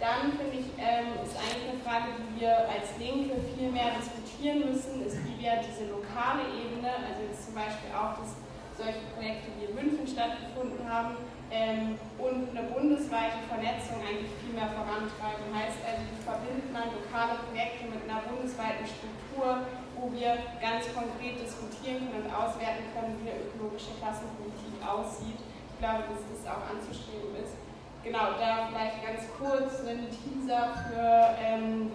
Dann 0.00 0.34
finde 0.34 0.58
ich, 0.58 0.66
ähm, 0.80 1.14
ist 1.22 1.36
eigentlich 1.38 1.76
eine 1.76 1.82
Frage, 1.84 2.10
die 2.18 2.40
wir 2.40 2.66
als 2.66 2.90
Linke 2.98 3.38
viel 3.54 3.70
mehr 3.70 3.94
diskutieren 3.94 4.66
müssen, 4.66 5.04
ist, 5.06 5.22
wie 5.22 5.38
wir 5.38 5.62
diese 5.62 5.92
lokale 5.92 6.42
Ebene, 6.50 6.90
also 6.90 7.22
jetzt 7.22 7.46
zum 7.46 7.54
Beispiel 7.54 7.92
auch, 7.94 8.18
dass 8.18 8.41
solche 8.76 9.04
Projekte 9.14 9.48
wie 9.58 9.70
in 9.70 9.74
München 9.74 10.06
stattgefunden 10.06 10.80
haben, 10.88 11.16
ähm, 11.52 12.00
und 12.16 12.48
eine 12.48 12.64
bundesweite 12.72 13.44
Vernetzung 13.44 14.00
eigentlich 14.00 14.32
viel 14.40 14.56
mehr 14.56 14.72
vorantreiben. 14.72 15.52
Heißt 15.52 15.84
also, 15.84 16.00
wie 16.08 16.22
verbindet 16.24 16.72
man 16.72 16.88
lokale 16.96 17.44
Projekte 17.44 17.92
mit 17.92 18.08
einer 18.08 18.24
bundesweiten 18.24 18.88
Struktur, 18.88 19.68
wo 20.00 20.08
wir 20.16 20.40
ganz 20.64 20.88
konkret 20.96 21.36
diskutieren 21.44 22.08
können 22.08 22.24
und 22.24 22.32
auswerten 22.32 22.88
können, 22.96 23.20
wie 23.20 23.28
eine 23.28 23.44
ökologische 23.44 23.92
Klassenpolitik 24.00 24.80
aussieht. 24.80 25.36
Ich 25.44 25.78
glaube, 25.78 26.08
dass 26.08 26.24
das 26.24 26.40
auch 26.48 26.64
anzustreben 26.72 27.36
ist. 27.36 27.52
Genau, 28.00 28.32
da 28.40 28.72
vielleicht 28.72 28.98
ganz 29.04 29.28
kurz 29.36 29.84
einen 29.84 30.08
Teaser 30.08 30.72
für, 30.88 31.36
ähm, 31.36 31.92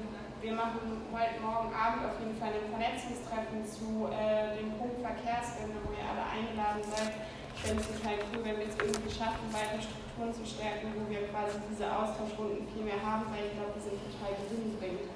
wir 0.48 0.56
machen 0.56 1.04
heute 1.12 1.44
Morgen 1.44 1.76
Abend 1.76 2.08
auf 2.08 2.16
jeden 2.24 2.32
Fall 2.40 2.56
ein 2.56 2.72
Vernetzungstreffen 2.72 3.68
zu 3.68 4.08
äh, 4.08 4.56
dem 4.56 4.72
Punkt 4.80 5.04
Verkehrswende, 5.04 5.76
wo 5.84 5.92
ihr 5.92 6.08
alle 6.08 6.24
eingeladen 6.24 6.88
seid 6.88 7.28
fände 7.58 7.82
es 7.82 7.90
total 7.90 8.22
cool, 8.32 8.46
wenn 8.46 8.62
wir 8.62 8.70
es 8.70 8.78
irgendwie 8.78 9.10
schaffen, 9.10 9.50
weitere 9.50 9.82
Strukturen 9.82 10.30
zu 10.30 10.46
stärken, 10.46 10.94
wo 10.94 11.04
wir 11.10 11.26
quasi 11.34 11.58
diese 11.68 11.90
Austauschrunden 11.90 12.70
viel 12.70 12.86
mehr 12.86 13.02
haben, 13.02 13.28
weil 13.34 13.50
ich 13.50 13.58
glaube, 13.58 13.74
die 13.76 13.82
sind 13.82 13.98
total 13.98 14.38
gewinnbringend. 14.46 15.10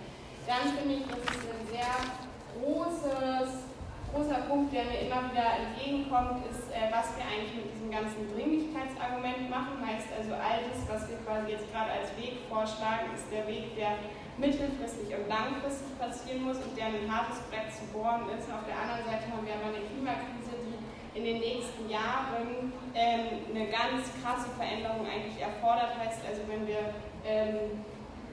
Dann 0.50 0.74
finde 0.74 0.94
ich, 1.00 1.06
das 1.06 1.22
ist 1.22 1.48
ein 1.48 1.66
sehr 1.70 1.94
großes, 2.58 3.70
großer 4.10 4.42
Punkt, 4.50 4.74
der 4.74 4.90
mir 4.90 5.06
immer 5.06 5.30
wieder 5.30 5.48
entgegenkommt, 5.54 6.44
ist, 6.50 6.74
äh, 6.74 6.90
was 6.90 7.14
wir 7.14 7.24
eigentlich 7.30 7.62
mit 7.62 7.70
diesem 7.72 7.94
ganzen 7.94 8.26
Dringlichkeitsargument 8.34 9.48
machen. 9.48 9.78
Heißt 9.86 10.10
also, 10.10 10.34
all 10.34 10.66
das, 10.66 10.82
was 10.90 11.06
wir 11.08 11.22
quasi 11.22 11.54
jetzt 11.54 11.70
gerade 11.70 11.94
als 11.94 12.10
Weg 12.18 12.42
vorschlagen, 12.50 13.14
ist 13.14 13.30
der 13.30 13.46
Weg, 13.46 13.78
der 13.78 14.02
mittelfristig 14.38 15.12
und 15.16 15.28
langfristig 15.28 15.92
passieren 16.00 16.44
muss 16.44 16.58
und 16.58 16.76
der 16.78 16.88
ein 16.88 17.08
hartes 17.10 17.40
Brett 17.50 17.72
zu 17.72 17.86
bohren 17.92 18.30
ist. 18.32 18.48
Auf 18.48 18.66
der 18.66 18.78
anderen 18.78 19.04
Seite 19.06 19.28
haben 19.32 19.46
wir 19.46 19.56
aber 19.56 19.76
eine 19.76 19.84
Klimakrise, 19.86 20.56
die 20.64 20.78
in 21.18 21.26
den 21.26 21.40
nächsten 21.40 21.90
Jahren 21.90 22.72
ähm, 22.96 23.44
eine 23.52 23.68
ganz 23.68 24.08
krasse 24.24 24.50
Veränderung 24.56 25.06
eigentlich 25.06 25.42
erfordert. 25.42 25.98
Heißt 26.00 26.24
also, 26.24 26.42
wenn 26.48 26.66
wir 26.66 26.96
ähm, 27.28 27.84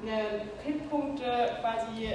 eine 0.02 0.46
Kipppunkte 0.62 1.58
quasi 1.60 2.14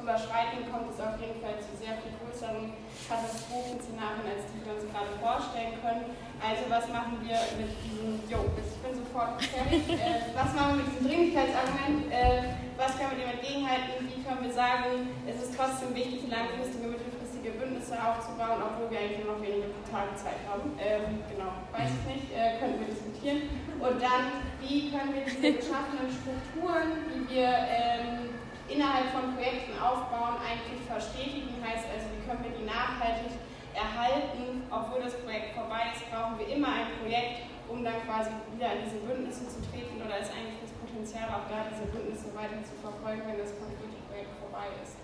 überschreiten, 0.00 0.68
kommt 0.70 0.92
es 0.92 1.00
auf 1.00 1.18
jeden 1.20 1.40
Fall 1.40 1.56
zu 1.58 1.72
sehr 1.74 1.96
viel 1.98 2.12
größeren 2.20 2.72
Katastrophenszenarien, 3.08 4.24
als 4.28 4.46
die 4.52 4.60
wir 4.62 4.76
uns 4.76 4.86
gerade 4.92 5.12
vorstellen 5.16 5.80
können. 5.80 6.12
Also 6.38 6.70
was 6.70 6.86
machen 6.94 7.18
wir 7.26 7.34
mit 7.58 7.74
diesem, 7.82 8.22
jo, 8.30 8.46
ich 8.54 8.78
bin 8.78 8.94
sofort 8.94 9.42
fertig, 9.42 9.90
äh, 9.90 10.30
was 10.38 10.54
machen 10.54 10.78
wir 10.78 10.86
mit 10.86 10.88
diesem 10.94 11.06
Dringlichkeitsargument, 11.10 12.06
äh, 12.14 12.54
was 12.78 12.94
können 12.94 13.18
wir 13.18 13.26
dem 13.26 13.34
entgegenhalten, 13.34 14.06
wie 14.06 14.22
können 14.22 14.42
wir 14.46 14.54
sagen, 14.54 15.10
es 15.26 15.42
ist 15.42 15.58
trotzdem 15.58 15.90
wichtig, 15.98 16.30
langfristige, 16.30 16.94
mittelfristige 16.94 17.58
Bündnisse 17.58 17.98
aufzubauen, 17.98 18.62
obwohl 18.62 18.86
wir 18.86 19.02
eigentlich 19.02 19.26
nur 19.26 19.34
noch 19.34 19.42
wenige 19.42 19.66
Tage 19.90 20.14
Zeit 20.14 20.38
haben. 20.46 20.78
Ähm, 20.78 21.26
genau, 21.26 21.58
weiß 21.74 21.90
ich 21.90 22.04
nicht, 22.06 22.26
äh, 22.30 22.62
könnten 22.62 22.86
wir 22.86 22.90
diskutieren. 22.94 23.50
Und 23.82 23.98
dann, 23.98 24.46
wie 24.62 24.94
können 24.94 25.10
wir 25.18 25.26
diese 25.26 25.58
geschaffenen 25.58 26.06
Strukturen, 26.06 27.02
die 27.10 27.34
wir 27.34 27.50
ähm, 27.66 28.30
innerhalb 28.70 29.10
von 29.10 29.34
Projekten 29.34 29.74
aufbauen, 29.74 30.38
eigentlich 30.38 30.86
verstetigen? 30.86 31.58
Heißt 31.66 31.82
also, 31.90 32.06
wie 32.14 32.22
können 32.22 32.46
wir 32.46 32.54
die 32.54 32.62
nachhaltig 32.62 33.34
erhalten, 33.78 34.66
obwohl 34.66 35.06
das 35.06 35.14
Projekt 35.22 35.54
vorbei 35.54 35.94
ist, 35.94 36.02
brauchen 36.10 36.34
wir 36.42 36.50
immer 36.50 36.74
ein 36.74 36.90
Projekt, 36.98 37.46
um 37.70 37.86
dann 37.86 38.02
quasi 38.02 38.34
wieder 38.50 38.74
in 38.74 38.90
diese 38.90 38.98
Bündnisse 39.06 39.46
zu 39.46 39.62
treten 39.70 40.02
oder 40.02 40.18
ist 40.18 40.34
eigentlich 40.34 40.58
das 40.58 40.74
Potenzial 40.82 41.30
auch 41.30 41.46
da, 41.46 41.70
diese 41.70 41.86
Bündnisse 41.94 42.34
weiter 42.34 42.58
zu 42.66 42.74
verfolgen, 42.82 43.22
wenn 43.28 43.38
das 43.38 43.54
konkrete 43.54 43.98
Projekt 44.10 44.34
vorbei 44.42 44.74
ist. 44.82 44.98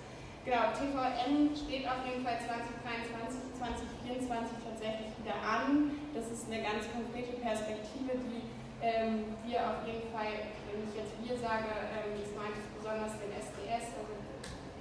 Genau, 0.45 0.77
TVN 0.77 1.57
steht 1.57 1.89
auf 1.89 2.05
jeden 2.05 2.21
Fall 2.21 2.37
2023, 2.37 3.57
2024 3.57 4.61
tatsächlich 4.61 5.13
wieder 5.17 5.41
an. 5.41 5.97
Das 6.13 6.29
ist 6.29 6.53
eine 6.53 6.61
ganz 6.61 6.85
konkrete 6.93 7.41
Perspektive, 7.41 8.13
die 8.29 8.45
ähm, 8.85 9.33
wir 9.49 9.65
auf 9.65 9.81
jeden 9.89 10.13
Fall, 10.13 10.53
wenn 10.69 10.85
ich 10.85 10.93
jetzt 10.93 11.17
wir 11.17 11.33
sage, 11.41 11.73
ähm, 11.97 12.13
das 12.21 12.29
meint 12.37 12.61
ich 12.61 12.69
besonders 12.77 13.17
den 13.17 13.33
SDS, 13.33 13.97
also 13.97 14.13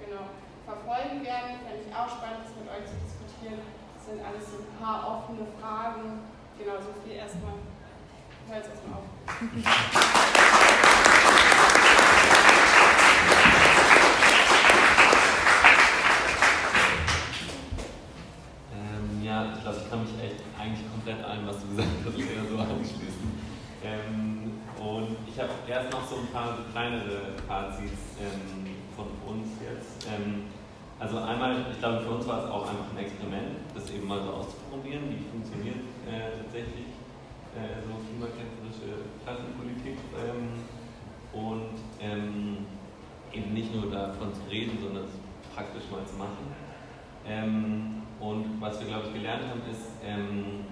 genau, 0.04 0.36
verfolgen 0.68 1.24
werden. 1.24 1.64
Fände 1.64 1.80
ich 1.80 1.92
auch 1.96 2.12
spannend, 2.12 2.44
das 2.44 2.52
mit 2.60 2.68
euch 2.68 2.84
zu 2.84 3.00
diskutieren. 3.00 3.83
Sind 4.04 4.20
alles 4.20 4.44
so 4.50 4.58
ein 4.58 4.68
paar 4.78 5.00
offene 5.08 5.46
Fragen. 5.60 6.20
Genau, 6.58 6.76
so 6.76 6.92
viel 7.02 7.16
erstmal. 7.16 7.54
Ich 8.44 8.50
höre 8.52 8.58
jetzt 8.58 8.70
erstmal 8.70 8.98
auf. 8.98 9.08
ich 19.54 19.62
glaube, 19.62 19.78
ich 19.82 19.90
kann 19.90 20.02
mich 20.02 20.12
echt 20.22 20.40
eigentlich 20.60 20.90
komplett 20.90 21.24
allem, 21.24 21.46
was 21.46 21.60
du 21.60 21.68
gesagt 21.68 21.88
hast, 22.04 22.16
Lea, 22.16 22.46
so 22.48 22.58
anschließen. 22.58 23.24
erst 25.74 25.90
noch 25.90 26.06
so 26.06 26.16
ein 26.16 26.28
paar 26.28 26.58
kleinere 26.72 27.34
Fazits 27.48 28.14
ähm, 28.22 28.76
von 28.94 29.06
uns 29.26 29.48
jetzt. 29.58 30.06
Ähm, 30.06 30.46
also 30.98 31.18
einmal, 31.18 31.66
ich 31.70 31.78
glaube, 31.78 32.00
für 32.00 32.10
uns 32.10 32.26
war 32.26 32.44
es 32.44 32.50
auch 32.50 32.68
einfach 32.68 32.90
ein 32.94 33.04
Experiment, 33.04 33.58
das 33.74 33.90
eben 33.90 34.06
mal 34.06 34.22
so 34.22 34.30
auszuprobieren, 34.30 35.10
wie 35.10 35.24
funktioniert 35.30 35.82
äh, 36.06 36.38
tatsächlich 36.42 36.94
äh, 37.54 37.82
so 37.82 37.98
klimakämpferische 38.06 39.10
Klassenpolitik 39.24 39.98
ähm, 40.14 40.62
und 41.32 41.74
ähm, 42.00 42.66
eben 43.32 43.52
nicht 43.52 43.74
nur 43.74 43.90
davon 43.90 44.32
zu 44.32 44.42
reden, 44.48 44.78
sondern 44.80 45.04
es 45.04 45.14
praktisch 45.54 45.84
mal 45.90 46.04
zu 46.06 46.16
machen. 46.16 46.54
Ähm, 47.26 48.02
und 48.20 48.60
was 48.60 48.78
wir, 48.80 48.86
glaube 48.86 49.06
ich, 49.08 49.14
gelernt 49.14 49.42
haben, 49.48 49.62
ist, 49.70 49.90
ähm, 50.04 50.66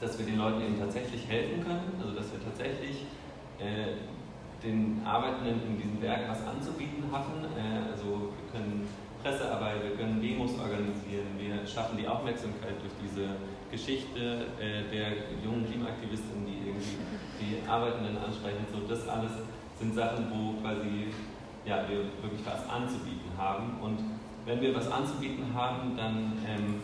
dass 0.00 0.18
wir 0.18 0.26
den 0.26 0.38
Leuten 0.38 0.60
eben 0.62 0.78
tatsächlich 0.78 1.26
helfen 1.28 1.62
können, 1.62 1.94
also 2.00 2.14
dass 2.14 2.32
wir 2.32 2.42
tatsächlich 2.42 3.06
äh, 3.58 3.98
den 4.62 5.02
Arbeitenden 5.04 5.60
in 5.66 5.76
diesem 5.76 6.02
Werk 6.02 6.28
was 6.28 6.46
anzubieten 6.46 7.04
haben. 7.10 7.44
Äh, 7.56 7.90
also 7.90 8.32
wir 8.34 8.46
können 8.52 8.88
Pressearbeit, 9.22 9.82
wir 9.82 9.96
können 9.96 10.20
Demos 10.20 10.58
organisieren, 10.58 11.38
wir 11.38 11.66
schaffen 11.66 11.96
die 11.96 12.08
Aufmerksamkeit 12.08 12.74
durch 12.82 12.92
diese 12.98 13.38
Geschichte 13.70 14.46
äh, 14.58 14.90
der 14.90 15.38
jungen 15.42 15.64
Klimaaktivistinnen, 15.64 16.44
die 16.44 16.68
irgendwie 16.68 16.98
die 17.40 17.68
Arbeitenden 17.68 18.18
ansprechen. 18.18 18.66
So, 18.72 18.82
das 18.86 19.08
alles 19.08 19.32
sind 19.78 19.94
Sachen, 19.94 20.26
wo 20.30 20.60
quasi 20.60 21.14
ja, 21.64 21.86
wir 21.88 22.10
wirklich 22.20 22.44
was 22.44 22.68
anzubieten 22.68 23.30
haben. 23.38 23.78
Und 23.80 23.98
wenn 24.44 24.60
wir 24.60 24.74
was 24.74 24.90
anzubieten 24.90 25.54
haben, 25.54 25.96
dann 25.96 26.38
ähm, 26.46 26.82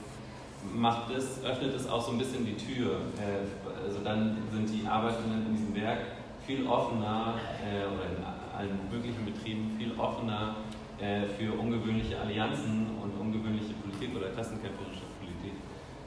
macht 0.74 1.11
es, 1.11 1.43
öffnet 1.45 1.74
es 1.74 1.89
auch 1.89 2.01
so 2.01 2.12
ein 2.12 2.18
bisschen 2.18 2.47
die 2.47 2.57
Tür. 2.57 3.01
Äh, 3.18 3.84
also 3.84 3.99
dann 4.05 4.39
sind 4.53 4.68
die 4.70 4.86
Arbeitenden 4.86 5.47
in 5.47 5.57
diesem 5.57 5.74
Werk 5.74 5.99
viel 6.47 6.66
offener 6.66 7.34
äh, 7.61 7.84
oder 7.84 8.09
in 8.09 8.24
allen 8.57 8.78
möglichen 8.91 9.24
Betrieben 9.24 9.76
viel 9.78 9.93
offener 9.99 10.57
äh, 11.01 11.26
für 11.38 11.53
ungewöhnliche 11.53 12.18
Allianzen 12.20 12.86
und 13.03 13.18
ungewöhnliche 13.20 13.74
Politik 13.74 14.16
oder 14.16 14.30
klassenkämpferische 14.30 15.07
Politik. 15.20 15.55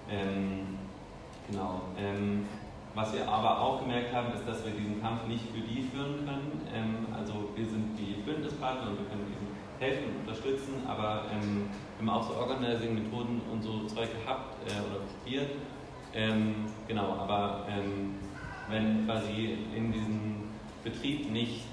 Ähm, 0.09 0.77
genau. 1.49 1.81
Ähm, 1.97 2.45
was 2.93 3.13
wir 3.13 3.25
aber 3.25 3.61
auch 3.61 3.79
gemerkt 3.79 4.13
haben, 4.13 4.33
ist, 4.33 4.45
dass 4.45 4.65
wir 4.65 4.73
diesen 4.73 5.01
Kampf 5.01 5.25
nicht 5.27 5.45
für 5.53 5.61
die 5.61 5.83
führen 5.83 6.25
können. 6.25 6.67
Ähm, 6.73 7.07
also 7.15 7.49
wir 7.55 7.65
sind 7.65 7.97
die 7.97 8.21
Bündnispartner 8.21 8.91
und 8.91 8.99
wir 8.99 9.05
können 9.05 9.31
eben 9.31 9.47
helfen 9.79 10.03
und 10.09 10.27
unterstützen, 10.27 10.73
aber 10.87 11.25
ähm, 11.31 11.69
wir 11.97 12.11
haben 12.11 12.19
auch 12.19 12.27
so 12.27 12.35
Organizing-Methoden 12.35 13.41
und 13.51 13.63
so 13.63 13.85
Zeug 13.85 14.09
gehabt 14.11 14.55
äh, 14.67 14.71
oder 14.71 15.05
probiert. 15.05 15.51
Ähm, 16.13 16.65
genau, 16.87 17.13
aber 17.13 17.65
ähm, 17.69 18.15
wenn 18.69 19.05
quasi 19.05 19.57
in 19.75 19.93
diesem 19.93 20.35
Betrieb 20.83 21.31
nicht 21.31 21.63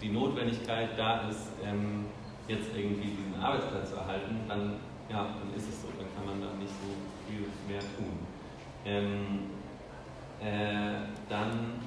die 0.00 0.08
Notwendigkeit 0.08 0.90
da 0.96 1.28
ist, 1.28 1.52
ähm, 1.64 2.06
jetzt 2.48 2.70
irgendwie 2.74 3.12
diesen 3.14 3.40
Arbeitsplatz 3.40 3.90
zu 3.90 3.96
erhalten, 3.96 4.40
dann, 4.48 4.76
ja, 5.08 5.36
dann 5.38 5.54
ist 5.54 5.68
es 5.68 5.82
so, 5.82 5.88
dann 5.96 6.08
kann 6.16 6.26
man 6.26 6.40
da 6.40 6.56
nicht 6.58 6.72
so 6.72 6.88
viel 7.28 7.46
mehr 7.68 7.80
tun. 7.80 8.18
Ähm, 8.84 9.52
äh, 10.40 11.06
dann 11.28 11.80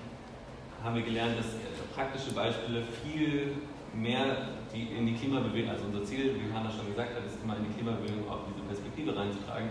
haben 0.83 0.95
wir 0.95 1.03
gelernt, 1.03 1.37
dass 1.37 1.47
praktische 1.95 2.33
Beispiele 2.33 2.83
viel 3.03 3.57
mehr 3.93 4.61
die 4.73 4.95
in 4.97 5.05
die 5.05 5.13
Klimabewegung, 5.13 5.69
also 5.69 5.85
unser 5.85 6.03
Ziel, 6.03 6.35
wie 6.35 6.53
Hanna 6.53 6.71
schon 6.71 6.87
gesagt 6.87 7.15
hat, 7.15 7.25
ist 7.25 7.43
immer 7.43 7.57
in 7.57 7.65
die 7.65 7.73
Klimabewegung 7.73 8.29
auch 8.29 8.47
diese 8.47 8.63
Perspektive 8.65 9.15
reinzutragen. 9.15 9.69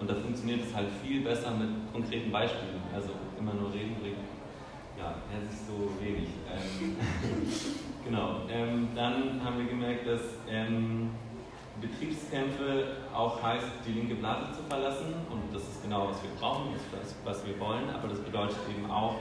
Und 0.00 0.10
da 0.10 0.14
funktioniert 0.14 0.60
es 0.66 0.74
halt 0.74 0.88
viel 1.04 1.20
besser 1.20 1.52
mit 1.52 1.68
konkreten 1.92 2.32
Beispielen. 2.32 2.80
Also 2.94 3.10
immer 3.38 3.54
nur 3.54 3.72
reden, 3.72 3.96
reden. 4.02 4.24
Ja, 4.98 5.14
herzlich 5.30 5.60
so 5.68 5.92
wenig. 6.02 6.28
Ähm, 6.50 6.96
genau. 8.04 8.42
Ähm, 8.50 8.88
dann 8.94 9.40
haben 9.44 9.58
wir 9.58 9.66
gemerkt, 9.66 10.06
dass 10.06 10.20
ähm, 10.48 11.10
Betriebskämpfe 11.80 12.96
auch 13.14 13.42
heißt, 13.42 13.66
die 13.86 13.92
linke 13.92 14.14
Blase 14.14 14.52
zu 14.52 14.62
verlassen. 14.68 15.14
Und 15.30 15.54
das 15.54 15.62
ist 15.62 15.82
genau, 15.82 16.08
was 16.08 16.22
wir 16.22 16.30
brauchen, 16.38 16.74
das, 16.92 17.14
was 17.24 17.46
wir 17.46 17.58
wollen. 17.58 17.88
Aber 17.90 18.08
das 18.08 18.20
bedeutet 18.20 18.58
eben 18.68 18.90
auch, 18.90 19.16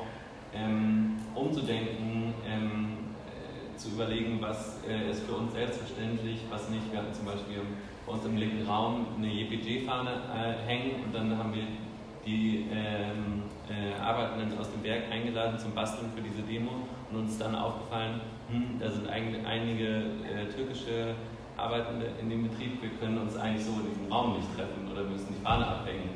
ähm, 0.54 1.18
umzudenken, 1.36 2.34
ähm, 2.46 2.98
äh, 3.28 3.78
zu 3.78 3.90
überlegen, 3.90 4.40
was 4.42 4.84
äh, 4.88 5.12
ist 5.12 5.24
für 5.24 5.34
uns 5.34 5.54
selbstverständlich, 5.54 6.42
was 6.50 6.70
nicht. 6.70 6.92
Wir 6.92 7.00
hatten 7.00 7.14
zum 7.14 7.26
Beispiel 7.26 7.62
bei 8.06 8.14
uns 8.14 8.26
im 8.26 8.38
linken 8.38 8.66
Raum 8.68 9.06
eine 9.18 9.28
JPG-Fahne 9.28 10.10
äh, 10.10 10.68
hängen 10.68 11.04
und 11.06 11.14
dann 11.14 11.38
haben 11.38 11.54
wir 11.54 11.64
die 12.26 12.68
ähm, 12.72 13.44
äh, 13.70 14.00
Arbeitenden 14.00 14.58
aus 14.58 14.72
dem 14.72 14.84
Werk 14.84 15.12
eingeladen 15.12 15.58
zum 15.58 15.74
Basteln 15.74 16.12
für 16.16 16.22
diese 16.22 16.42
Demo 16.42 16.72
und 17.12 17.18
uns 17.18 17.38
dann 17.38 17.56
aufgefallen, 17.56 18.22
hm, 18.50 18.80
da 18.80 18.90
sind 18.90 19.08
einige 19.08 19.86
äh, 19.86 20.46
türkische 20.54 21.16
Arbeitende 21.58 22.08
in 22.22 22.30
dem 22.30 22.50
Betrieb, 22.50 22.82
wir 22.82 22.90
können 23.00 23.18
uns 23.18 23.36
eigentlich 23.36 23.66
so 23.66 23.72
in 23.74 23.90
diesem 23.90 24.12
Raum 24.12 24.38
nicht 24.38 24.48
treffen 24.56 24.90
oder 24.92 25.04
müssen 25.04 25.36
die 25.38 25.44
Fahne 25.44 25.68
abhängen. 25.68 26.10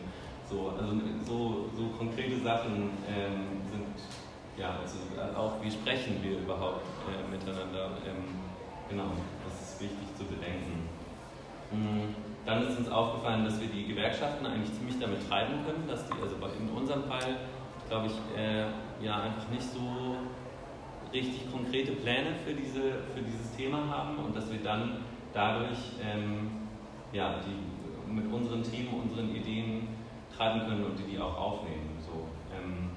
So, 0.49 0.73
also 0.77 0.93
so, 1.25 1.69
so 1.75 1.87
konkrete 1.97 2.39
Sachen 2.39 2.91
ähm, 3.07 3.61
sind, 3.69 3.95
ja, 4.57 4.77
also 4.81 4.97
auch 5.37 5.61
wie 5.61 5.71
sprechen 5.71 6.21
wir 6.21 6.39
überhaupt 6.39 6.85
äh, 7.07 7.31
miteinander. 7.31 7.97
Ähm, 8.05 8.35
genau, 8.89 9.11
das 9.43 9.73
ist 9.73 9.81
wichtig 9.81 10.07
zu 10.15 10.25
bedenken. 10.25 10.87
Mhm. 11.71 12.32
Dann 12.45 12.63
ist 12.63 12.77
uns 12.77 12.89
aufgefallen, 12.89 13.45
dass 13.45 13.59
wir 13.59 13.67
die 13.67 13.87
Gewerkschaften 13.87 14.45
eigentlich 14.45 14.73
ziemlich 14.73 14.99
damit 14.99 15.27
treiben 15.29 15.65
können, 15.65 15.87
dass 15.87 16.05
die, 16.07 16.13
also 16.21 16.35
in 16.35 16.69
unserem 16.69 17.03
Fall, 17.03 17.37
glaube 17.87 18.07
ich, 18.07 18.37
äh, 18.37 18.65
ja 19.01 19.21
einfach 19.21 19.47
nicht 19.49 19.63
so 19.63 20.17
richtig 21.13 21.49
konkrete 21.51 21.93
Pläne 21.93 22.35
für, 22.45 22.53
diese, 22.53 22.81
für 23.13 23.21
dieses 23.21 23.55
Thema 23.55 23.87
haben 23.87 24.17
und 24.17 24.35
dass 24.35 24.51
wir 24.51 24.59
dann 24.59 24.97
dadurch 25.33 25.77
ähm, 26.01 26.49
ja, 27.13 27.35
die 27.45 28.11
mit 28.11 28.31
unseren 28.31 28.63
Themen, 28.63 29.01
unseren 29.01 29.33
Ideen 29.33 29.87
treiben 30.35 30.61
können 30.67 30.83
und 30.85 30.99
die, 30.99 31.03
die 31.03 31.19
auch 31.19 31.37
aufnehmen. 31.37 31.97
So, 31.99 32.27
ähm, 32.53 32.89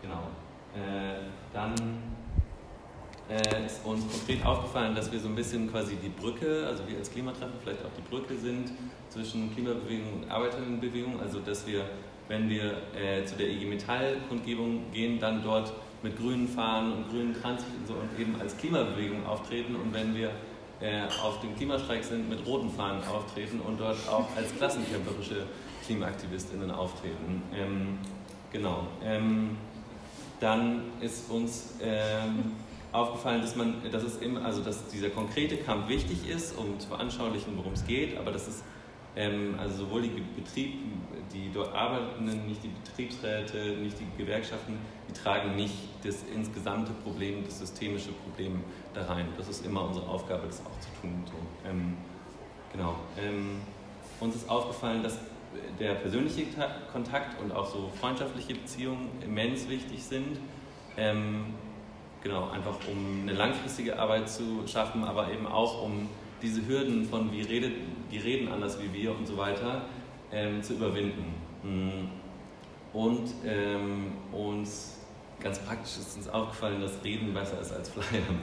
genau. 0.00 0.28
Äh, 0.74 1.30
dann 1.52 1.74
äh, 3.30 3.66
ist 3.66 3.84
uns 3.84 4.02
konkret 4.10 4.44
aufgefallen, 4.44 4.94
dass 4.94 5.10
wir 5.12 5.20
so 5.20 5.28
ein 5.28 5.34
bisschen 5.34 5.70
quasi 5.70 5.96
die 5.96 6.08
Brücke, 6.08 6.66
also 6.66 6.82
wir 6.88 6.98
als 6.98 7.10
Klimatreffen 7.10 7.54
vielleicht 7.62 7.84
auch 7.84 7.90
die 7.96 8.08
Brücke 8.08 8.36
sind 8.36 8.72
zwischen 9.08 9.54
Klimabewegung 9.54 10.22
und 10.22 10.30
Arbeiterinnenbewegung, 10.30 11.20
also 11.20 11.38
dass 11.38 11.66
wir, 11.66 11.84
wenn 12.28 12.48
wir 12.48 12.78
äh, 12.94 13.24
zu 13.24 13.36
der 13.36 13.48
IG 13.48 13.66
Metall-Kundgebung 13.66 14.90
gehen, 14.92 15.20
dann 15.20 15.42
dort 15.42 15.72
mit 16.02 16.16
grünen 16.18 16.48
Fahnen 16.48 16.92
und 16.92 17.10
grünen 17.10 17.34
Trans 17.40 17.62
und, 17.62 17.86
so, 17.86 17.94
und 17.94 18.18
eben 18.18 18.40
als 18.40 18.56
Klimabewegung 18.56 19.24
auftreten 19.26 19.76
und 19.76 19.94
wenn 19.94 20.14
wir 20.14 20.30
äh, 20.80 21.02
auf 21.22 21.40
dem 21.40 21.54
Klimastreik 21.56 22.02
sind, 22.02 22.28
mit 22.28 22.44
roten 22.46 22.70
Fahnen 22.70 23.02
auftreten 23.04 23.60
und 23.60 23.78
dort 23.78 23.96
auch 24.08 24.26
als 24.36 24.56
klassenkämpferische 24.56 25.44
KlimaaktivistInnen 25.86 26.70
auftreten. 26.70 27.42
Ähm, 27.54 27.98
genau. 28.50 28.86
Ähm, 29.04 29.56
dann 30.40 30.84
ist 31.02 31.30
uns 31.30 31.74
ähm, 31.82 32.52
aufgefallen, 32.92 33.40
dass 33.40 33.56
man, 33.56 33.76
dass 33.90 34.02
es 34.02 34.16
immer, 34.18 34.44
also 34.44 34.62
dass 34.62 34.88
dieser 34.88 35.10
konkrete 35.10 35.56
Kampf 35.56 35.88
wichtig 35.88 36.28
ist, 36.28 36.56
um 36.56 36.78
zu 36.78 36.88
veranschaulichen, 36.88 37.56
worum 37.56 37.72
es 37.72 37.86
geht, 37.86 38.18
aber 38.18 38.32
dass 38.32 38.48
es 38.48 38.64
ähm, 39.16 39.56
also 39.58 39.84
sowohl 39.84 40.02
die 40.02 40.22
Betriebe, 40.36 40.78
die 41.32 41.50
dort 41.52 41.74
Arbeitenden, 41.74 42.46
nicht 42.46 42.62
die 42.62 42.68
Betriebsräte, 42.68 43.76
nicht 43.76 43.96
die 43.98 44.06
Gewerkschaften, 44.22 44.78
die 45.08 45.12
tragen 45.12 45.56
nicht 45.56 45.74
das 46.04 46.24
insgesamte 46.34 46.92
Problem, 47.04 47.44
das 47.44 47.58
systemische 47.58 48.12
Problem 48.12 48.62
da 48.94 49.04
rein. 49.06 49.26
Das 49.36 49.48
ist 49.48 49.66
immer 49.66 49.84
unsere 49.84 50.08
Aufgabe, 50.08 50.46
das 50.46 50.60
auch 50.60 50.80
zu 50.80 50.88
tun. 51.00 51.24
So. 51.26 51.68
Ähm, 51.68 51.96
genau. 52.72 52.96
Ähm, 53.18 53.60
uns 54.20 54.36
ist 54.36 54.48
aufgefallen, 54.48 55.02
dass 55.02 55.18
der 55.78 55.94
persönliche 55.94 56.44
Kontakt 56.92 57.40
und 57.42 57.52
auch 57.52 57.66
so 57.66 57.90
freundschaftliche 58.00 58.54
Beziehungen 58.54 59.08
immens 59.22 59.68
wichtig 59.68 60.02
sind. 60.02 60.38
Ähm, 60.96 61.54
genau, 62.22 62.50
einfach 62.50 62.76
um 62.90 63.22
eine 63.22 63.32
langfristige 63.32 63.98
Arbeit 63.98 64.28
zu 64.28 64.66
schaffen, 64.66 65.04
aber 65.04 65.32
eben 65.32 65.46
auch 65.46 65.82
um 65.82 66.08
diese 66.42 66.66
Hürden 66.66 67.04
von 67.04 67.30
wie 67.32 67.42
redet, 67.42 67.72
die 68.10 68.18
reden 68.18 68.48
anders 68.48 68.78
wie 68.80 68.92
wir 68.92 69.16
und 69.16 69.26
so 69.26 69.36
weiter 69.36 69.82
ähm, 70.32 70.62
zu 70.62 70.74
überwinden. 70.74 71.34
Mm. 71.62 72.08
Und 72.92 73.30
ähm, 73.44 74.12
uns 74.32 74.96
ganz 75.40 75.58
praktisch 75.60 75.98
ist 75.98 76.16
uns 76.16 76.28
aufgefallen, 76.28 76.80
dass 76.80 77.02
Reden 77.04 77.32
besser 77.32 77.60
ist 77.60 77.72
als 77.72 77.88
Flyern. 77.88 78.40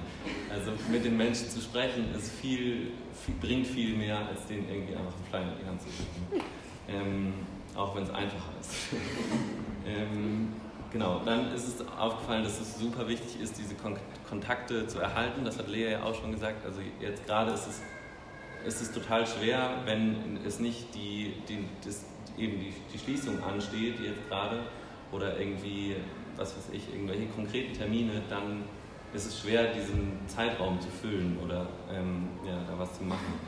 Also 0.50 0.72
mit 0.90 1.06
den 1.06 1.18
Menschen 1.18 1.50
zu 1.50 1.60
sprechen 1.62 2.14
ist 2.16 2.32
viel, 2.32 2.92
viel 3.26 3.36
bringt 3.42 3.68
viel 3.68 3.96
mehr, 3.96 4.20
als 4.28 4.46
denen 4.48 4.68
irgendwie 4.70 4.96
einfach 4.96 5.14
einen 5.14 5.26
Flyer 5.30 5.54
in 5.54 5.64
die 5.64 5.70
Hand 5.70 5.82
zu 5.82 5.88
drücken. 5.88 6.46
Ähm, 6.90 7.34
auch 7.76 7.96
wenn 7.96 8.04
es 8.04 8.10
einfacher 8.10 8.54
ist. 8.60 8.72
ähm, 9.86 10.54
genau, 10.92 11.22
dann 11.26 11.54
ist 11.54 11.68
es 11.68 11.88
aufgefallen, 11.98 12.44
dass 12.44 12.60
es 12.60 12.80
super 12.80 13.08
wichtig 13.08 13.40
ist, 13.42 13.58
diese 13.58 13.76
Kon 13.76 13.98
Kontakte 14.30 14.88
zu 14.88 15.00
erhalten. 15.00 15.46
Das 15.46 15.58
hat 15.58 15.70
Lea 15.70 15.92
ja 15.92 16.04
auch 16.04 16.14
schon 16.14 16.32
gesagt. 16.32 16.66
Also 16.66 16.82
jetzt 17.00 17.26
gerade 17.26 17.52
ist 17.52 17.68
es, 17.68 17.82
ist 18.66 18.82
es 18.82 18.92
total 18.92 19.26
schwer, 19.26 19.70
wenn 19.86 20.40
es 20.46 20.60
nicht 20.60 20.94
die, 20.94 21.34
die, 21.48 21.66
das, 21.84 22.06
eben 22.38 22.60
die, 22.60 22.74
die 22.94 23.00
Schließung 23.00 23.42
ansteht, 23.42 24.00
jetzt 24.02 24.28
gerade, 24.28 24.60
oder 25.12 25.40
irgendwie, 25.40 25.96
was 26.36 26.58
weiß 26.58 26.70
ich, 26.74 26.94
irgendwelche 26.94 27.28
konkreten 27.28 27.74
Termine, 27.74 28.22
dann 28.30 28.64
ist 29.14 29.28
es 29.28 29.40
schwer, 29.40 29.72
diesen 29.74 30.20
Zeitraum 30.28 30.80
zu 30.82 30.90
füllen 30.90 31.38
oder 31.44 31.68
ähm, 31.90 32.28
ja, 32.46 32.58
da 32.70 32.78
was 32.78 32.98
zu 32.98 33.04
machen. 33.04 33.40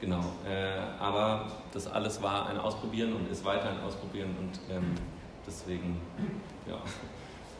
Genau, 0.00 0.20
äh, 0.46 0.78
aber 1.00 1.50
das 1.72 1.86
alles 1.86 2.22
war 2.22 2.48
ein 2.48 2.58
Ausprobieren 2.58 3.14
und 3.14 3.30
ist 3.30 3.44
weiter 3.44 3.70
ein 3.70 3.80
Ausprobieren 3.80 4.36
und 4.38 4.60
ähm, 4.74 4.94
deswegen 5.46 6.00
ja, 6.68 6.82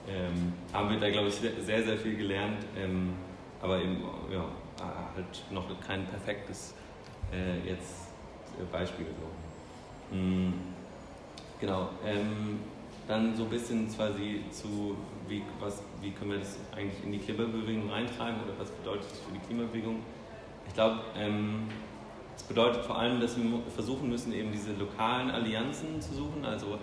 ähm, 0.09 0.53
haben 0.73 0.91
wir 0.91 1.01
da, 1.01 1.11
glaube 1.11 1.29
ich, 1.29 1.35
sehr, 1.35 1.83
sehr 1.83 1.97
viel 1.97 2.17
gelernt, 2.17 2.65
ähm, 2.77 3.15
aber 3.61 3.81
eben 3.81 4.03
ja, 4.31 4.45
halt 5.15 5.45
noch 5.51 5.67
kein 5.81 6.07
perfektes 6.07 6.75
äh, 7.33 7.69
jetzt 7.69 8.09
äh, 8.61 8.65
Beispiel. 8.71 9.07
So. 9.07 10.17
Mhm. 10.17 10.55
Genau, 11.61 11.89
ähm, 12.05 12.61
dann 13.09 13.35
so 13.35 13.45
ein 13.45 13.51
bisschen 13.51 13.89
quasi 13.95 14.43
zu, 14.51 14.97
wie, 15.29 15.43
was, 15.61 15.83
wie 16.01 16.11
können 16.11 16.33
wir 16.33 16.39
das 16.39 16.59
eigentlich 16.75 17.03
in 17.05 17.13
die 17.13 17.19
Klimabewegung 17.19 17.91
reintragen 17.91 18.37
oder 18.43 18.53
was 18.59 18.71
bedeutet 18.71 19.11
das 19.11 19.21
für 19.21 19.33
die 19.33 19.39
Klimabewegung? 19.47 20.01
Ich 20.67 20.75
glaube, 20.75 21.01
ähm, 21.17 21.69
das 22.35 22.43
bedeutet 22.43 22.85
vor 22.85 22.99
allem, 22.99 23.21
dass 23.21 23.37
wir 23.37 23.45
versuchen 23.75 24.11
müssen, 24.11 24.33
eben 24.33 24.53
diese 24.53 24.73
lokalen 24.75 25.31
Allianzen 25.31 26.01
zu 26.01 26.15
suchen. 26.15 26.45
Also 26.45 26.79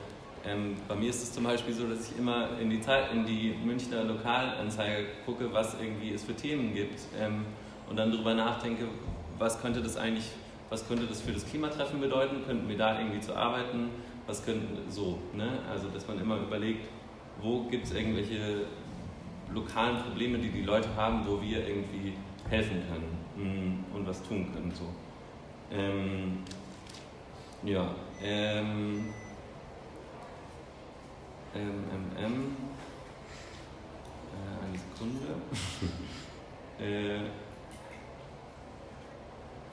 ähm, 0.45 0.75
bei 0.87 0.95
mir 0.95 1.09
ist 1.09 1.23
es 1.23 1.31
zum 1.31 1.45
Beispiel 1.45 1.73
so, 1.73 1.87
dass 1.87 2.11
ich 2.11 2.17
immer 2.17 2.49
in 2.59 2.69
die, 2.69 2.81
Zeit, 2.81 3.11
in 3.13 3.25
die 3.25 3.55
Münchner 3.63 4.03
Lokalanzeige 4.03 5.05
gucke, 5.25 5.51
was 5.53 5.75
irgendwie 5.79 6.13
es 6.13 6.23
für 6.23 6.35
Themen 6.35 6.73
gibt 6.73 6.99
ähm, 7.19 7.45
und 7.89 7.97
dann 7.97 8.11
darüber 8.11 8.33
nachdenke, 8.33 8.85
was 9.39 9.61
könnte 9.61 9.81
das 9.81 9.97
eigentlich, 9.97 10.29
was 10.69 10.87
könnte 10.87 11.05
das 11.05 11.21
für 11.21 11.31
das 11.31 11.45
Klimatreffen 11.45 11.99
bedeuten? 11.99 12.45
Könnten 12.45 12.67
wir 12.67 12.77
da 12.77 12.99
irgendwie 12.99 13.19
zu 13.19 13.35
arbeiten? 13.35 13.89
Was 14.27 14.45
könnten 14.45 14.89
so, 14.89 15.19
ne? 15.33 15.59
Also 15.69 15.89
dass 15.89 16.07
man 16.07 16.19
immer 16.19 16.37
überlegt, 16.37 16.87
wo 17.41 17.63
gibt 17.63 17.85
es 17.85 17.93
irgendwelche 17.93 18.65
lokalen 19.53 19.97
Probleme, 19.97 20.37
die 20.39 20.49
die 20.49 20.63
Leute 20.63 20.89
haben, 20.95 21.25
wo 21.27 21.41
wir 21.41 21.67
irgendwie 21.67 22.13
helfen 22.49 22.81
können 22.89 23.83
mm, 23.91 23.95
und 23.95 24.07
was 24.07 24.21
tun 24.23 24.51
können 24.53 24.71
so. 24.71 24.85
Ähm, 25.75 26.39
ja, 27.63 27.95
ähm, 28.21 29.13
ähm, 31.55 31.83
ähm, 31.91 32.11
ähm, 32.17 32.57
äh, 34.33 34.65
eine 34.65 34.77
Sekunde. 34.77 35.27
äh, 36.79 37.29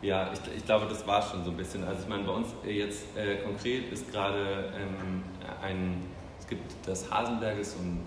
ja, 0.02 0.32
ich, 0.32 0.56
ich, 0.56 0.64
glaube, 0.64 0.86
das 0.86 1.06
war 1.06 1.20
schon 1.22 1.44
so 1.44 1.50
ein 1.50 1.56
bisschen. 1.56 1.84
Also 1.84 2.02
ich 2.02 2.08
meine, 2.08 2.24
bei 2.24 2.32
uns 2.32 2.48
jetzt 2.64 3.16
äh, 3.16 3.36
konkret 3.36 3.92
ist 3.92 4.10
gerade 4.10 4.72
ähm, 4.74 5.22
ein, 5.62 6.02
es 6.38 6.46
gibt 6.46 6.72
das 6.86 7.10
Hasenberg, 7.10 7.58
ist 7.58 7.76
so 7.76 7.82
ein 7.82 8.00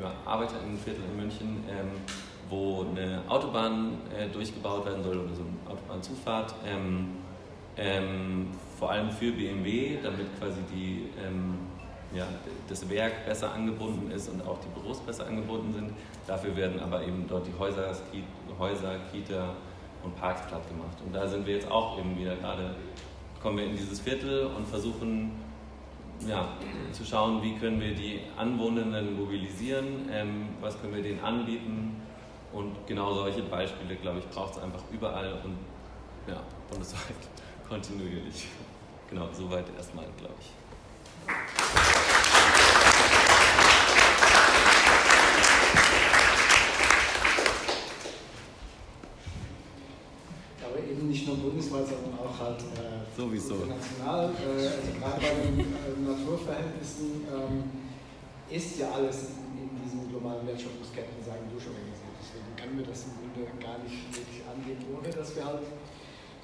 ja, 0.00 0.12
Arbeiterinnenviertel 0.24 1.02
in 1.04 1.16
München, 1.16 1.64
ähm, 1.68 1.90
wo 2.48 2.86
eine 2.90 3.22
Autobahn 3.28 3.98
äh, 4.16 4.28
durchgebaut 4.28 4.86
werden 4.86 5.02
soll 5.02 5.18
oder 5.18 5.34
so 5.34 5.42
eine 5.42 5.72
Autobahnzufahrt. 5.72 6.54
Ähm, 6.64 7.08
ähm, 7.76 8.48
vor 8.78 8.90
allem 8.90 9.10
für 9.10 9.32
BMW, 9.32 9.98
damit 10.02 10.38
quasi 10.38 10.60
die, 10.72 11.08
ähm, 11.20 11.58
ja, 12.14 12.26
das 12.68 12.88
Werk 12.88 13.26
besser 13.26 13.52
angebunden 13.52 14.10
ist 14.10 14.28
und 14.28 14.46
auch 14.46 14.58
die 14.60 14.68
Büros 14.68 15.00
besser 15.00 15.26
angebunden 15.26 15.72
sind. 15.72 15.92
Dafür 16.26 16.56
werden 16.56 16.80
aber 16.80 17.02
eben 17.02 17.26
dort 17.28 17.46
die 17.46 17.58
Häuser, 17.58 17.94
Häuser 18.58 18.96
Kita 19.10 19.54
und 20.02 20.14
Parks 20.16 20.46
platt 20.46 20.68
gemacht. 20.68 20.96
Und 21.04 21.14
da 21.14 21.26
sind 21.26 21.46
wir 21.46 21.56
jetzt 21.56 21.70
auch 21.70 21.98
eben 21.98 22.18
wieder 22.18 22.36
gerade, 22.36 22.74
kommen 23.42 23.58
wir 23.58 23.64
in 23.64 23.76
dieses 23.76 24.00
Viertel 24.00 24.46
und 24.46 24.66
versuchen 24.66 25.32
ja, 26.28 26.48
zu 26.92 27.04
schauen, 27.04 27.42
wie 27.42 27.56
können 27.56 27.80
wir 27.80 27.94
die 27.94 28.20
Anwohnenden 28.36 29.16
mobilisieren, 29.16 30.08
ähm, 30.12 30.48
was 30.60 30.80
können 30.80 30.94
wir 30.94 31.02
denen 31.02 31.20
anbieten. 31.20 32.00
Und 32.52 32.86
genau 32.86 33.12
solche 33.12 33.42
Beispiele, 33.42 33.96
glaube 33.96 34.20
ich, 34.20 34.28
braucht 34.28 34.56
es 34.56 34.62
einfach 34.62 34.82
überall 34.92 35.40
und 35.44 35.56
ja, 36.28 36.40
bundesweit 36.70 37.16
kontinuierlich. 37.68 38.46
Genau, 39.10 39.28
soweit 39.32 39.66
erstmal, 39.76 40.06
glaube 40.16 40.34
ich. 40.40 40.50
Aber 50.64 50.78
eben 50.78 51.08
nicht 51.08 51.26
nur 51.26 51.36
bundesweit, 51.54 51.86
sondern 51.86 52.18
auch 52.18 52.34
halt 52.34 52.60
äh, 52.74 53.06
Sowieso. 53.14 53.54
international. 53.62 54.30
Äh, 54.34 54.66
also 54.74 54.90
gerade 54.98 55.20
bei 55.22 55.34
den 55.46 55.60
äh, 55.62 55.94
Naturverhältnissen 56.02 57.22
ähm, 57.30 57.70
ist 58.50 58.78
ja 58.78 58.90
alles 58.90 59.38
in, 59.54 59.70
in 59.70 59.70
diesen 59.78 60.10
globalen 60.10 60.46
Wertschöpfungsketten 60.46 61.22
sagen 61.22 61.46
durchorganisiert. 61.50 62.14
Deswegen 62.18 62.50
können 62.58 62.76
wir 62.78 62.86
das 62.90 63.06
im 63.06 63.14
Grunde 63.22 63.46
gar 63.62 63.78
nicht 63.86 64.02
wirklich 64.10 64.42
angehen, 64.50 64.82
ohne 64.90 65.08
dass 65.14 65.36
wir 65.36 65.44
halt 65.46 65.62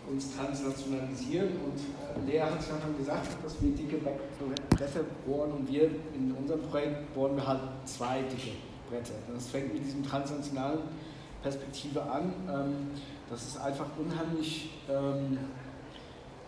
uns 0.07 0.31
transnationalisieren. 0.35 1.59
Und 1.67 1.79
äh, 1.99 2.31
Lea 2.31 2.47
hat 2.47 2.61
es 2.61 2.71
ja 2.71 2.79
schon 2.79 2.97
gesagt, 2.97 3.35
dass 3.43 3.61
wir 3.61 3.75
dicke 3.75 3.99
Bretter 3.99 5.05
bohren 5.27 5.53
und 5.53 5.69
wir 5.69 5.91
in 6.15 6.33
unserem 6.39 6.63
Projekt 6.71 7.13
bohren 7.15 7.35
wir 7.37 7.47
halt 7.47 7.61
zwei 7.85 8.23
dicke 8.23 8.55
Bretter. 8.89 9.19
Das 9.27 9.49
fängt 9.49 9.75
mit 9.75 9.85
diesem 9.85 10.07
transnationalen 10.07 10.87
Perspektive 11.43 12.03
an. 12.03 12.33
Ähm, 12.49 12.91
das 13.31 13.47
ist 13.47 13.57
einfach 13.59 13.87
unheimlich 13.99 14.71
ähm, 14.91 15.39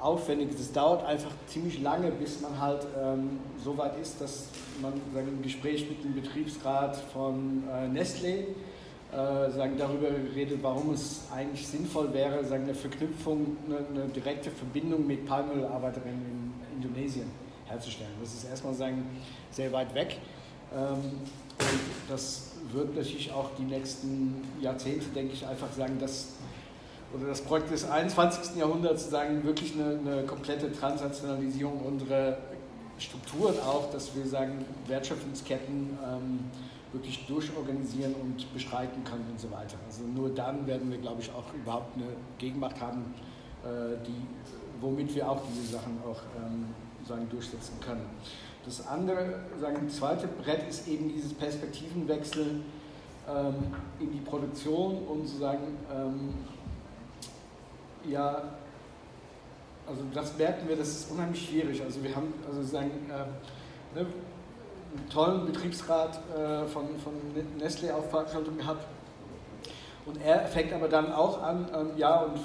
aufwendig. 0.01 0.51
Das 0.57 0.73
dauert 0.73 1.05
einfach 1.07 1.31
ziemlich 1.47 1.81
lange, 1.81 2.11
bis 2.11 2.41
man 2.41 2.61
halt 2.61 2.87
ähm, 3.01 3.39
so 3.63 3.79
weit 3.79 3.99
ist, 4.01 4.21
dass 4.21 4.49
man 4.81 4.95
sagen, 5.15 5.29
im 5.29 5.43
Gespräch 5.43 5.89
mit 5.89 6.03
dem 6.03 6.15
Betriebsrat 6.15 6.97
von 6.97 7.63
äh, 7.69 7.87
Nestlé 7.87 8.47
äh, 9.13 9.51
sagen, 9.51 9.77
darüber 9.79 10.11
geredet, 10.11 10.59
warum 10.63 10.93
es 10.93 11.23
eigentlich 11.33 11.69
sinnvoll 11.69 12.13
wäre, 12.13 12.45
sagen, 12.45 12.65
eine 12.65 12.75
Verknüpfung, 12.75 13.57
eine, 13.67 13.79
eine 14.03 14.11
direkte 14.11 14.51
Verbindung 14.51 15.07
mit 15.07 15.25
Palmölarbeiterinnen 15.25 16.53
in 16.73 16.83
Indonesien 16.83 17.31
herzustellen. 17.67 18.13
Das 18.21 18.35
ist 18.35 18.45
erstmal 18.49 18.75
sagen, 18.75 19.07
sehr 19.53 19.73
weit 19.73 19.95
weg. 19.95 20.19
Ähm, 20.75 21.21
und 21.61 21.81
das 22.09 22.53
wird 22.73 22.97
natürlich 22.97 23.31
auch 23.31 23.51
die 23.57 23.65
nächsten 23.65 24.43
Jahrzehnte, 24.61 25.07
denke 25.15 25.35
ich, 25.35 25.47
einfach 25.47 25.71
sagen, 25.73 25.99
dass 26.01 26.33
oder 27.15 27.29
das 27.29 27.43
Projekt 27.43 27.71
des 27.71 27.89
21. 27.89 28.57
Jahrhunderts 28.57 29.11
sagen 29.11 29.45
wirklich 29.45 29.75
eine, 29.75 29.99
eine 29.99 30.23
komplette 30.25 30.73
Transnationalisierung 30.73 31.81
unserer 31.81 32.39
Strukturen 32.99 33.55
auch, 33.61 33.91
dass 33.91 34.15
wir 34.15 34.27
sagen 34.27 34.65
Wertschöpfungsketten 34.87 35.99
ähm, 36.05 36.41
wirklich 36.93 37.27
durchorganisieren 37.27 38.15
und 38.15 38.53
bestreiten 38.53 39.03
können 39.05 39.27
und 39.31 39.41
so 39.41 39.51
weiter. 39.51 39.77
Also 39.87 40.05
nur 40.05 40.31
dann 40.31 40.67
werden 40.67 40.91
wir, 40.91 40.99
glaube 40.99 41.23
ich, 41.23 41.31
auch 41.31 41.53
überhaupt 41.55 41.97
eine 41.97 42.07
Gegenmacht 42.39 42.81
haben, 42.81 43.15
äh, 43.65 43.97
die, 44.07 44.27
womit 44.81 45.15
wir 45.15 45.29
auch 45.29 45.41
diese 45.49 45.73
Sachen 45.73 45.99
auch 46.05 46.21
ähm, 46.37 46.67
sagen, 47.07 47.29
durchsetzen 47.31 47.75
können. 47.81 48.07
Das 48.65 48.87
andere, 48.87 49.41
sagen, 49.61 49.89
zweite 49.89 50.29
Brett 50.29 50.69
ist 50.69 50.87
eben 50.87 51.09
dieses 51.09 51.35
Perspektivenwechsel 51.35 52.61
ähm, 53.29 53.55
in 53.99 54.13
die 54.13 54.21
Produktion 54.21 54.99
und 55.07 55.27
sozusagen, 55.27 55.79
ähm, 55.93 56.35
ja, 58.09 58.43
also 59.87 60.03
das 60.15 60.37
merken 60.39 60.69
wir, 60.69 60.77
das 60.77 60.89
ist 60.89 61.11
unheimlich 61.11 61.49
schwierig. 61.49 61.83
Also 61.83 62.03
wir 62.03 62.15
haben, 62.15 62.33
also 62.49 62.63
sagen, 62.63 62.91
äh, 63.09 63.99
ne, 63.99 64.07
einen 64.95 65.09
tollen 65.11 65.47
Betriebsrat 65.47 66.21
äh, 66.37 66.67
von, 66.67 66.87
von 66.99 67.13
Nestle 67.59 67.95
auf 67.95 68.11
Veranstaltung 68.11 68.57
gehabt. 68.57 68.87
Und 70.05 70.21
er 70.23 70.47
fängt 70.47 70.73
aber 70.73 70.89
dann 70.89 71.13
auch 71.13 71.43
an, 71.43 71.69
ähm, 71.75 71.91
ja, 71.97 72.23
und 72.23 72.41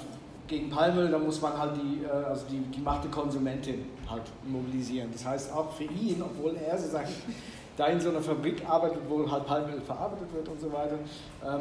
gegen 0.46 0.70
Palmöl, 0.70 1.10
da 1.10 1.18
muss 1.18 1.40
man 1.40 1.58
halt 1.58 1.72
die, 1.76 2.04
äh, 2.04 2.08
also 2.08 2.46
die, 2.50 2.58
die 2.58 2.80
Macht 2.80 3.04
der 3.04 3.10
Konsumentin 3.10 3.86
halt 4.08 4.22
mobilisieren. 4.44 5.10
Das 5.12 5.24
heißt 5.24 5.52
auch 5.52 5.72
für 5.72 5.84
ihn, 5.84 6.22
obwohl 6.22 6.56
er 6.56 6.78
sozusagen 6.78 7.08
da 7.76 7.86
in 7.86 8.00
so 8.00 8.08
einer 8.10 8.20
Fabrik 8.20 8.68
arbeitet, 8.68 9.02
wo 9.08 9.30
halt 9.30 9.46
Palmöl 9.46 9.80
verarbeitet 9.80 10.32
wird 10.32 10.48
und 10.48 10.60
so 10.60 10.72
weiter, 10.72 10.98
ähm, 11.44 11.60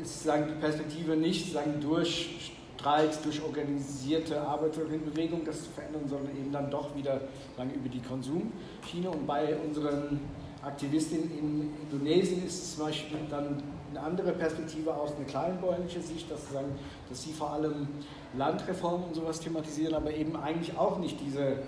ist 0.00 0.24
sagen, 0.24 0.46
die 0.48 0.60
Perspektive 0.60 1.16
nicht 1.16 1.52
sagen, 1.52 1.80
durch 1.80 2.55
Streiks, 2.76 3.20
durch 3.22 3.42
organisierte 3.42 4.40
Arbeiterinnenbewegung 4.40 5.44
das 5.44 5.64
zu 5.64 5.70
verändern, 5.70 6.02
sondern 6.08 6.36
eben 6.36 6.52
dann 6.52 6.70
doch 6.70 6.94
wieder 6.94 7.20
sagen, 7.56 7.70
über 7.74 7.88
die 7.88 8.00
Konsumschiene. 8.00 9.10
Und 9.10 9.26
bei 9.26 9.56
unseren 9.56 10.20
Aktivistinnen 10.62 11.30
in 11.30 11.70
Indonesien 11.82 12.44
ist 12.46 12.62
es 12.62 12.76
zum 12.76 12.86
Beispiel 12.86 13.18
dann 13.30 13.62
eine 13.90 14.00
andere 14.00 14.32
Perspektive 14.32 14.94
aus, 14.94 15.12
eine 15.16 15.24
kleinbäuerliche 15.24 16.00
Sicht, 16.00 16.30
dass, 16.30 16.52
sagen, 16.52 16.78
dass 17.08 17.22
sie 17.22 17.32
vor 17.32 17.50
allem 17.52 17.88
Landreform 18.36 19.04
und 19.04 19.14
sowas 19.14 19.40
thematisieren, 19.40 19.94
aber 19.94 20.12
eben 20.12 20.36
eigentlich 20.36 20.76
auch 20.76 20.98
nicht 20.98 21.18
diese, 21.20 21.58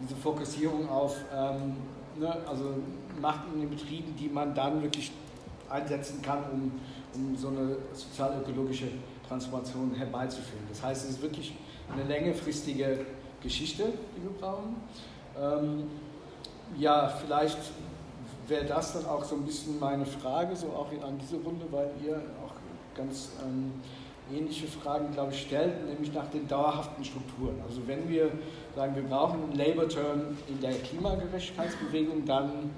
diese 0.00 0.16
Fokussierung 0.16 0.88
auf 0.88 1.16
ähm, 1.34 1.76
ne, 2.18 2.36
also 2.46 2.74
Macht 3.20 3.42
in 3.54 3.60
den 3.60 3.70
Betrieben, 3.70 4.14
die 4.18 4.28
man 4.28 4.54
dann 4.54 4.82
wirklich 4.82 5.12
einsetzen 5.70 6.20
kann, 6.22 6.42
um, 6.52 6.72
um 7.14 7.36
so 7.36 7.48
eine 7.48 7.76
sozial-ökologische 7.92 8.88
Transformation 9.28 9.94
herbeizuführen. 9.94 10.64
Das 10.68 10.82
heißt, 10.82 11.04
es 11.04 11.10
ist 11.12 11.22
wirklich 11.22 11.54
eine 11.92 12.04
längerfristige 12.04 13.00
Geschichte, 13.42 13.84
die 14.16 14.22
wir 14.22 14.30
brauchen. 14.40 14.76
Ähm, 15.40 15.84
ja, 16.78 17.08
vielleicht 17.08 17.58
wäre 18.48 18.64
das 18.64 18.94
dann 18.94 19.06
auch 19.06 19.24
so 19.24 19.36
ein 19.36 19.42
bisschen 19.44 19.78
meine 19.78 20.06
Frage, 20.06 20.56
so 20.56 20.68
auch 20.68 20.88
an 21.02 21.18
diese 21.18 21.36
Runde, 21.36 21.66
weil 21.70 21.90
ihr 22.04 22.16
auch 22.44 22.52
ganz 22.96 23.32
ähm, 23.44 23.72
ähnliche 24.32 24.66
Fragen, 24.66 25.12
glaube 25.12 25.32
ich, 25.32 25.42
stellt, 25.42 25.86
nämlich 25.86 26.12
nach 26.12 26.26
den 26.28 26.46
dauerhaften 26.48 27.04
Strukturen. 27.04 27.56
Also 27.66 27.86
wenn 27.86 28.08
wir 28.08 28.30
sagen, 28.74 28.94
wir 28.94 29.02
brauchen 29.02 29.42
einen 29.42 29.52
Labor-Turn 29.52 30.36
in 30.48 30.60
der 30.60 30.72
Klimagerechtigkeitsbewegung, 30.72 32.24
dann 32.24 32.70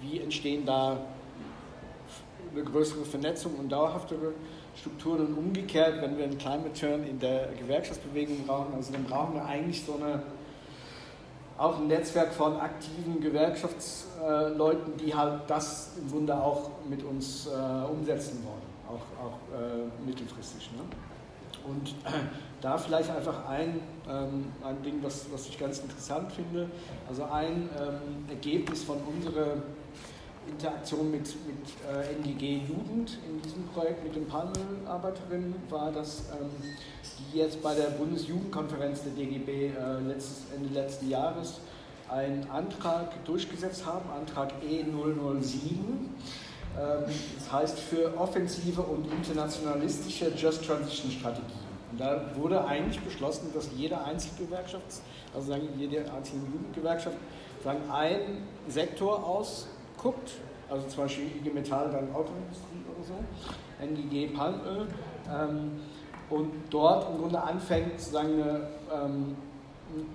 wie 0.00 0.20
entstehen 0.20 0.64
da 0.64 0.98
eine 2.52 2.64
größere 2.64 3.04
Vernetzung 3.04 3.54
und 3.56 3.70
dauerhaftere 3.70 4.32
Strukturen 4.80 5.34
umgekehrt, 5.34 6.00
wenn 6.00 6.16
wir 6.16 6.24
einen 6.24 6.38
Climate 6.38 6.72
Turn 6.72 7.06
in 7.06 7.18
der 7.18 7.48
Gewerkschaftsbewegung 7.58 8.46
brauchen, 8.46 8.74
also 8.74 8.92
dann 8.92 9.04
brauchen 9.04 9.34
wir 9.34 9.44
eigentlich 9.44 9.84
so 9.84 9.94
eine 9.94 10.22
auch 11.58 11.76
ein 11.76 11.88
Netzwerk 11.88 12.32
von 12.32 12.56
aktiven 12.56 13.20
Gewerkschaftsleuten, 13.20 14.96
die 14.96 15.14
halt 15.14 15.42
das 15.46 15.90
im 16.00 16.10
Grunde 16.10 16.34
auch 16.34 16.70
mit 16.88 17.02
uns 17.02 17.46
äh, 17.48 17.50
umsetzen 17.84 18.42
wollen, 18.42 18.62
auch, 18.88 19.22
auch 19.22 19.36
äh, 19.54 20.06
mittelfristig. 20.06 20.70
Ne? 20.72 20.80
Und 21.68 21.90
äh, 22.06 22.18
da 22.62 22.78
vielleicht 22.78 23.10
einfach 23.10 23.46
ein, 23.46 23.78
ähm, 24.08 24.46
ein 24.64 24.82
Ding, 24.82 25.00
was, 25.02 25.26
was 25.30 25.48
ich 25.48 25.58
ganz 25.58 25.80
interessant 25.80 26.32
finde, 26.32 26.70
also 27.06 27.24
ein 27.24 27.68
ähm, 27.78 28.24
Ergebnis 28.30 28.82
von 28.82 28.96
unserer 29.14 29.56
Interaktion 30.50 31.10
mit, 31.10 31.26
mit 31.46 31.56
äh, 31.88 32.14
NGG 32.14 32.62
Jugend 32.68 33.18
in 33.28 33.40
diesem 33.42 33.66
Projekt 33.68 34.04
mit 34.04 34.14
den 34.14 34.26
Palmölarbeiterinnen 34.26 35.54
war, 35.68 35.92
dass 35.92 36.24
ähm, 36.30 36.50
die 37.32 37.38
jetzt 37.38 37.62
bei 37.62 37.74
der 37.74 37.90
Bundesjugendkonferenz 37.90 39.02
der 39.02 39.12
DGB 39.12 39.68
äh, 39.68 40.00
letztes, 40.06 40.44
Ende 40.54 40.72
letzten 40.74 41.08
Jahres 41.08 41.60
einen 42.08 42.48
Antrag 42.50 43.24
durchgesetzt 43.24 43.86
haben, 43.86 44.08
Antrag 44.10 44.52
E007. 44.62 44.90
Ähm, 46.78 47.04
das 47.38 47.52
heißt 47.52 47.78
für 47.78 48.16
offensive 48.18 48.82
und 48.82 49.10
internationalistische 49.12 50.32
Just 50.36 50.64
Transition 50.64 51.10
Strategien. 51.10 51.70
Und 51.92 52.00
da 52.00 52.30
wurde 52.36 52.64
eigentlich 52.64 53.00
beschlossen, 53.00 53.50
dass 53.52 53.68
jede 53.76 54.02
Einzelgewerkschaft, 54.04 54.84
also 55.34 55.48
sagen 55.48 55.68
jede 55.76 56.10
einzelne 56.12 56.44
Jugendgewerkschaft, 56.52 57.16
sagen, 57.64 57.90
einen 57.90 58.42
Sektor 58.68 59.24
ausguckt, 60.00 60.32
also 60.68 60.86
zum 60.86 61.04
Beispiel 61.04 61.26
IG 61.26 61.50
Metall, 61.50 61.90
dann 61.90 62.14
Autoindustrie 62.14 62.84
oder 62.94 63.04
so, 63.06 63.84
NGG 63.84 64.28
Palmöl, 64.34 64.86
ähm, 65.28 65.72
und 66.28 66.50
dort 66.70 67.10
im 67.10 67.18
Grunde 67.18 67.42
anfängt, 67.42 67.98
sozusagen 67.98 68.34
eine, 68.34 68.68
ähm, 68.92 69.36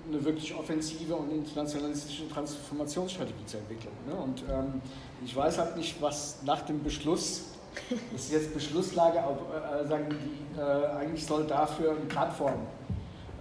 eine 0.08 0.24
wirklich 0.24 0.54
offensive 0.54 1.14
und 1.14 1.30
internationalistische 1.30 2.28
Transformationsstrategie 2.30 3.44
zu 3.44 3.58
entwickeln. 3.58 3.92
Ne? 4.08 4.14
Und 4.14 4.42
ähm, 4.50 4.80
ich 5.24 5.36
weiß 5.36 5.58
halt 5.58 5.76
nicht, 5.76 6.00
was 6.00 6.38
nach 6.44 6.62
dem 6.62 6.82
Beschluss, 6.82 7.44
das 8.12 8.22
ist 8.22 8.32
jetzt 8.32 8.54
Beschlusslage, 8.54 9.22
aber, 9.22 9.82
äh, 9.82 9.86
sagen 9.86 10.06
die, 10.08 10.58
äh, 10.58 10.86
eigentlich 10.96 11.26
soll 11.26 11.44
dafür 11.44 11.90
eine 11.90 12.06
Plattform 12.06 12.60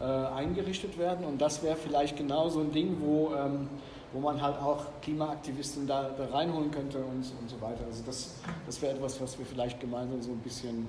äh, 0.01 0.03
eingerichtet 0.03 0.97
werden 0.97 1.25
und 1.25 1.39
das 1.41 1.63
wäre 1.63 1.77
vielleicht 1.77 2.17
genau 2.17 2.49
so 2.49 2.59
ein 2.59 2.73
Ding, 2.73 2.97
wo, 2.99 3.33
ähm, 3.33 3.69
wo 4.16 4.22
man 4.22 4.41
halt 4.41 4.57
auch 4.59 4.86
Klimaaktivisten 5.01 5.86
da, 5.86 6.09
da 6.18 6.26
reinholen 6.28 6.72
könnte 6.72 6.99
und, 6.99 7.18
und 7.18 7.49
so 7.49 7.59
weiter. 7.59 7.84
Also 7.86 8.01
das, 8.05 8.36
das 8.66 8.82
wäre 8.82 8.95
etwas, 8.95 9.20
was 9.20 9.38
wir 9.38 9.45
vielleicht 9.45 9.78
gemeinsam 9.82 10.22
so 10.22 10.32
ein 10.32 10.39
bisschen 10.39 10.88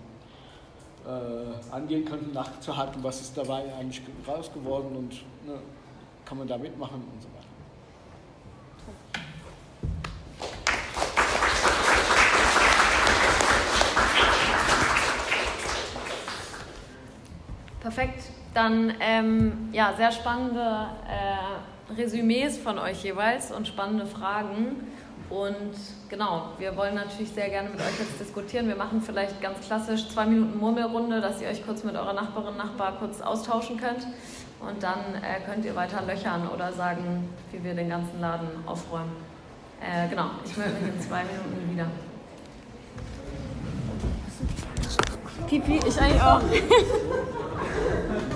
äh, 1.05 1.75
angehen 1.75 2.05
könnten, 2.05 2.33
nachzuhalten, 2.33 3.03
was 3.03 3.21
ist 3.21 3.37
dabei 3.37 3.65
eigentlich 3.75 4.01
raus 4.29 4.49
geworden 4.53 4.95
und 4.95 5.11
ne, 5.45 5.59
kann 6.25 6.39
man 6.39 6.47
da 6.47 6.57
mitmachen 6.57 7.03
und 7.03 7.21
so 7.21 7.29
weiter. 7.29 7.47
Perfekt. 17.81 18.31
Dann 18.55 18.95
ähm, 19.01 19.69
ja, 19.73 19.95
sehr 19.97 20.13
spannende 20.13 20.91
äh, 21.09 21.76
Resümees 21.95 22.59
von 22.59 22.79
euch 22.79 23.03
jeweils 23.05 23.53
und 23.53 23.69
spannende 23.69 24.07
Fragen. 24.07 24.77
Und 25.29 25.75
genau, 26.09 26.51
wir 26.59 26.77
wollen 26.77 26.95
natürlich 26.95 27.31
sehr 27.31 27.49
gerne 27.49 27.69
mit 27.71 27.81
euch 27.81 27.99
jetzt 27.99 28.21
diskutieren. 28.21 28.69
Wir 28.69 28.77
machen 28.77 29.01
vielleicht 29.01 29.41
ganz 29.41 29.61
klassisch 29.67 30.09
zwei 30.09 30.25
Minuten 30.27 30.59
Murmelrunde, 30.59 31.21
dass 31.21 31.41
ihr 31.43 31.49
euch 31.49 31.65
kurz 31.65 31.83
mit 31.83 31.97
eurer 31.97 32.13
Nachbarin, 32.13 32.57
Nachbar 32.57 32.97
kurz 32.99 33.21
austauschen 33.21 33.77
könnt. 33.77 34.07
Und 34.61 34.83
dann 34.83 35.17
äh, 35.17 35.41
könnt 35.45 35.65
ihr 35.65 35.75
weiter 35.75 36.03
löchern 36.07 36.49
oder 36.49 36.73
sagen, 36.73 37.29
wie 37.53 37.63
wir 37.63 37.75
den 37.75 37.89
ganzen 37.89 38.21
Laden 38.21 38.49
aufräumen. 38.67 39.13
Äh, 39.81 40.09
genau, 40.09 40.31
ich 40.45 40.57
melde 40.57 40.75
mich 40.75 40.95
in 40.95 41.01
zwei 41.01 41.23
Minuten 41.25 41.73
wieder. 41.73 41.87
Pipi, 45.47 45.81
ich 45.87 46.01
eigentlich 46.01 46.23
auch. 46.23 46.41